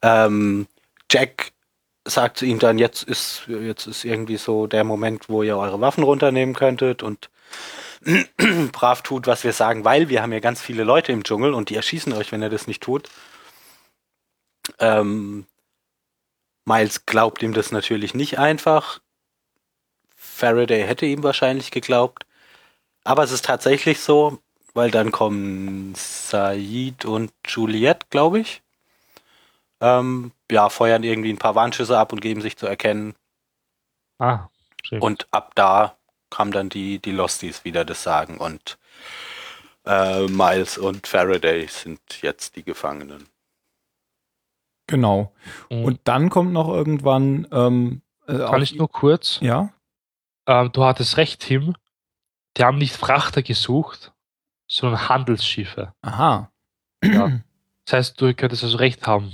ähm, 0.00 0.68
Jack 1.10 1.50
sagt 2.04 2.38
zu 2.38 2.46
ihm 2.46 2.60
dann, 2.60 2.78
jetzt 2.78 3.02
ist, 3.02 3.42
jetzt 3.48 3.86
ist 3.86 4.04
irgendwie 4.04 4.36
so 4.36 4.68
der 4.68 4.84
Moment, 4.84 5.28
wo 5.28 5.42
ihr 5.42 5.56
eure 5.56 5.80
Waffen 5.80 6.04
runternehmen 6.04 6.54
könntet 6.54 7.02
und 7.02 7.30
brav 8.72 9.02
tut, 9.02 9.26
was 9.26 9.42
wir 9.42 9.52
sagen, 9.52 9.84
weil 9.84 10.08
wir 10.08 10.22
haben 10.22 10.32
ja 10.32 10.40
ganz 10.40 10.60
viele 10.60 10.84
Leute 10.84 11.10
im 11.10 11.24
Dschungel 11.24 11.52
und 11.52 11.68
die 11.68 11.76
erschießen 11.76 12.12
euch, 12.12 12.30
wenn 12.30 12.42
ihr 12.42 12.48
das 12.48 12.68
nicht 12.68 12.82
tut. 12.82 13.08
Ähm, 14.78 15.46
Miles 16.64 17.06
glaubt 17.06 17.42
ihm 17.42 17.54
das 17.54 17.72
natürlich 17.72 18.14
nicht 18.14 18.38
einfach. 18.38 19.00
Faraday 20.16 20.84
hätte 20.86 21.06
ihm 21.06 21.22
wahrscheinlich 21.22 21.70
geglaubt. 21.70 22.26
Aber 23.04 23.24
es 23.24 23.32
ist 23.32 23.44
tatsächlich 23.44 24.00
so, 24.00 24.38
weil 24.74 24.90
dann 24.90 25.12
kommen 25.12 25.94
Said 25.96 27.04
und 27.04 27.32
Juliette, 27.46 28.06
glaube 28.10 28.40
ich. 28.40 28.62
Ähm, 29.80 30.32
ja, 30.50 30.68
feuern 30.70 31.02
irgendwie 31.02 31.32
ein 31.32 31.38
paar 31.38 31.54
Warnschüsse 31.54 31.98
ab 31.98 32.12
und 32.12 32.20
geben 32.20 32.40
sich 32.40 32.56
zu 32.56 32.66
erkennen. 32.66 33.14
ah, 34.18 34.48
schön. 34.82 35.00
Und 35.00 35.26
ab 35.32 35.52
da 35.54 35.96
kam 36.30 36.52
dann 36.52 36.68
die, 36.68 36.98
die 37.00 37.12
Losties 37.12 37.64
wieder 37.64 37.84
das 37.84 38.02
Sagen. 38.02 38.38
Und 38.38 38.78
Äh, 39.84 40.26
Miles 40.28 40.78
und 40.78 41.06
Faraday 41.06 41.66
sind 41.66 42.00
jetzt 42.22 42.56
die 42.56 42.64
Gefangenen. 42.64 43.28
Genau. 44.92 45.32
Mhm. 45.70 45.84
Und 45.84 46.00
dann 46.04 46.28
kommt 46.28 46.52
noch 46.52 46.68
irgendwann. 46.68 47.48
Ähm, 47.50 48.02
äh, 48.26 48.36
Kann 48.36 48.60
ich 48.62 48.74
nur 48.74 48.90
kurz? 48.90 49.38
Ja. 49.40 49.70
Ähm, 50.46 50.70
du 50.72 50.84
hattest 50.84 51.16
recht, 51.16 51.40
Tim. 51.40 51.74
Die 52.58 52.64
haben 52.64 52.76
nicht 52.76 52.94
Frachter 52.94 53.42
gesucht, 53.42 54.12
sondern 54.68 55.08
Handelsschiffe. 55.08 55.94
Aha. 56.02 56.52
Ja. 57.02 57.40
Das 57.84 57.94
heißt, 57.94 58.20
du 58.20 58.32
könntest 58.32 58.62
also 58.62 58.76
recht 58.76 59.08
haben 59.08 59.32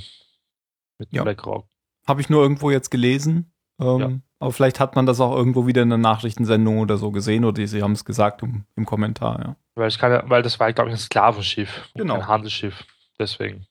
mit 0.98 1.12
Ja. 1.12 1.22
BlackRock. 1.22 1.66
Habe 2.06 2.22
ich 2.22 2.30
nur 2.30 2.40
irgendwo 2.42 2.70
jetzt 2.70 2.90
gelesen. 2.90 3.52
Ähm, 3.78 3.98
Ja. 4.00 4.10
Aber 4.40 4.52
vielleicht 4.52 4.80
hat 4.80 4.96
man 4.96 5.04
das 5.04 5.20
auch 5.20 5.36
irgendwo 5.36 5.66
wieder 5.66 5.82
in 5.82 5.92
einer 5.92 5.98
Nachrichtensendung 6.00 6.78
oder 6.78 6.96
so 6.96 7.10
gesehen 7.10 7.44
oder 7.44 7.66
sie 7.66 7.82
haben 7.82 7.92
es 7.92 8.06
gesagt 8.06 8.42
im, 8.42 8.64
im 8.74 8.86
Kommentar, 8.86 9.38
ja. 9.40 9.56
Weil, 9.74 9.90
kann, 9.90 10.12
ja- 10.12 10.30
weil 10.30 10.42
das 10.42 10.58
war, 10.58 10.72
glaube 10.72 10.88
ich, 10.88 10.96
ein 10.96 10.98
Sklavenschiff 10.98 11.90
Genau. 11.94 12.14
kein 12.14 12.26
Handelsschiff. 12.28 12.86
Deswegen. 13.18 13.66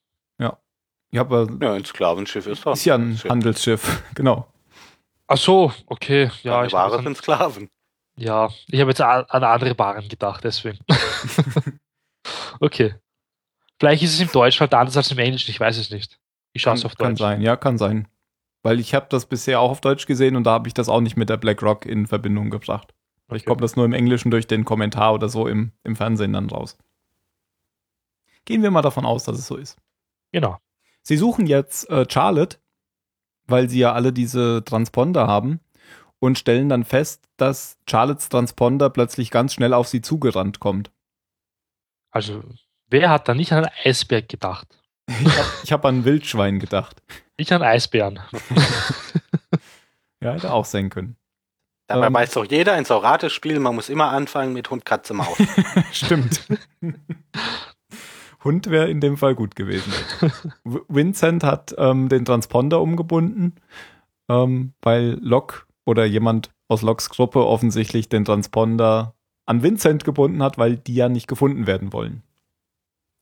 Ich 1.11 1.19
habe 1.19 1.47
Ja, 1.61 1.73
ein 1.73 1.85
Sklavenschiff 1.85 2.47
ist 2.47 2.65
doch. 2.65 2.73
ist 2.73 2.85
ja 2.85 2.95
ein 2.95 3.17
Schiff. 3.17 3.29
Handelsschiff, 3.31 4.03
genau. 4.15 4.47
Ach 5.27 5.37
so, 5.37 5.71
okay. 5.87 6.29
Ja, 6.43 6.55
Keine 6.57 6.67
ich 6.67 6.73
habe 6.73 6.73
Ware 6.73 6.89
jetzt, 6.91 6.97
an, 6.99 7.03
sind 7.05 7.17
Sklaven. 7.17 7.69
ja, 8.17 8.49
ich 8.67 8.79
hab 8.81 8.87
jetzt 8.87 9.01
an, 9.01 9.25
an 9.27 9.43
andere 9.43 9.77
Waren 9.77 10.07
gedacht, 10.07 10.43
deswegen. 10.43 10.79
okay. 12.59 12.95
Vielleicht 13.79 14.03
ist 14.03 14.13
es 14.13 14.21
im 14.21 14.31
Deutschen 14.31 14.61
halt 14.61 14.73
anders 14.73 14.97
als 14.97 15.11
im 15.11 15.19
Englischen, 15.19 15.51
ich 15.51 15.59
weiß 15.59 15.77
es 15.77 15.91
nicht. 15.91 16.19
Ich 16.53 16.61
schaue 16.63 16.71
Kann, 16.71 16.77
es 16.79 16.85
auf 16.85 16.95
kann 16.97 17.11
Deutsch. 17.11 17.19
sein, 17.19 17.41
ja, 17.41 17.55
kann 17.55 17.77
sein. 17.77 18.07
Weil 18.63 18.79
ich 18.79 18.95
habe 18.95 19.05
das 19.09 19.27
bisher 19.27 19.59
auch 19.59 19.69
auf 19.71 19.81
Deutsch 19.81 20.07
gesehen 20.07 20.35
und 20.35 20.43
da 20.45 20.51
habe 20.51 20.67
ich 20.67 20.73
das 20.73 20.89
auch 20.89 20.99
nicht 21.01 21.15
mit 21.15 21.29
der 21.29 21.37
BlackRock 21.37 21.85
in 21.85 22.07
Verbindung 22.07 22.49
gebracht. 22.49 22.93
Ich 23.29 23.41
Okay. 23.41 23.43
kommt 23.45 23.61
das 23.61 23.75
nur 23.75 23.85
im 23.85 23.93
Englischen 23.93 24.31
durch 24.31 24.47
den 24.47 24.63
Kommentar 24.65 25.13
oder 25.13 25.27
so 25.29 25.47
im, 25.47 25.73
im 25.83 25.95
Fernsehen 25.97 26.33
dann 26.33 26.49
raus. 26.49 26.77
Gehen 28.45 28.63
wir 28.63 28.71
mal 28.71 28.81
davon 28.81 29.05
aus, 29.05 29.25
dass 29.25 29.37
es 29.37 29.45
so 29.47 29.57
ist. 29.57 29.77
Genau. 30.31 30.57
Sie 31.07 31.15
suchen 31.15 31.47
jetzt 31.47 31.89
äh, 31.89 32.05
Charlotte, 32.11 32.57
weil 33.45 33.69
sie 33.69 33.79
ja 33.79 33.93
alle 33.93 34.11
diese 34.11 34.65
Transponder 34.65 35.25
haben 35.25 35.61
und 36.19 36.37
stellen 36.37 36.67
dann 36.67 36.83
fest, 36.83 37.29
dass 37.37 37.77
Charlottes 37.89 38.27
Transponder 38.27 38.89
plötzlich 38.89 39.31
ganz 39.31 39.53
schnell 39.53 39.73
auf 39.73 39.87
sie 39.87 40.01
zugerannt 40.01 40.59
kommt. 40.59 40.91
Also, 42.11 42.43
wer 42.89 43.09
hat 43.09 43.29
da 43.29 43.35
nicht 43.35 43.53
an 43.53 43.63
einen 43.63 43.73
Eisberg 43.85 44.27
gedacht? 44.27 44.67
Ich 45.07 45.37
habe 45.37 45.71
hab 45.71 45.85
an 45.85 45.99
ein 45.99 46.03
Wildschwein 46.03 46.59
gedacht. 46.59 47.01
Nicht 47.37 47.53
an 47.53 47.61
Eisbären. 47.61 48.19
Ja, 50.19 50.33
hätte 50.33 50.51
auch 50.51 50.65
sein 50.65 50.89
können. 50.89 51.15
Dabei 51.87 52.07
Ähm. 52.07 52.13
weiß 52.15 52.31
doch 52.31 52.43
jeder, 52.43 52.73
ein 52.73 52.83
Saurates-Spiel, 52.83 53.61
man 53.61 53.75
muss 53.75 53.87
immer 53.87 54.09
anfangen 54.09 54.51
mit 54.51 54.69
Hund, 54.69 54.83
Katze, 54.83 55.13
Maus. 55.13 55.37
Stimmt. 55.93 56.41
Hund 58.43 58.69
wäre 58.69 58.89
in 58.89 59.01
dem 59.01 59.17
Fall 59.17 59.35
gut 59.35 59.55
gewesen. 59.55 59.91
Vincent 60.87 61.43
hat 61.43 61.73
ähm, 61.77 62.09
den 62.09 62.25
Transponder 62.25 62.81
umgebunden, 62.81 63.55
ähm, 64.29 64.73
weil 64.81 65.17
Locke 65.21 65.63
oder 65.85 66.05
jemand 66.05 66.51
aus 66.67 66.81
Locks 66.81 67.09
Gruppe 67.09 67.45
offensichtlich 67.45 68.09
den 68.09 68.25
Transponder 68.25 69.15
an 69.45 69.63
Vincent 69.63 70.03
gebunden 70.03 70.43
hat, 70.43 70.57
weil 70.57 70.77
die 70.77 70.95
ja 70.95 71.09
nicht 71.09 71.27
gefunden 71.27 71.67
werden 71.67 71.93
wollen. 71.93 72.23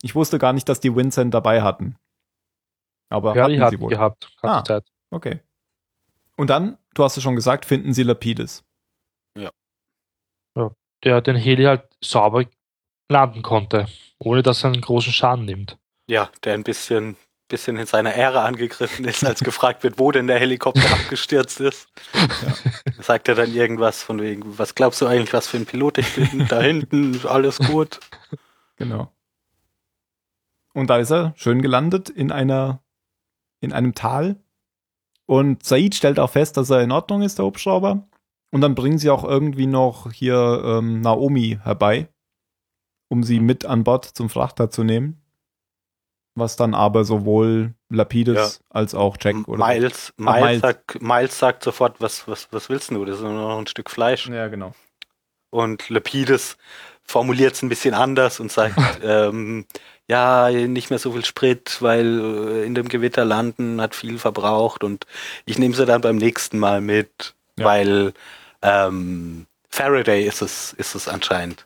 Ich 0.01 0.15
wusste 0.15 0.39
gar 0.39 0.53
nicht, 0.53 0.67
dass 0.67 0.79
die 0.79 0.95
Vincent 0.95 1.33
dabei 1.33 1.61
hatten. 1.61 1.95
Aber 3.09 3.35
Ja, 3.35 3.43
hatten 3.43 3.51
die 3.53 3.57
sie 3.57 3.63
hatten 3.63 3.79
wohl. 3.81 3.89
gehabt. 3.89 4.31
Ah. 4.41 4.63
Zeit. 4.63 4.85
Okay. 5.11 5.39
Und 6.35 6.49
dann, 6.49 6.77
du 6.95 7.03
hast 7.03 7.17
es 7.17 7.23
schon 7.23 7.35
gesagt, 7.35 7.65
finden 7.65 7.93
sie 7.93 8.03
Lapides. 8.03 8.63
Der 11.03 11.21
den 11.21 11.35
Heli 11.35 11.65
halt 11.65 11.83
sauber 12.03 12.45
landen 13.09 13.41
konnte, 13.41 13.87
ohne 14.19 14.43
dass 14.43 14.63
er 14.63 14.71
einen 14.71 14.81
großen 14.81 15.13
Schaden 15.13 15.45
nimmt. 15.45 15.77
Ja, 16.07 16.29
der 16.43 16.53
ein 16.53 16.63
bisschen, 16.63 17.17
bisschen 17.47 17.77
in 17.77 17.85
seiner 17.85 18.13
Ehre 18.13 18.41
angegriffen 18.41 19.05
ist, 19.05 19.25
als 19.25 19.43
gefragt 19.43 19.83
wird, 19.83 19.99
wo 19.99 20.11
denn 20.11 20.27
der 20.27 20.39
Helikopter 20.39 20.91
abgestürzt 20.91 21.59
ist. 21.59 21.87
Sagt 22.99 23.27
er 23.27 23.35
dann 23.35 23.53
irgendwas 23.53 24.03
von 24.03 24.21
wegen, 24.21 24.57
was 24.57 24.75
glaubst 24.75 25.01
du 25.01 25.07
eigentlich, 25.07 25.33
was 25.33 25.47
für 25.47 25.57
ein 25.57 25.65
Pilot 25.65 25.97
ich 25.99 26.15
bin? 26.15 26.47
Da 26.47 26.61
hinten, 26.61 27.19
alles 27.25 27.59
gut. 27.59 27.99
Genau. 28.77 29.11
Und 30.73 30.89
da 30.89 30.97
ist 30.97 31.11
er 31.11 31.33
schön 31.37 31.61
gelandet 31.61 32.09
in 32.09 32.31
einer, 32.31 32.83
in 33.61 33.71
einem 33.71 33.95
Tal. 33.95 34.35
Und 35.25 35.63
Said 35.63 35.95
stellt 35.95 36.19
auch 36.19 36.29
fest, 36.29 36.57
dass 36.57 36.69
er 36.69 36.81
in 36.81 36.91
Ordnung 36.91 37.21
ist, 37.21 37.39
der 37.39 37.45
Hubschrauber. 37.45 38.07
Und 38.51 38.61
dann 38.61 38.75
bringen 38.75 38.97
sie 38.97 39.09
auch 39.09 39.23
irgendwie 39.23 39.67
noch 39.67 40.11
hier 40.11 40.61
ähm, 40.65 41.01
Naomi 41.01 41.59
herbei, 41.63 42.09
um 43.07 43.23
sie 43.23 43.39
mit 43.39 43.65
an 43.65 43.83
Bord 43.83 44.05
zum 44.05 44.29
Frachter 44.29 44.69
zu 44.69 44.83
nehmen. 44.83 45.21
Was 46.37 46.57
dann 46.57 46.73
aber 46.73 47.05
sowohl 47.05 47.73
Lapides 47.89 48.59
als 48.69 48.93
auch 48.93 49.15
Jack 49.21 49.47
oder 49.47 49.65
Miles, 49.65 50.13
Miles, 50.17 50.41
Miles. 50.41 50.61
Sagt, 50.61 51.01
Miles 51.01 51.39
sagt 51.39 51.63
sofort, 51.63 52.01
was, 52.01 52.27
was, 52.27 52.49
was 52.51 52.69
willst 52.69 52.91
du? 52.91 53.05
Das 53.05 53.17
ist 53.17 53.21
nur 53.23 53.31
noch 53.31 53.57
ein 53.57 53.67
Stück 53.67 53.89
Fleisch. 53.89 54.27
Ja, 54.27 54.49
genau. 54.49 54.73
Und 55.49 55.87
Lepides 55.89 56.57
formuliert 57.03 57.53
es 57.53 57.61
ein 57.61 57.69
bisschen 57.69 57.93
anders 57.93 58.41
und 58.41 58.51
sagt, 58.51 58.75
ähm, 59.03 59.65
ja, 60.07 60.49
nicht 60.51 60.89
mehr 60.89 60.99
so 60.99 61.13
viel 61.13 61.23
Sprit, 61.23 61.77
weil 61.81 62.19
äh, 62.19 62.65
in 62.65 62.75
dem 62.75 62.89
Gewitter 62.89 63.23
landen 63.23 63.79
hat 63.79 63.95
viel 63.95 64.19
verbraucht 64.19 64.83
und 64.83 65.07
ich 65.45 65.57
nehme 65.57 65.73
sie 65.73 65.85
dann 65.85 66.01
beim 66.01 66.17
nächsten 66.17 66.59
Mal 66.59 66.81
mit, 66.81 67.33
Ja. 67.57 67.65
weil 67.65 68.13
ähm, 68.61 69.45
Faraday 69.69 70.25
ist 70.25 70.41
es, 70.41 70.73
ist 70.73 70.95
es 70.95 71.07
anscheinend 71.07 71.65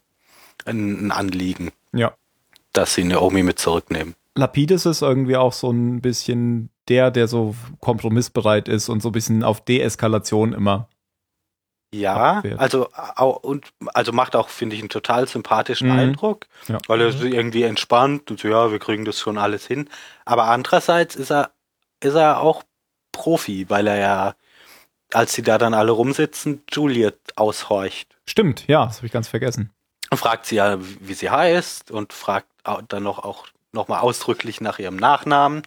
ein, 0.65 1.11
Anliegen, 1.11 1.71
Ja. 1.93 2.13
dass 2.73 2.93
sie 2.95 3.03
Naomi 3.03 3.43
mit 3.43 3.59
zurücknehmen. 3.59 4.15
Lapides 4.35 4.85
ist 4.85 5.01
irgendwie 5.01 5.35
auch 5.37 5.53
so 5.53 5.71
ein 5.71 6.01
bisschen 6.01 6.69
der, 6.87 7.11
der 7.11 7.27
so 7.27 7.55
kompromissbereit 7.81 8.67
ist 8.67 8.89
und 8.89 9.01
so 9.01 9.09
ein 9.09 9.13
bisschen 9.13 9.43
auf 9.43 9.61
Deeskalation 9.61 10.53
immer. 10.53 10.87
Ja, 11.93 12.37
Abwehrt. 12.37 12.59
also 12.59 12.89
au- 12.93 13.31
und 13.31 13.73
also 13.95 14.11
macht 14.11 14.35
auch, 14.35 14.49
finde 14.49 14.75
ich, 14.75 14.81
einen 14.83 14.89
total 14.89 15.27
sympathischen 15.27 15.87
Mhm. 15.89 15.97
Eindruck, 15.99 16.45
Ja. 16.67 16.77
weil 16.87 17.01
er 17.01 17.19
irgendwie 17.23 17.63
entspannt 17.63 18.29
und 18.29 18.39
so, 18.39 18.47
ja, 18.47 18.71
wir 18.71 18.77
kriegen 18.79 19.05
das 19.05 19.19
schon 19.19 19.39
alles 19.39 19.65
hin. 19.65 19.89
Aber 20.23 20.45
andererseits 20.45 21.15
ist 21.15 21.31
er, 21.31 21.51
ist 21.99 22.13
er 22.13 22.41
auch 22.41 22.63
Profi, 23.11 23.65
weil 23.69 23.87
er 23.87 23.97
ja, 23.97 24.35
als 25.13 25.33
sie 25.33 25.41
da 25.41 25.57
dann 25.57 25.73
alle 25.73 25.91
rumsitzen, 25.91 26.61
Juliet 26.71 27.17
aushorcht. 27.35 28.15
Stimmt, 28.27 28.67
ja, 28.67 28.85
das 28.85 28.97
habe 28.97 29.07
ich 29.07 29.11
ganz 29.11 29.27
vergessen. 29.27 29.71
Und 30.09 30.17
fragt 30.17 30.45
sie 30.45 30.55
ja, 30.55 30.77
wie 30.79 31.13
sie 31.13 31.29
heißt 31.29 31.91
und 31.91 32.13
fragt 32.13 32.47
dann 32.87 33.03
noch 33.03 33.19
auch 33.19 33.47
nochmal 33.71 33.99
ausdrücklich 33.99 34.61
nach 34.61 34.79
ihrem 34.79 34.95
Nachnamen. 34.95 35.63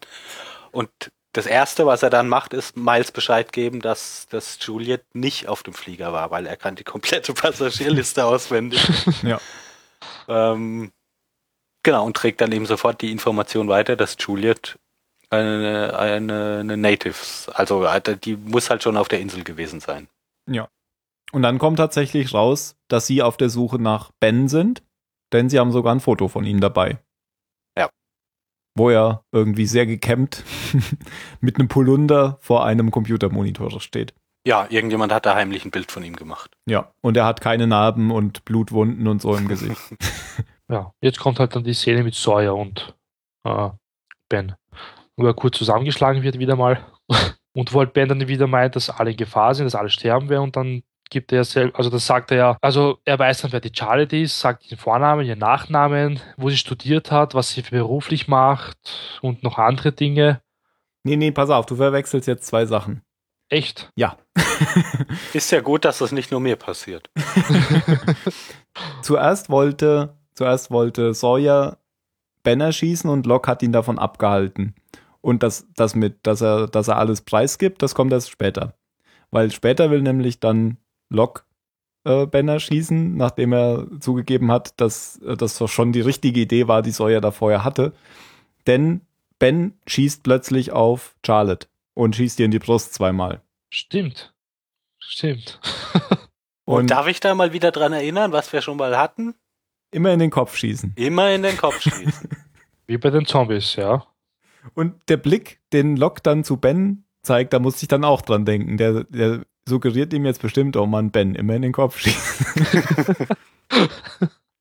Und 0.73 0.91
das 1.33 1.47
erste, 1.47 1.87
was 1.87 2.03
er 2.03 2.11
dann 2.11 2.29
macht, 2.29 2.53
ist 2.53 2.77
Miles 2.77 3.11
Bescheid 3.11 3.53
geben, 3.53 3.81
dass, 3.81 4.27
dass 4.29 4.59
Juliet 4.61 5.03
nicht 5.15 5.49
auf 5.49 5.63
dem 5.63 5.73
Flieger 5.73 6.13
war, 6.13 6.31
weil 6.31 6.47
er 6.47 6.57
kann 6.57 6.77
die 6.77 6.85
komplette 6.85 7.33
Passagierliste 7.35 8.25
auswendig. 8.25 8.87
Ja. 9.23 9.41
Ähm, 10.27 10.91
genau, 11.85 12.05
und 12.05 12.17
trägt 12.17 12.41
dann 12.41 12.51
eben 12.51 12.67
sofort 12.67 13.01
die 13.03 13.13
Information 13.13 13.69
weiter, 13.69 13.95
dass 13.95 14.17
Juliet 14.19 14.77
eine, 15.31 15.97
eine, 15.97 16.59
eine 16.61 16.77
Natives, 16.77 17.49
also 17.49 17.85
äh, 17.85 18.01
die 18.17 18.37
muss 18.37 18.69
halt 18.69 18.83
schon 18.83 18.97
auf 18.97 19.09
der 19.09 19.21
Insel 19.21 19.45
gewesen 19.45 19.81
sein. 19.81 20.09
Und 21.33 21.43
dann 21.43 21.59
kommt 21.59 21.79
tatsächlich 21.79 22.35
raus, 22.35 22.77
dass 22.89 23.07
sie 23.07 23.23
auf 23.23 23.37
der 23.37 23.49
Suche 23.49 23.81
nach 23.81 24.13
Ben 24.21 24.49
sind, 24.49 24.83
denn 25.33 25.49
sie 25.49 25.59
haben 25.59 25.73
sogar 25.73 25.95
ein 25.95 26.01
Foto 26.01 26.29
von 26.29 26.45
ihm 26.45 26.61
dabei. 26.61 26.99
Ja. 27.77 27.89
Wo 28.77 28.91
er 28.91 29.25
irgendwie 29.33 29.67
sehr 29.67 29.87
gekämmt 29.87 30.45
mit 31.41 31.59
einem 31.59 31.69
Polunder 31.69 32.39
vor 32.41 32.65
einem 32.65 32.91
Computermonitor 32.91 33.81
steht. 33.81 34.15
Ja, 34.47 34.67
irgendjemand 34.69 35.13
hat 35.13 35.25
da 35.25 35.35
heimlich 35.35 35.65
ein 35.65 35.71
Bild 35.71 35.91
von 35.91 36.03
ihm 36.03 36.17
gemacht. 36.17 36.51
Ja. 36.69 36.93
Und 37.01 37.17
er 37.17 37.25
hat 37.25 37.41
keine 37.41 37.67
Narben 37.67 38.11
und 38.11 38.45
Blutwunden 38.45 39.07
und 39.07 39.23
so 39.23 39.35
im 39.35 39.49
Gesicht. 39.49 39.79
Ja, 40.71 40.95
jetzt 41.03 41.19
kommt 41.19 41.39
halt 41.39 41.55
dann 41.55 41.65
die 41.65 41.75
Szene 41.75 42.03
mit 42.03 42.15
Sawyer 42.15 42.57
und 42.57 42.97
äh, 43.45 43.69
Ben, 44.31 44.55
wo 45.19 45.27
er 45.27 45.35
kurz 45.35 45.59
zusammengeschlagen 45.59 46.23
wird 46.23 46.39
wieder 46.39 46.57
mal 46.57 46.87
und 47.55 47.75
wo 47.75 47.81
halt 47.81 47.93
Ben 47.93 48.09
dann 48.09 48.27
wieder 48.27 48.47
meint, 48.47 48.75
dass 48.75 48.89
alle 48.89 49.11
in 49.11 49.19
Gefahr 49.19 49.55
sind, 49.55 49.67
dass 49.67 49.75
alle 49.75 49.91
sterben 49.91 50.31
werden 50.31 50.45
und 50.45 50.57
dann 50.57 50.83
gibt 51.13 51.31
er 51.31 51.45
selbst, 51.45 51.77
also 51.77 51.91
das 51.91 52.07
sagt 52.07 52.31
er 52.31 52.37
ja, 52.37 52.57
also 52.63 52.99
er 53.05 53.19
weiß 53.19 53.43
dann, 53.43 53.53
wer 53.53 53.61
die 53.61 53.71
Charlotte 53.73 54.17
ist, 54.17 54.41
sagt 54.41 54.65
ihren 54.65 54.79
Vornamen, 54.79 55.27
ihren 55.27 55.39
Nachnamen, 55.39 56.21
wo 56.39 56.49
sie 56.49 56.57
studiert 56.57 57.13
hat, 57.13 57.35
was 57.35 57.51
sie 57.51 57.61
beruflich 57.61 58.29
macht 58.29 59.19
und 59.21 59.43
noch 59.43 59.59
andere 59.59 59.93
Dinge. 59.93 60.41
nee, 61.05 61.17
nee, 61.17 61.31
pass 61.31 61.51
auf, 61.51 61.67
du 61.67 61.77
verwechselst 61.77 62.27
jetzt 62.27 62.47
zwei 62.47 62.65
Sachen. 62.65 63.03
Echt? 63.51 63.91
Ja. 63.95 64.17
Ist 65.35 65.53
ja 65.53 65.61
gut, 65.61 65.85
dass 65.85 65.99
das 65.99 66.13
nicht 66.13 66.31
nur 66.31 66.41
mir 66.41 66.57
passiert. 66.57 67.11
zuerst 69.03 69.51
wollte, 69.51 70.17
zuerst 70.35 70.71
wollte 70.71 71.13
Sawyer 71.13 71.77
Ben 72.43 72.63
erschießen 72.63 73.11
und 73.11 73.27
Locke 73.27 73.51
hat 73.51 73.63
ihn 73.63 73.73
davon 73.73 73.99
abgehalten. 73.99 74.75
Und 75.21 75.43
das, 75.43 75.67
das 75.77 75.95
mit, 75.95 76.27
dass 76.27 76.41
er, 76.41 76.69
dass 76.69 76.89
er 76.89 76.97
alles 76.97 77.21
preisgibt, 77.21 77.83
das 77.83 77.95
kommt 77.95 78.13
erst 78.13 78.31
später. 78.31 78.75
Weil 79.31 79.51
später 79.51 79.91
will 79.91 80.01
nämlich 80.01 80.41
dann 80.41 80.79
Locke 81.13 81.43
äh, 82.05 82.27
Ben 82.27 82.49
erschießen, 82.49 83.17
nachdem 83.17 83.53
er 83.53 83.87
zugegeben 84.01 84.51
hat, 84.51 84.81
dass 84.81 85.19
äh, 85.23 85.37
das 85.37 85.59
doch 85.59 85.69
schon 85.69 85.93
die 85.93 86.01
richtige 86.01 86.41
Idee 86.41 86.69
war, 86.69 86.83
die 86.83 86.91
Sawyer 86.91 87.21
da 87.21 87.31
vorher 87.31 87.65
hatte. 87.65 87.93
Denn 88.67 89.03
Ben 89.39 89.75
schießt 89.87 90.23
plötzlich 90.23 90.73
auf 90.73 91.15
Charlotte 91.25 91.69
und 91.95 92.17
schießt 92.17 92.41
ihr 92.41 92.47
in 92.47 92.51
die 92.51 92.59
Brust 92.59 92.95
zweimal. 92.95 93.43
Stimmt. 93.71 94.35
Stimmt. 94.99 95.61
Und, 96.65 96.93
darf 96.93 97.09
ich 97.09 97.19
da 97.19 97.35
mal 97.35 97.53
wieder 97.53 97.73
dran 97.73 97.93
erinnern, 97.93 98.31
was 98.31 98.53
wir 98.53 98.63
schon 98.63 98.77
mal 98.77 98.97
hatten? 98.97 99.35
immer 99.93 100.13
in 100.13 100.19
den 100.19 100.31
Kopf 100.31 100.57
schießen. 100.57 100.95
Immer 100.97 101.31
in 101.31 101.43
den 101.43 101.57
Kopf 101.57 101.81
schießen. 101.81 102.29
Wie 102.87 102.99
bei 102.99 103.11
den 103.11 103.27
Zombies, 103.27 103.77
ja. 103.77 104.05
Und 104.75 105.09
der 105.09 105.19
Blick, 105.19 105.61
den 105.73 105.97
Locke 105.97 106.21
dann 106.23 106.45
zu 106.45 106.57
Ben 106.57 107.05
zeigt, 107.23 107.53
da 107.53 107.59
musste 107.59 107.85
ich 107.85 107.89
dann 107.89 108.05
auch 108.05 108.23
dran 108.23 108.45
denken. 108.45 108.77
Der, 108.77 109.05
der 109.05 109.43
suggeriert 109.69 110.13
ihm 110.13 110.25
jetzt 110.25 110.43
bestimmt, 110.43 110.77
oh 110.77 110.87
Mann, 110.87 111.11
Ben, 111.11 111.35
immer 111.35 111.55
in 111.55 111.63
den 111.63 111.73
Kopf 111.73 111.99
schießen. 111.99 113.27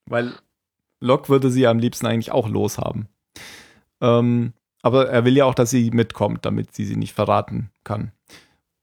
Weil 0.05 0.33
Locke 0.99 1.29
würde 1.29 1.49
sie 1.49 1.67
am 1.67 1.79
liebsten 1.79 2.05
eigentlich 2.05 2.31
auch 2.31 2.47
loshaben. 2.47 3.07
Ähm, 4.01 4.53
aber 4.81 5.09
er 5.09 5.25
will 5.25 5.35
ja 5.35 5.45
auch, 5.45 5.55
dass 5.55 5.69
sie 5.69 5.91
mitkommt, 5.91 6.45
damit 6.45 6.73
sie 6.73 6.85
sie 6.85 6.95
nicht 6.95 7.13
verraten 7.13 7.69
kann. 7.83 8.11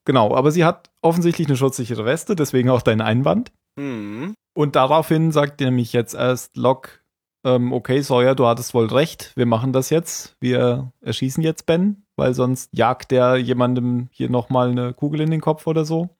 Genau, 0.04 0.34
aber 0.34 0.50
sie 0.50 0.64
hat 0.64 0.90
offensichtlich 1.02 1.48
eine 1.48 1.56
schutzsichere 1.56 2.04
Weste, 2.04 2.34
deswegen 2.34 2.70
auch 2.70 2.82
dein 2.82 3.00
Einwand. 3.00 3.52
hm. 3.76 4.34
Und 4.54 4.74
daraufhin 4.74 5.30
sagt 5.30 5.60
nämlich 5.60 5.92
jetzt 5.92 6.14
erst 6.14 6.56
Locke, 6.56 6.97
ähm, 7.44 7.72
okay, 7.72 8.00
Sawyer, 8.00 8.34
du 8.34 8.46
hattest 8.46 8.74
wohl 8.74 8.86
recht, 8.86 9.32
wir 9.36 9.46
machen 9.46 9.72
das 9.72 9.90
jetzt. 9.90 10.36
Wir 10.40 10.92
erschießen 11.00 11.42
jetzt 11.42 11.66
Ben, 11.66 12.04
weil 12.16 12.34
sonst 12.34 12.70
jagt 12.72 13.10
der 13.10 13.36
jemandem 13.36 14.08
hier 14.10 14.30
nochmal 14.30 14.70
eine 14.70 14.92
Kugel 14.92 15.20
in 15.20 15.30
den 15.30 15.40
Kopf 15.40 15.66
oder 15.66 15.84
so. 15.84 16.10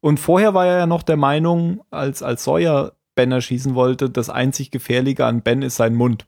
Und 0.00 0.18
vorher 0.18 0.52
war 0.52 0.66
er 0.66 0.78
ja 0.78 0.86
noch 0.86 1.02
der 1.02 1.16
Meinung, 1.16 1.84
als, 1.90 2.22
als 2.22 2.44
Sawyer 2.44 2.92
Ben 3.14 3.30
erschießen 3.30 3.74
wollte, 3.74 4.10
das 4.10 4.30
einzig 4.30 4.70
Gefährliche 4.70 5.26
an 5.26 5.42
Ben 5.42 5.62
ist 5.62 5.76
sein 5.76 5.94
Mund. 5.94 6.26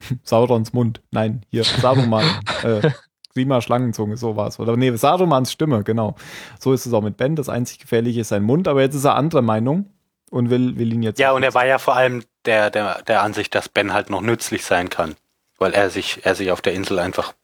Saurons 0.24 0.72
Mund. 0.72 1.00
Nein, 1.10 1.44
hier, 1.50 1.64
Saruman. 1.64 2.24
äh, 2.64 2.90
Grima 3.32 3.60
Schlangenzunge, 3.60 4.16
sowas. 4.16 4.58
Oder 4.58 4.76
nee, 4.76 4.94
Sarumans 4.94 5.52
Stimme, 5.52 5.84
genau. 5.84 6.16
So 6.58 6.72
ist 6.72 6.86
es 6.86 6.92
auch 6.92 7.02
mit 7.02 7.16
Ben. 7.16 7.36
Das 7.36 7.48
einzig 7.48 7.78
Gefährliche 7.78 8.20
ist 8.20 8.28
sein 8.28 8.42
Mund, 8.42 8.68
aber 8.68 8.82
jetzt 8.82 8.94
ist 8.94 9.04
er 9.04 9.14
anderer 9.14 9.42
Meinung 9.42 9.86
und 10.30 10.50
will, 10.50 10.76
will 10.76 10.92
ihn 10.92 11.02
jetzt. 11.02 11.18
Ja, 11.18 11.32
und 11.32 11.42
er 11.42 11.54
war 11.54 11.66
ja 11.66 11.78
vor 11.78 11.96
allem 11.96 12.22
der, 12.44 12.70
der, 12.70 13.02
der 13.02 13.22
Ansicht, 13.22 13.54
dass 13.54 13.68
Ben 13.68 13.92
halt 13.92 14.10
noch 14.10 14.20
nützlich 14.20 14.64
sein 14.64 14.90
kann. 14.90 15.16
Weil 15.58 15.74
er 15.74 15.90
sich, 15.90 16.24
er 16.24 16.34
sich 16.34 16.50
auf 16.50 16.60
der 16.60 16.72
Insel 16.72 16.98
einfach 16.98 17.34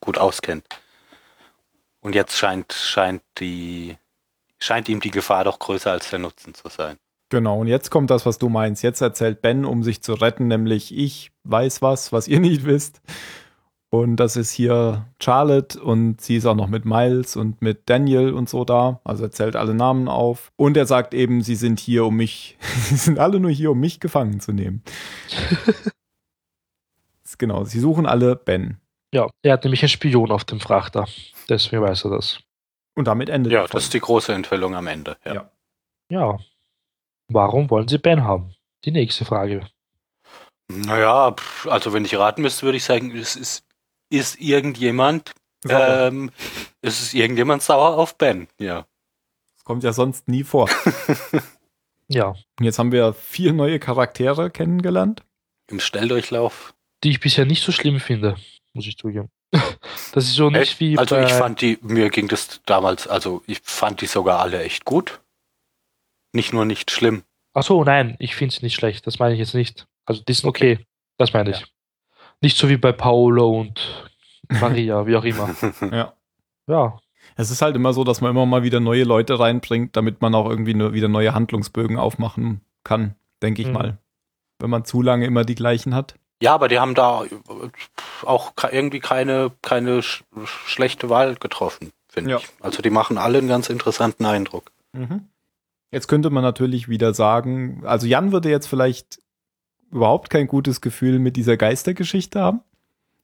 gut 0.00 0.18
auskennt. 0.18 0.64
Und 2.00 2.14
jetzt 2.14 2.36
scheint, 2.36 2.72
scheint 2.72 3.22
die, 3.38 3.96
scheint 4.58 4.88
ihm 4.88 5.00
die 5.00 5.10
Gefahr 5.10 5.44
doch 5.44 5.58
größer 5.58 5.90
als 5.90 6.10
der 6.10 6.20
Nutzen 6.20 6.54
zu 6.54 6.68
sein. 6.68 6.98
Genau, 7.28 7.60
und 7.60 7.66
jetzt 7.66 7.90
kommt 7.90 8.10
das, 8.10 8.24
was 8.24 8.38
du 8.38 8.48
meinst. 8.48 8.84
Jetzt 8.84 9.00
erzählt 9.00 9.42
Ben, 9.42 9.64
um 9.64 9.82
sich 9.82 10.00
zu 10.00 10.14
retten, 10.14 10.46
nämlich 10.46 10.96
ich 10.96 11.32
weiß 11.42 11.82
was, 11.82 12.12
was 12.12 12.28
ihr 12.28 12.38
nicht 12.38 12.64
wisst. 12.64 13.00
Und 13.90 14.16
das 14.16 14.36
ist 14.36 14.50
hier 14.50 15.06
Charlotte 15.22 15.80
und 15.80 16.20
sie 16.20 16.36
ist 16.36 16.46
auch 16.46 16.56
noch 16.56 16.66
mit 16.66 16.84
Miles 16.84 17.36
und 17.36 17.62
mit 17.62 17.88
Daniel 17.88 18.32
und 18.32 18.48
so 18.48 18.64
da. 18.64 19.00
Also 19.04 19.24
er 19.24 19.30
zählt 19.30 19.56
alle 19.56 19.74
Namen 19.74 20.08
auf. 20.08 20.52
Und 20.56 20.76
er 20.76 20.86
sagt 20.86 21.14
eben, 21.14 21.42
sie 21.42 21.54
sind 21.54 21.78
hier, 21.78 22.04
um 22.04 22.16
mich, 22.16 22.56
sie 22.60 22.96
sind 22.96 23.18
alle 23.18 23.38
nur 23.38 23.50
hier, 23.50 23.70
um 23.70 23.80
mich 23.80 24.00
gefangen 24.00 24.40
zu 24.40 24.52
nehmen. 24.52 24.82
genau, 27.38 27.64
sie 27.64 27.78
suchen 27.78 28.06
alle 28.06 28.36
Ben. 28.36 28.78
Ja, 29.14 29.28
er 29.42 29.52
hat 29.52 29.64
nämlich 29.64 29.82
einen 29.82 29.88
Spion 29.88 30.30
auf 30.30 30.44
dem 30.44 30.60
Frachter. 30.60 31.06
Deswegen 31.48 31.82
weiß 31.82 32.04
er 32.04 32.10
das. 32.10 32.40
Und 32.96 33.06
damit 33.06 33.28
endet 33.28 33.52
Ja, 33.52 33.66
das 33.66 33.84
ist 33.84 33.94
die 33.94 34.00
große 34.00 34.32
Enthüllung 34.32 34.74
am 34.74 34.88
Ende. 34.88 35.16
Ja. 35.24 35.34
Ja. 35.34 35.50
Ja. 36.08 36.38
Warum 37.28 37.70
wollen 37.70 37.88
sie 37.88 37.98
Ben 37.98 38.24
haben? 38.24 38.54
Die 38.84 38.90
nächste 38.90 39.24
Frage. 39.24 39.66
Naja, 40.68 41.34
also 41.66 41.92
wenn 41.92 42.04
ich 42.04 42.18
raten 42.18 42.42
müsste, 42.42 42.64
würde 42.64 42.76
ich 42.76 42.84
sagen, 42.84 43.16
es 43.16 43.36
ist, 43.36 43.65
ist 44.16 44.40
irgendjemand, 44.40 45.32
Sauer. 45.64 46.06
ähm, 46.08 46.30
es 46.82 47.00
ist 47.00 47.14
irgendjemand 47.14 47.62
sauer 47.62 47.96
auf 47.98 48.16
Ben. 48.18 48.48
Ja. 48.58 48.86
Das 49.54 49.64
kommt 49.64 49.84
ja 49.84 49.92
sonst 49.92 50.28
nie 50.28 50.44
vor. 50.44 50.68
Ja. 52.08 52.28
Und 52.58 52.64
jetzt 52.64 52.78
haben 52.78 52.92
wir 52.92 53.12
vier 53.14 53.52
neue 53.52 53.78
Charaktere 53.78 54.50
kennengelernt. 54.50 55.22
Im 55.68 55.80
Schnelldurchlauf. 55.80 56.74
Die 57.02 57.10
ich 57.10 57.20
bisher 57.20 57.44
nicht 57.44 57.62
so 57.62 57.72
schlimm 57.72 58.00
finde, 58.00 58.36
muss 58.72 58.86
ich 58.86 58.96
zugeben. 58.96 59.28
Das 60.12 60.24
ist 60.24 60.34
so 60.34 60.48
nicht 60.48 60.60
Echt? 60.60 60.80
wie 60.80 60.96
Also 60.96 61.18
ich 61.18 61.32
fand 61.32 61.60
die, 61.60 61.78
mir 61.82 62.08
ging 62.10 62.28
das 62.28 62.60
damals, 62.64 63.06
also 63.06 63.42
ich 63.46 63.60
fand 63.62 64.00
die 64.00 64.06
sogar 64.06 64.40
alle 64.40 64.62
echt 64.62 64.84
gut. 64.84 65.20
Nicht 66.32 66.52
nur 66.52 66.64
nicht 66.64 66.90
schlimm. 66.90 67.22
Ach 67.52 67.62
so, 67.62 67.84
nein, 67.84 68.16
ich 68.18 68.34
finde 68.34 68.54
es 68.54 68.62
nicht 68.62 68.74
schlecht. 68.74 69.06
Das 69.06 69.18
meine 69.18 69.34
ich 69.34 69.40
jetzt 69.40 69.54
nicht. 69.54 69.86
Also 70.04 70.22
die 70.22 70.32
sind 70.32 70.48
okay. 70.48 70.78
Das 71.18 71.32
meine 71.32 71.50
ich. 71.50 71.64
Nicht 72.40 72.56
so 72.58 72.68
wie 72.68 72.76
bei 72.76 72.92
Paolo 72.92 73.60
und 73.60 74.08
Maria, 74.60 75.06
wie 75.06 75.16
auch 75.16 75.24
immer. 75.24 75.50
Ja. 75.92 76.12
Ja, 76.68 76.98
Es 77.36 77.50
ist 77.50 77.62
halt 77.62 77.76
immer 77.76 77.92
so, 77.92 78.02
dass 78.04 78.20
man 78.20 78.30
immer 78.30 78.46
mal 78.46 78.62
wieder 78.62 78.80
neue 78.80 79.04
Leute 79.04 79.38
reinbringt, 79.38 79.96
damit 79.96 80.20
man 80.20 80.34
auch 80.34 80.48
irgendwie 80.48 80.74
ne, 80.74 80.92
wieder 80.92 81.08
neue 81.08 81.34
Handlungsbögen 81.34 81.96
aufmachen 81.98 82.60
kann, 82.84 83.14
denke 83.42 83.62
ich 83.62 83.68
Mhm. 83.68 83.74
mal. 83.74 83.98
Wenn 84.58 84.70
man 84.70 84.84
zu 84.84 85.02
lange 85.02 85.26
immer 85.26 85.44
die 85.44 85.54
gleichen 85.54 85.94
hat. 85.94 86.14
Ja, 86.42 86.54
aber 86.54 86.68
die 86.68 86.78
haben 86.78 86.94
da 86.94 87.22
auch 88.24 88.52
irgendwie 88.70 89.00
keine, 89.00 89.52
keine 89.62 90.02
sch 90.02 90.24
schlechte 90.44 91.08
Wahl 91.08 91.36
getroffen, 91.36 91.92
finde 92.08 92.30
Ja. 92.32 92.36
ich. 92.38 92.48
Also 92.60 92.82
die 92.82 92.90
machen 92.90 93.16
alle 93.18 93.38
einen 93.38 93.48
ganz 93.48 93.68
interessanten 93.70 94.24
Eindruck. 94.26 94.70
Jetzt 95.92 96.08
könnte 96.08 96.30
man 96.30 96.42
natürlich 96.42 96.88
wieder 96.88 97.14
sagen, 97.14 97.82
also 97.86 98.06
Jan 98.06 98.32
würde 98.32 98.50
jetzt 98.50 98.66
vielleicht 98.66 99.20
überhaupt 99.90 100.30
kein 100.30 100.46
gutes 100.46 100.80
Gefühl 100.80 101.18
mit 101.18 101.36
dieser 101.36 101.56
Geistergeschichte 101.56 102.40
haben, 102.40 102.60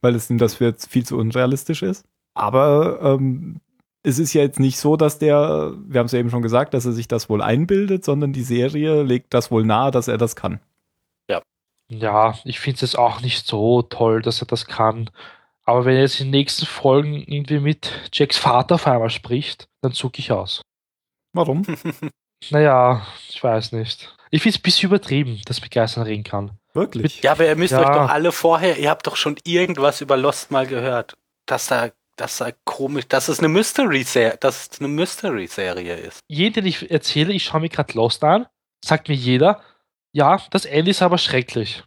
weil 0.01 0.15
es 0.15 0.31
ihm 0.31 0.39
das 0.39 0.59
jetzt 0.59 0.91
viel 0.91 1.05
zu 1.05 1.17
unrealistisch 1.17 1.83
ist. 1.83 2.07
Aber 2.35 3.01
ähm, 3.03 3.61
es 4.03 4.19
ist 4.19 4.33
ja 4.33 4.43
jetzt 4.43 4.59
nicht 4.59 4.79
so, 4.79 4.97
dass 4.97 5.19
der, 5.19 5.75
wir 5.87 5.99
haben 5.99 6.07
es 6.07 6.13
ja 6.13 6.19
eben 6.19 6.31
schon 6.31 6.43
gesagt, 6.43 6.75
dass 6.75 6.87
er 6.87 6.93
sich 6.93 7.09
das 7.09 7.29
wohl 7.29 7.43
einbildet, 7.43 8.05
sondern 8.05 8.33
die 8.33 8.43
Serie 8.43 9.03
legt 9.03 9.33
das 9.35 9.51
wohl 9.51 9.65
nahe, 9.65 9.91
dass 9.91 10.09
er 10.09 10.19
das 10.19 10.35
kann. 10.35 10.61
ja, 11.89 12.35
ich 12.45 12.59
finde 12.59 12.85
es 12.85 12.97
auch 12.97 13.21
nicht 13.21 13.47
so 13.47 13.83
toll, 13.83 14.23
dass 14.23 14.41
er 14.41 14.47
das 14.47 14.67
kann. 14.67 15.11
Aber 15.65 15.85
wenn 15.85 15.95
er 15.95 16.03
jetzt 16.03 16.21
in 16.21 16.27
den 16.27 16.33
nächsten 16.33 16.67
Folgen 16.67 17.15
irgendwie 17.15 17.61
mit 17.61 17.93
Jacks 18.13 18.39
Vater 18.39 18.77
auf 18.77 18.87
einmal 18.87 19.11
spricht, 19.11 19.69
dann 19.83 19.93
zucke 19.93 20.19
ich 20.19 20.33
aus. 20.33 20.63
Warum? 21.33 21.65
Naja, 22.51 23.07
ich 23.29 23.41
weiß 23.43 23.71
nicht. 23.71 24.17
Ich 24.35 24.43
finde 24.43 24.57
es 24.57 24.61
ein 24.61 24.63
bisschen 24.63 24.89
übertrieben, 24.89 25.41
dass 25.45 25.61
begeistern 25.61 26.05
reden 26.05 26.25
kann. 26.25 26.53
Wirklich? 26.73 27.23
Ja, 27.23 27.33
aber 27.33 27.47
ihr 27.47 27.55
müsst 27.55 27.73
Ja. 27.73 27.81
euch 27.81 27.87
doch 27.97 28.09
alle 28.09 28.33
vorher, 28.33 28.79
ihr 28.79 28.89
habt 28.89 29.07
doch 29.07 29.17
schon 29.17 29.37
irgendwas 29.45 30.01
über 30.01 30.17
Lost 30.17 30.51
mal 30.51 30.67
gehört. 30.67 31.19
Dass 31.45 31.67
da, 31.67 31.91
dass 32.17 32.39
da 32.39 32.51
komisch, 32.65 33.07
dass 33.09 33.29
es 33.29 33.41
eine 33.41 33.49
Mystery-Serie, 33.49 34.39
dass 34.41 34.71
es 34.73 34.81
eine 34.81 34.89
Mystery-Serie 34.89 35.97
ist. 35.97 36.21
Jeden, 36.29 36.55
den 36.55 36.67
ich 36.67 36.91
erzähle, 36.91 37.35
ich 37.35 37.45
schaue 37.45 37.61
mir 37.61 37.69
gerade 37.69 37.93
Lost 37.93 38.25
an, 38.25 38.47
sagt 38.83 39.09
mir 39.11 39.15
jeder, 39.15 39.61
ja, 40.13 40.41
das 40.51 40.65
Ende 40.65 40.91
ist 40.93 41.03
aber 41.03 41.19
schrecklich. 41.19 41.85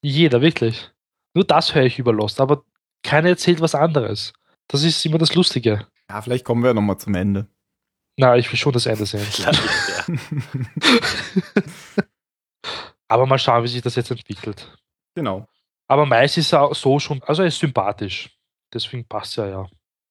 Jeder, 0.00 0.40
wirklich. 0.40 0.90
Nur 1.34 1.44
das 1.44 1.74
höre 1.74 1.84
ich 1.84 1.98
über 1.98 2.12
Lost, 2.14 2.40
aber 2.40 2.64
keiner 3.02 3.28
erzählt 3.28 3.60
was 3.60 3.74
anderes. 3.74 4.32
Das 4.68 4.82
ist 4.82 5.04
immer 5.04 5.18
das 5.18 5.34
Lustige. 5.34 5.86
Ja, 6.08 6.22
vielleicht 6.22 6.44
kommen 6.46 6.64
wir 6.64 6.72
nochmal 6.72 6.96
zum 6.96 7.14
Ende. 7.14 7.48
Na, 8.18 8.36
ich 8.36 8.50
will 8.50 8.58
schon 8.58 8.72
das 8.72 8.86
Ende 8.86 9.06
sehen. 9.06 9.26
Ja. 9.38 9.52
Aber 13.08 13.26
mal 13.26 13.38
schauen, 13.38 13.62
wie 13.62 13.68
sich 13.68 13.82
das 13.82 13.94
jetzt 13.94 14.10
entwickelt. 14.10 14.76
genau. 15.14 15.46
Aber 15.88 16.04
meist 16.04 16.36
ist 16.36 16.52
er 16.52 16.62
auch 16.62 16.74
so 16.74 16.98
schon, 16.98 17.22
also 17.22 17.42
er 17.42 17.48
ist 17.48 17.60
sympathisch. 17.60 18.36
Deswegen 18.74 19.04
passt 19.04 19.38
er 19.38 19.48
ja. 19.48 19.66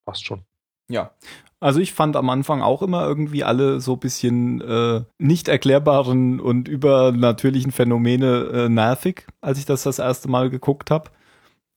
Passt 0.05 0.25
schon. 0.25 0.45
Ja. 0.87 1.11
Also 1.59 1.81
ich 1.81 1.91
fand 1.91 2.15
am 2.15 2.29
Anfang 2.29 2.61
auch 2.61 2.81
immer 2.81 3.05
irgendwie 3.05 3.43
alle 3.43 3.81
so 3.81 3.97
bisschen 3.97 4.61
äh, 4.61 5.03
nicht 5.17 5.49
erklärbaren 5.49 6.39
und 6.39 6.69
übernatürlichen 6.69 7.73
Phänomene 7.73 8.49
äh, 8.53 8.69
nervig, 8.69 9.27
als 9.41 9.59
ich 9.59 9.65
das 9.65 9.83
das 9.83 9.99
erste 9.99 10.29
Mal 10.29 10.49
geguckt 10.49 10.91
habe. 10.91 11.09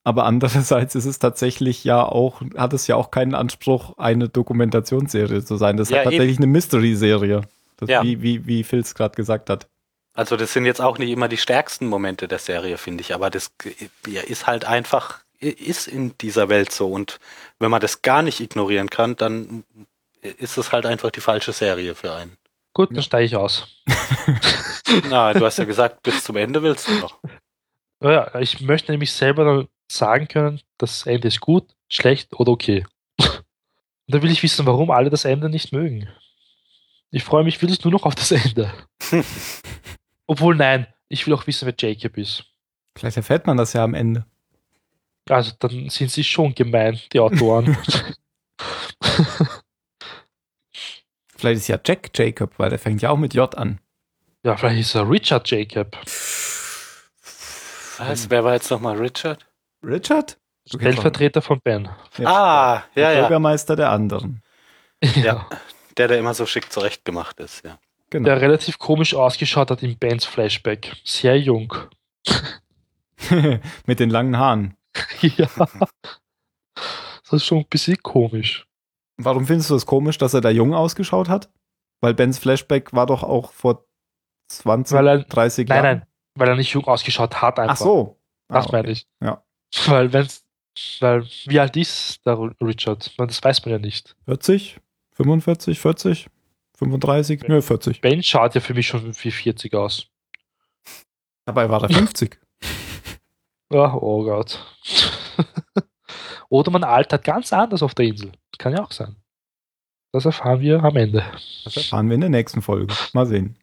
Aber 0.09 0.25
andererseits 0.25 0.95
ist 0.95 1.05
es 1.05 1.19
tatsächlich 1.19 1.85
ja 1.85 2.03
auch, 2.03 2.41
hat 2.57 2.73
es 2.73 2.87
ja 2.87 2.97
auch 2.97 3.11
keinen 3.11 3.35
Anspruch, 3.35 3.99
eine 3.99 4.31
Dokumentationsserie 4.31 5.45
zu 5.45 5.57
sein. 5.57 5.77
Das 5.77 5.91
Ja, 5.91 5.99
ist 5.99 6.05
tatsächlich 6.05 6.39
eine 6.39 6.47
Mystery-Serie. 6.47 7.43
Ja. 7.87 8.03
Wie, 8.03 8.23
wie, 8.23 8.47
wie 8.47 8.65
Phil 8.65 8.81
es 8.81 8.95
gerade 8.95 9.15
gesagt 9.15 9.51
hat. 9.51 9.69
Also 10.15 10.39
das 10.39 10.55
sind 10.55 10.65
jetzt 10.65 10.81
auch 10.81 10.97
nicht 10.97 11.11
immer 11.11 11.29
die 11.29 11.37
stärksten 11.37 11.89
Momente 11.89 12.27
der 12.27 12.39
Serie, 12.39 12.79
finde 12.79 13.03
ich, 13.03 13.15
aber 13.15 13.29
das 13.29 13.53
ja, 14.07 14.23
ist 14.23 14.47
halt 14.47 14.65
einfach, 14.65 15.21
ist 15.41 15.87
in 15.87 16.17
dieser 16.17 16.49
Welt 16.49 16.73
so. 16.73 16.91
Und 16.91 17.21
wenn 17.59 17.71
man 17.71 17.83
das 17.83 18.01
gar 18.01 18.23
nicht 18.23 18.41
ignorieren 18.41 18.89
kann, 18.89 19.15
dann 19.15 19.65
ist 20.23 20.57
es 20.57 20.73
halt 20.73 20.87
einfach 20.87 21.11
die 21.11 21.21
falsche 21.21 21.53
Serie 21.53 21.95
für 21.95 22.15
einen. 22.15 22.39
Gut, 22.73 22.97
dann 22.97 23.03
steige 23.03 23.27
ich 23.27 23.37
aus. 23.37 23.69
Na, 25.11 25.35
du 25.35 25.45
hast 25.45 25.59
ja 25.59 25.67
gesagt, 25.67 26.03
bis 26.03 26.25
zum 26.25 26.37
Ende 26.37 26.63
willst 26.63 26.89
du 26.89 26.95
noch. 26.95 27.19
Ja, 28.03 28.35
ich 28.41 28.63
möchte 28.63 28.91
nämlich 28.91 29.13
selber 29.13 29.69
sagen 29.91 30.29
können, 30.29 30.61
das 30.79 31.07
Ende 31.07 31.29
ist 31.29 31.41
gut, 31.41 31.75
schlecht 31.89 32.35
oder 32.35 32.53
okay. 32.53 32.85
Und 33.19 34.15
dann 34.15 34.23
will 34.23 34.31
ich 34.31 34.43
wissen, 34.43 34.65
warum 34.67 34.91
alle 34.91 35.11
das 35.11 35.25
Ende 35.25 35.49
nicht 35.51 35.73
mögen. 35.73 36.09
Ich 37.11 37.25
freue 37.25 37.45
mich 37.45 37.61
wirklich 37.61 37.83
nur 37.85 37.93
noch 37.93 38.05
auf 38.05 38.15
das 38.15 38.31
Ende. 38.31 38.73
Obwohl, 40.27 40.57
nein, 40.57 40.87
ich 41.09 41.27
will 41.27 41.35
auch 41.35 41.47
wissen, 41.47 41.67
wer 41.67 41.75
Jacob 41.79 42.17
ist. 42.17 42.45
Vielleicht 42.97 43.17
erfährt 43.17 43.47
man 43.47 43.57
das 43.57 43.73
ja 43.73 43.85
am 43.85 43.95
Ende. 43.95 44.27
Also, 45.29 45.53
dann 45.59 45.89
sind 45.91 46.11
sie 46.11 46.25
schon 46.25 46.55
gemein, 46.55 47.01
die 47.13 47.21
Autoren. 47.21 47.77
Vielleicht 51.37 51.61
ist 51.61 51.69
ja 51.69 51.79
Jack 51.85 52.11
Jacob, 52.17 52.59
weil 52.59 52.71
der 52.71 52.79
fängt 52.81 53.01
ja 53.01 53.11
auch 53.11 53.17
mit 53.17 53.35
J 53.35 53.55
an. 53.57 53.79
ja, 54.43 54.57
vielleicht 54.57 54.81
ist 54.81 54.95
er 54.97 55.09
Richard 55.09 55.49
Jacob. 55.49 55.97
Was? 57.99 58.29
Wer 58.29 58.43
war 58.43 58.55
jetzt 58.55 58.71
nochmal 58.71 58.97
Richard? 58.97 59.48
Richard? 59.85 60.39
Stellvertreter 60.67 61.41
von 61.41 61.61
Ben. 61.63 61.89
Ja, 62.19 62.27
Ah, 62.29 62.85
der 62.95 63.03
ja, 63.05 63.13
ja. 63.13 63.21
Bürgermeister 63.23 63.77
der 63.77 63.91
anderen. 63.91 64.43
Ja. 65.15 65.47
Der, 65.97 66.09
der 66.09 66.19
immer 66.19 66.35
so 66.35 66.45
schick 66.47 66.73
zurechtgemacht 66.73 67.39
ist, 67.41 67.65
ja. 67.65 67.79
Genau. 68.11 68.25
Der 68.25 68.41
relativ 68.41 68.79
komisch 68.79 69.15
ausgeschaut 69.15 69.71
hat 69.71 69.83
in 69.83 69.97
Bens 69.99 70.25
Flashback. 70.25 70.97
Sehr 71.05 71.39
jung. 71.39 71.73
mit 73.87 74.01
den 74.01 74.11
langen 74.11 74.37
Haaren. 74.39 74.77
ja. 75.21 75.47
Das 75.55 77.33
ist 77.33 77.45
schon 77.45 77.59
ein 77.59 77.67
bisschen 77.69 78.03
komisch. 78.03 78.67
Warum 79.19 79.47
findest 79.47 79.71
du 79.71 79.75
es 79.77 79.87
komisch, 79.87 80.19
dass 80.19 80.35
er 80.35 80.41
da 80.41 80.51
jung 80.51 80.75
ausgeschaut 80.75 81.29
hat? 81.29 81.51
Weil 82.01 82.15
Bens 82.15 82.39
Flashback 82.39 82.93
war 82.93 83.07
doch 83.07 83.23
auch 83.23 83.53
vor 83.53 83.85
20, 84.49 84.97
Weil 84.97 85.07
er- 85.09 85.19
30 85.25 85.69
Nein, 85.69 85.85
Jahren. 85.85 85.99
nein, 85.99 86.07
weil 86.37 86.49
er 86.49 86.57
nicht 86.57 86.73
jung 86.73 86.85
ausgeschaut 86.87 87.41
hat 87.43 87.59
einfach. 87.59 87.75
Ach 87.75 87.77
so. 87.77 88.19
Das 88.49 88.67
Ah, 88.67 88.71
meine 88.73 88.91
ich. 88.91 89.07
Ja. 89.23 89.43
Weil 89.87 90.13
wenn's, 90.13 90.45
weil 91.01 91.25
wie 91.47 91.61
alt 91.61 91.77
ist 91.77 92.25
der 92.27 92.39
Richard? 92.61 93.13
Das 93.19 93.43
weiß 93.43 93.65
man 93.65 93.73
ja 93.73 93.79
nicht. 93.79 94.17
40, 94.25 94.81
45, 95.13 95.79
40, 95.79 96.29
35, 96.79 97.43
nö, 97.49 97.61
40. 97.61 98.01
Ben 98.01 98.23
schaut 98.23 98.55
ja 98.55 98.61
für 98.61 98.75
mich 98.75 98.87
schon 98.87 99.15
wie 99.23 99.31
40 99.31 99.75
aus. 99.75 100.07
Dabei 101.45 101.69
war 101.69 101.83
er 101.83 101.89
50. 101.89 102.39
Ja, 103.73 103.95
oh 104.01 104.23
Gott. 104.25 104.65
Oder 106.51 106.71
man 106.71 106.85
altert 106.85 107.25
ganz 107.25 107.53
anders 107.53 107.83
auf 107.83 107.95
der 107.95 108.07
Insel. 108.07 108.33
Kann 108.59 108.73
ja 108.73 108.83
auch 108.83 108.93
sein. 108.93 109.17
Das 110.13 110.25
erfahren 110.25 110.61
wir 110.61 110.83
am 110.83 110.97
Ende. 110.97 111.25
Das 111.65 111.77
erfahren 111.77 112.09
wir 112.09 112.15
in 112.15 112.23
der 112.23 112.31
nächsten 112.31 112.63
Folge. 112.63 112.95
Mal 113.13 113.27
sehen. 113.27 113.59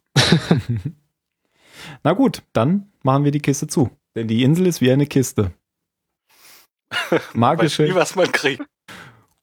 Na 2.04 2.12
gut, 2.12 2.42
dann 2.52 2.92
machen 3.02 3.24
wir 3.24 3.32
die 3.32 3.40
Kiste 3.40 3.66
zu. 3.66 3.90
Denn 4.14 4.28
die 4.28 4.42
Insel 4.42 4.66
ist 4.66 4.80
wie 4.80 4.90
eine 4.90 5.06
Kiste. 5.06 5.52
Weiß 7.10 7.34
Magische. 7.34 7.82
nie, 7.84 7.94
was 7.94 8.14
man 8.16 8.30
kriegt. 8.32 8.64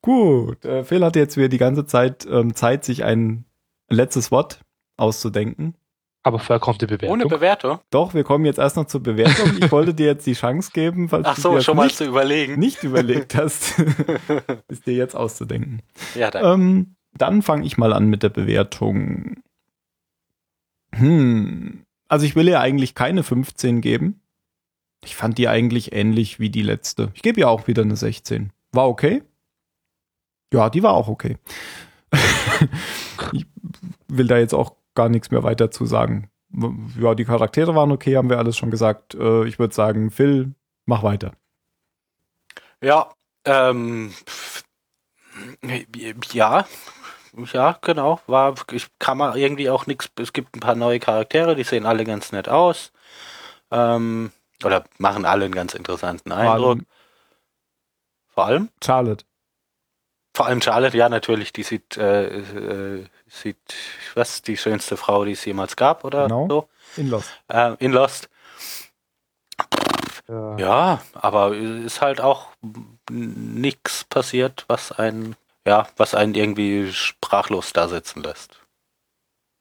Gut, 0.02 0.66
äh, 0.66 0.84
Phil 0.84 1.04
hat 1.04 1.16
jetzt 1.16 1.38
wieder 1.38 1.50
die 1.50 1.58
ganze 1.58 1.86
Zeit 1.86 2.26
ähm, 2.30 2.56
Zeit, 2.56 2.84
sich 2.84 3.04
ein 3.04 3.46
letztes 3.90 4.32
Wort 4.32 4.62
auszudenken. 4.98 5.76
Aber 6.26 6.40
vorher 6.40 6.60
kommt 6.62 6.82
die 6.82 6.86
Bewertung. 6.86 7.12
Ohne 7.12 7.26
Bewertung? 7.26 7.80
Doch, 7.90 8.14
wir 8.14 8.24
kommen 8.24 8.46
jetzt 8.46 8.58
erst 8.58 8.78
noch 8.78 8.86
zur 8.86 9.04
Bewertung. 9.04 9.58
Ich 9.60 9.72
wollte 9.74 9.94
dir 9.94 10.06
jetzt 10.06 10.26
die 10.26 10.34
Chance 10.34 10.72
geben, 10.74 11.10
falls 11.10 11.26
Ach 11.28 11.36
du 11.36 11.42
so, 11.42 11.56
dir 11.56 11.62
schon 11.62 11.76
mal 11.76 11.86
nicht, 11.86 11.98
zu 11.98 12.06
überlegen. 12.06 12.58
nicht 12.60 12.84
überlegt 12.84 13.36
hast, 13.38 13.74
es 14.70 14.82
dir 14.82 14.94
jetzt 14.94 15.16
auszudenken. 15.16 15.82
ja, 16.16 16.32
danke. 16.32 16.48
Ähm, 16.50 16.96
dann 17.16 17.42
fange 17.42 17.66
ich 17.66 17.78
mal 17.78 17.92
an 17.94 18.08
mit 18.08 18.24
der 18.24 18.30
Bewertung. 18.30 19.44
Hm. 20.94 21.86
Also 22.08 22.26
ich 22.26 22.36
will 22.36 22.48
ihr 22.48 22.60
eigentlich 22.62 22.96
keine 22.96 23.24
15 23.24 23.82
geben. 23.82 24.22
Ich 25.04 25.16
fand 25.16 25.38
die 25.38 25.48
eigentlich 25.48 25.94
ähnlich 25.94 26.40
wie 26.40 26.50
die 26.50 26.62
letzte. 26.62 27.12
Ich 27.14 27.22
gebe 27.22 27.40
ihr 27.40 27.50
auch 27.50 27.68
wieder 27.68 27.84
eine 27.84 27.96
16. 27.96 28.52
War 28.72 28.88
okay? 28.88 29.24
Ja, 30.54 30.70
die 30.70 30.84
war 30.84 30.94
auch 30.94 31.08
okay. 31.08 31.38
ich 33.34 33.46
will 34.08 34.28
da 34.28 34.38
jetzt 34.38 34.54
auch 34.54 34.76
gar 34.96 35.10
nichts 35.10 35.32
mehr 35.32 35.44
weiter 35.44 35.72
zu 35.72 35.86
sagen. 35.86 36.30
Ja, 37.00 37.16
die 37.16 37.26
Charaktere 37.26 37.74
waren 37.76 37.92
okay, 37.92 38.16
haben 38.16 38.30
wir 38.30 38.38
alles 38.38 38.58
schon 38.58 38.70
gesagt. 38.72 39.16
Äh, 39.16 39.46
Ich 39.48 39.58
würde 39.58 39.74
sagen, 39.74 40.12
Phil, 40.12 40.54
mach 40.86 41.02
weiter. 41.02 41.34
Ja, 42.82 43.10
ähm, 43.46 44.14
ja, 46.34 46.66
ja, 47.54 47.78
genau. 47.82 48.20
War, 48.28 48.56
ich 48.72 48.88
kann 49.00 49.18
mal 49.18 49.38
irgendwie 49.38 49.70
auch 49.70 49.88
nichts. 49.88 50.12
Es 50.20 50.34
gibt 50.34 50.56
ein 50.56 50.60
paar 50.60 50.76
neue 50.76 51.00
Charaktere, 51.00 51.56
die 51.56 51.64
sehen 51.64 51.86
alle 51.86 52.04
ganz 52.04 52.32
nett 52.32 52.48
aus. 52.50 52.92
Ähm, 53.72 54.32
oder 54.64 54.84
machen 54.98 55.26
alle 55.26 55.46
einen 55.46 55.56
ganz 55.56 55.74
interessanten 55.74 56.32
Eindruck. 56.32 56.80
Vor 58.30 58.46
allem, 58.46 58.70
Charlotte. 58.84 59.26
vor 60.36 60.48
allem 60.48 60.62
Charlotte, 60.62 60.98
ja, 60.98 61.08
natürlich, 61.10 61.54
die 61.54 61.64
sieht, 61.64 61.98
äh, 61.98 62.40
äh, 62.40 63.06
sieht, 63.28 63.58
was, 64.16 64.42
die 64.42 64.58
schönste 64.58 64.98
Frau, 64.98 65.24
die 65.26 65.34
es 65.34 65.46
jemals 65.46 65.76
gab, 65.76 66.04
oder 66.04 66.24
Genau. 66.24 66.48
so. 66.48 66.70
In 66.98 67.10
Lost. 67.10 67.30
Äh, 67.48 67.76
in 67.80 67.92
Lost. 67.92 68.30
Ja. 70.28 70.58
Ja, 70.58 71.02
aber 71.14 71.56
ist 71.56 72.02
halt 72.02 72.22
auch 72.22 72.48
nichts 73.12 74.04
passiert, 74.06 74.64
was 74.68 74.92
einen, 74.92 75.36
ja, 75.68 75.88
was 75.98 76.16
einen 76.16 76.34
irgendwie 76.34 76.92
sprachlos 76.94 77.74
da 77.74 77.88
sitzen 77.88 78.24
lässt. 78.24 78.62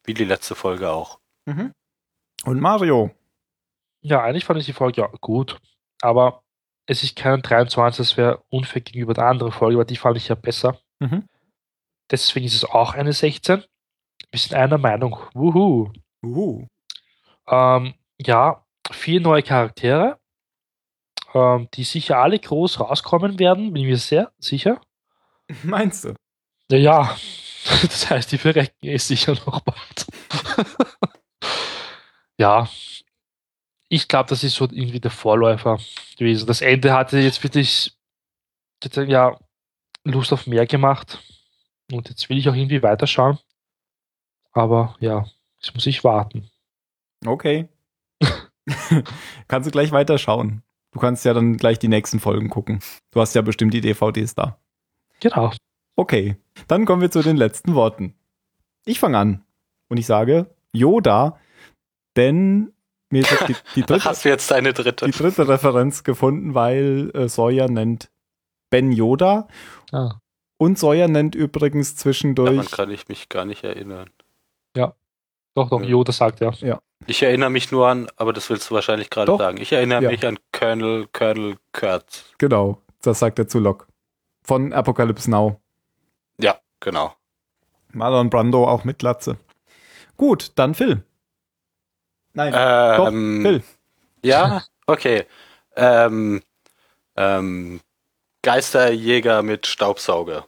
Wie 0.04 0.14
die 0.14 0.24
letzte 0.24 0.54
Folge 0.54 0.90
auch. 0.90 1.18
Und 2.44 2.60
Mario. 2.60 3.10
Ja, 4.02 4.22
eigentlich 4.22 4.44
fand 4.44 4.60
ich 4.60 4.66
die 4.66 4.72
Folge 4.72 5.00
ja 5.00 5.08
gut. 5.20 5.58
Aber 6.02 6.42
es 6.86 7.02
ist 7.02 7.16
kein 7.16 7.42
23, 7.42 7.98
das 7.98 8.16
wäre 8.16 8.42
unfair 8.50 8.82
gegenüber 8.82 9.14
der 9.14 9.26
anderen 9.26 9.52
Folge, 9.52 9.76
aber 9.76 9.84
die 9.84 9.96
fand 9.96 10.16
ich 10.16 10.28
ja 10.28 10.34
besser. 10.34 10.78
Mhm. 10.98 11.28
Deswegen 12.10 12.46
ist 12.46 12.54
es 12.54 12.64
auch 12.64 12.94
eine 12.94 13.12
16. 13.12 13.64
Wir 14.30 14.38
sind 14.38 14.54
einer 14.54 14.78
Meinung. 14.78 15.18
Wuhu. 15.34 15.92
Uhu. 16.24 16.66
Ähm, 17.46 17.94
ja, 18.18 18.64
vier 18.90 19.20
neue 19.20 19.42
Charaktere, 19.42 20.18
ähm, 21.34 21.68
die 21.74 21.84
sicher 21.84 22.18
alle 22.18 22.38
groß 22.38 22.80
rauskommen 22.80 23.38
werden, 23.38 23.72
bin 23.72 23.82
ich 23.82 23.88
mir 23.88 23.98
sehr 23.98 24.32
sicher. 24.38 24.80
Meinst 25.62 26.04
du? 26.04 26.14
Ja, 26.70 26.78
ja. 26.78 27.16
das 27.82 28.10
heißt, 28.10 28.32
die 28.32 28.38
verrecken 28.38 28.74
eh 28.82 28.98
sicher 28.98 29.34
noch 29.46 29.60
bald. 29.60 30.06
ja, 32.38 32.68
ich 33.92 34.08
glaube, 34.08 34.30
das 34.30 34.42
ist 34.42 34.54
so 34.54 34.64
irgendwie 34.64 35.00
der 35.00 35.10
Vorläufer 35.10 35.78
gewesen. 36.16 36.46
Das 36.46 36.62
Ende 36.62 36.94
hatte 36.94 37.18
jetzt 37.18 37.42
wirklich 37.42 37.94
ja, 39.06 39.38
Lust 40.04 40.32
auf 40.32 40.46
mehr 40.46 40.66
gemacht. 40.66 41.22
Und 41.92 42.08
jetzt 42.08 42.30
will 42.30 42.38
ich 42.38 42.48
auch 42.48 42.54
irgendwie 42.54 42.82
weiterschauen. 42.82 43.38
Aber 44.52 44.96
ja, 45.00 45.26
jetzt 45.60 45.74
muss 45.74 45.84
ich 45.84 46.04
warten. 46.04 46.50
Okay. 47.26 47.68
kannst 49.48 49.66
du 49.66 49.70
gleich 49.70 49.92
weiterschauen. 49.92 50.62
Du 50.92 50.98
kannst 50.98 51.26
ja 51.26 51.34
dann 51.34 51.58
gleich 51.58 51.78
die 51.78 51.88
nächsten 51.88 52.18
Folgen 52.18 52.48
gucken. 52.48 52.80
Du 53.10 53.20
hast 53.20 53.34
ja 53.34 53.42
bestimmt 53.42 53.74
die 53.74 53.82
DVDs 53.82 54.34
da. 54.34 54.58
Genau. 55.20 55.52
Okay, 55.96 56.36
dann 56.66 56.86
kommen 56.86 57.02
wir 57.02 57.10
zu 57.10 57.20
den 57.20 57.36
letzten 57.36 57.74
Worten. 57.74 58.14
Ich 58.86 58.98
fange 58.98 59.18
an 59.18 59.44
und 59.88 59.98
ich 59.98 60.06
sage 60.06 60.46
Yoda, 60.72 61.38
denn 62.16 62.72
jetzt 63.20 63.48
die, 63.48 63.56
die, 63.76 63.82
dritte, 63.82 64.04
hast 64.04 64.24
du 64.24 64.28
jetzt 64.28 64.50
deine 64.50 64.72
dritte. 64.72 65.06
die 65.06 65.12
dritte 65.12 65.46
Referenz 65.48 66.04
gefunden, 66.04 66.54
weil 66.54 67.10
äh, 67.14 67.28
Sawyer 67.28 67.68
nennt 67.68 68.10
Ben 68.70 68.92
Yoda 68.92 69.48
Ah. 69.92 70.14
und 70.58 70.78
Sawyer 70.78 71.08
nennt 71.08 71.34
übrigens 71.34 71.94
Daran 71.94 71.98
zwischendurch 72.00 72.70
kann 72.70 72.90
ich 72.90 73.08
mich 73.08 73.28
gar 73.28 73.44
nicht 73.44 73.64
erinnern. 73.64 74.08
Doch, 75.54 75.68
doch, 75.68 75.82
Ja. 75.82 75.86
Yoda 75.88 76.12
sagt 76.12 76.40
ja. 76.40 76.80
Ich 77.06 77.22
erinnere 77.22 77.50
mich 77.50 77.70
nur 77.70 77.86
an, 77.86 78.08
aber 78.16 78.32
das 78.32 78.48
willst 78.48 78.70
du 78.70 78.74
wahrscheinlich 78.74 79.10
gerade 79.10 79.26
Doch. 79.26 79.38
sagen. 79.38 79.58
Ich 79.60 79.70
erinnere 79.72 80.02
Ja. 80.04 80.10
mich 80.10 80.26
an 80.26 80.38
Colonel, 80.50 81.08
Colonel 81.12 81.56
Kurtz. 81.72 82.24
Genau, 82.38 82.80
das 83.02 83.18
sagt 83.18 83.38
er 83.38 83.48
zu 83.48 83.58
Locke. 83.58 83.84
Von 84.42 84.72
Apocalypse 84.72 85.30
Now. 85.30 85.60
Ja, 86.40 86.58
genau. 86.80 87.12
Marlon 87.92 88.30
Brando 88.30 88.66
auch 88.66 88.84
mit 88.84 88.98
Glatze. 89.00 89.36
Gut, 90.16 90.52
dann 90.54 90.72
Phil. 90.74 91.04
Nein, 92.34 92.52
doch, 92.52 93.08
Ähm, 93.08 93.42
Phil. 93.42 93.62
Ja, 94.24 94.62
okay. 94.86 95.26
Ähm, 95.76 96.42
ähm, 97.16 97.80
Geisterjäger 98.42 99.42
mit 99.42 99.66
Staubsauger. 99.66 100.46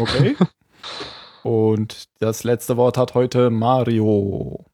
Okay. 0.00 0.36
Und 1.42 2.08
das 2.18 2.44
letzte 2.44 2.76
Wort 2.76 2.98
hat 2.98 3.14
heute 3.14 3.50
Mario. 3.50 4.66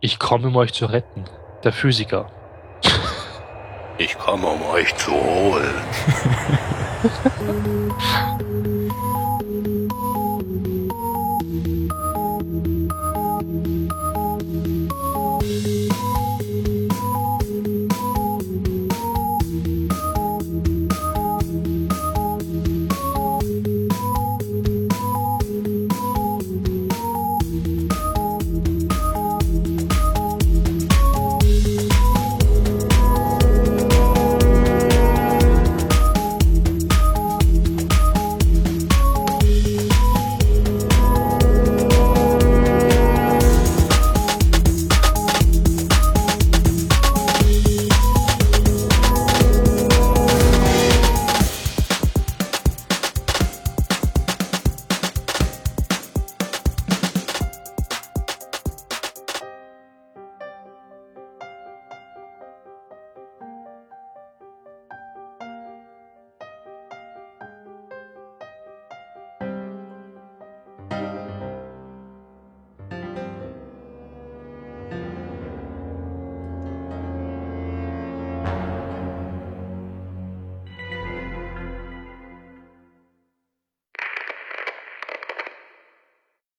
Ich 0.00 0.18
komme, 0.18 0.48
um 0.48 0.56
euch 0.56 0.72
zu 0.72 0.86
retten. 0.86 1.24
Der 1.64 1.72
Physiker. 1.72 2.30
Ich 3.98 4.16
komme, 4.16 4.46
um 4.46 4.62
euch 4.62 4.94
zu 4.96 5.10
holen. 5.10 5.74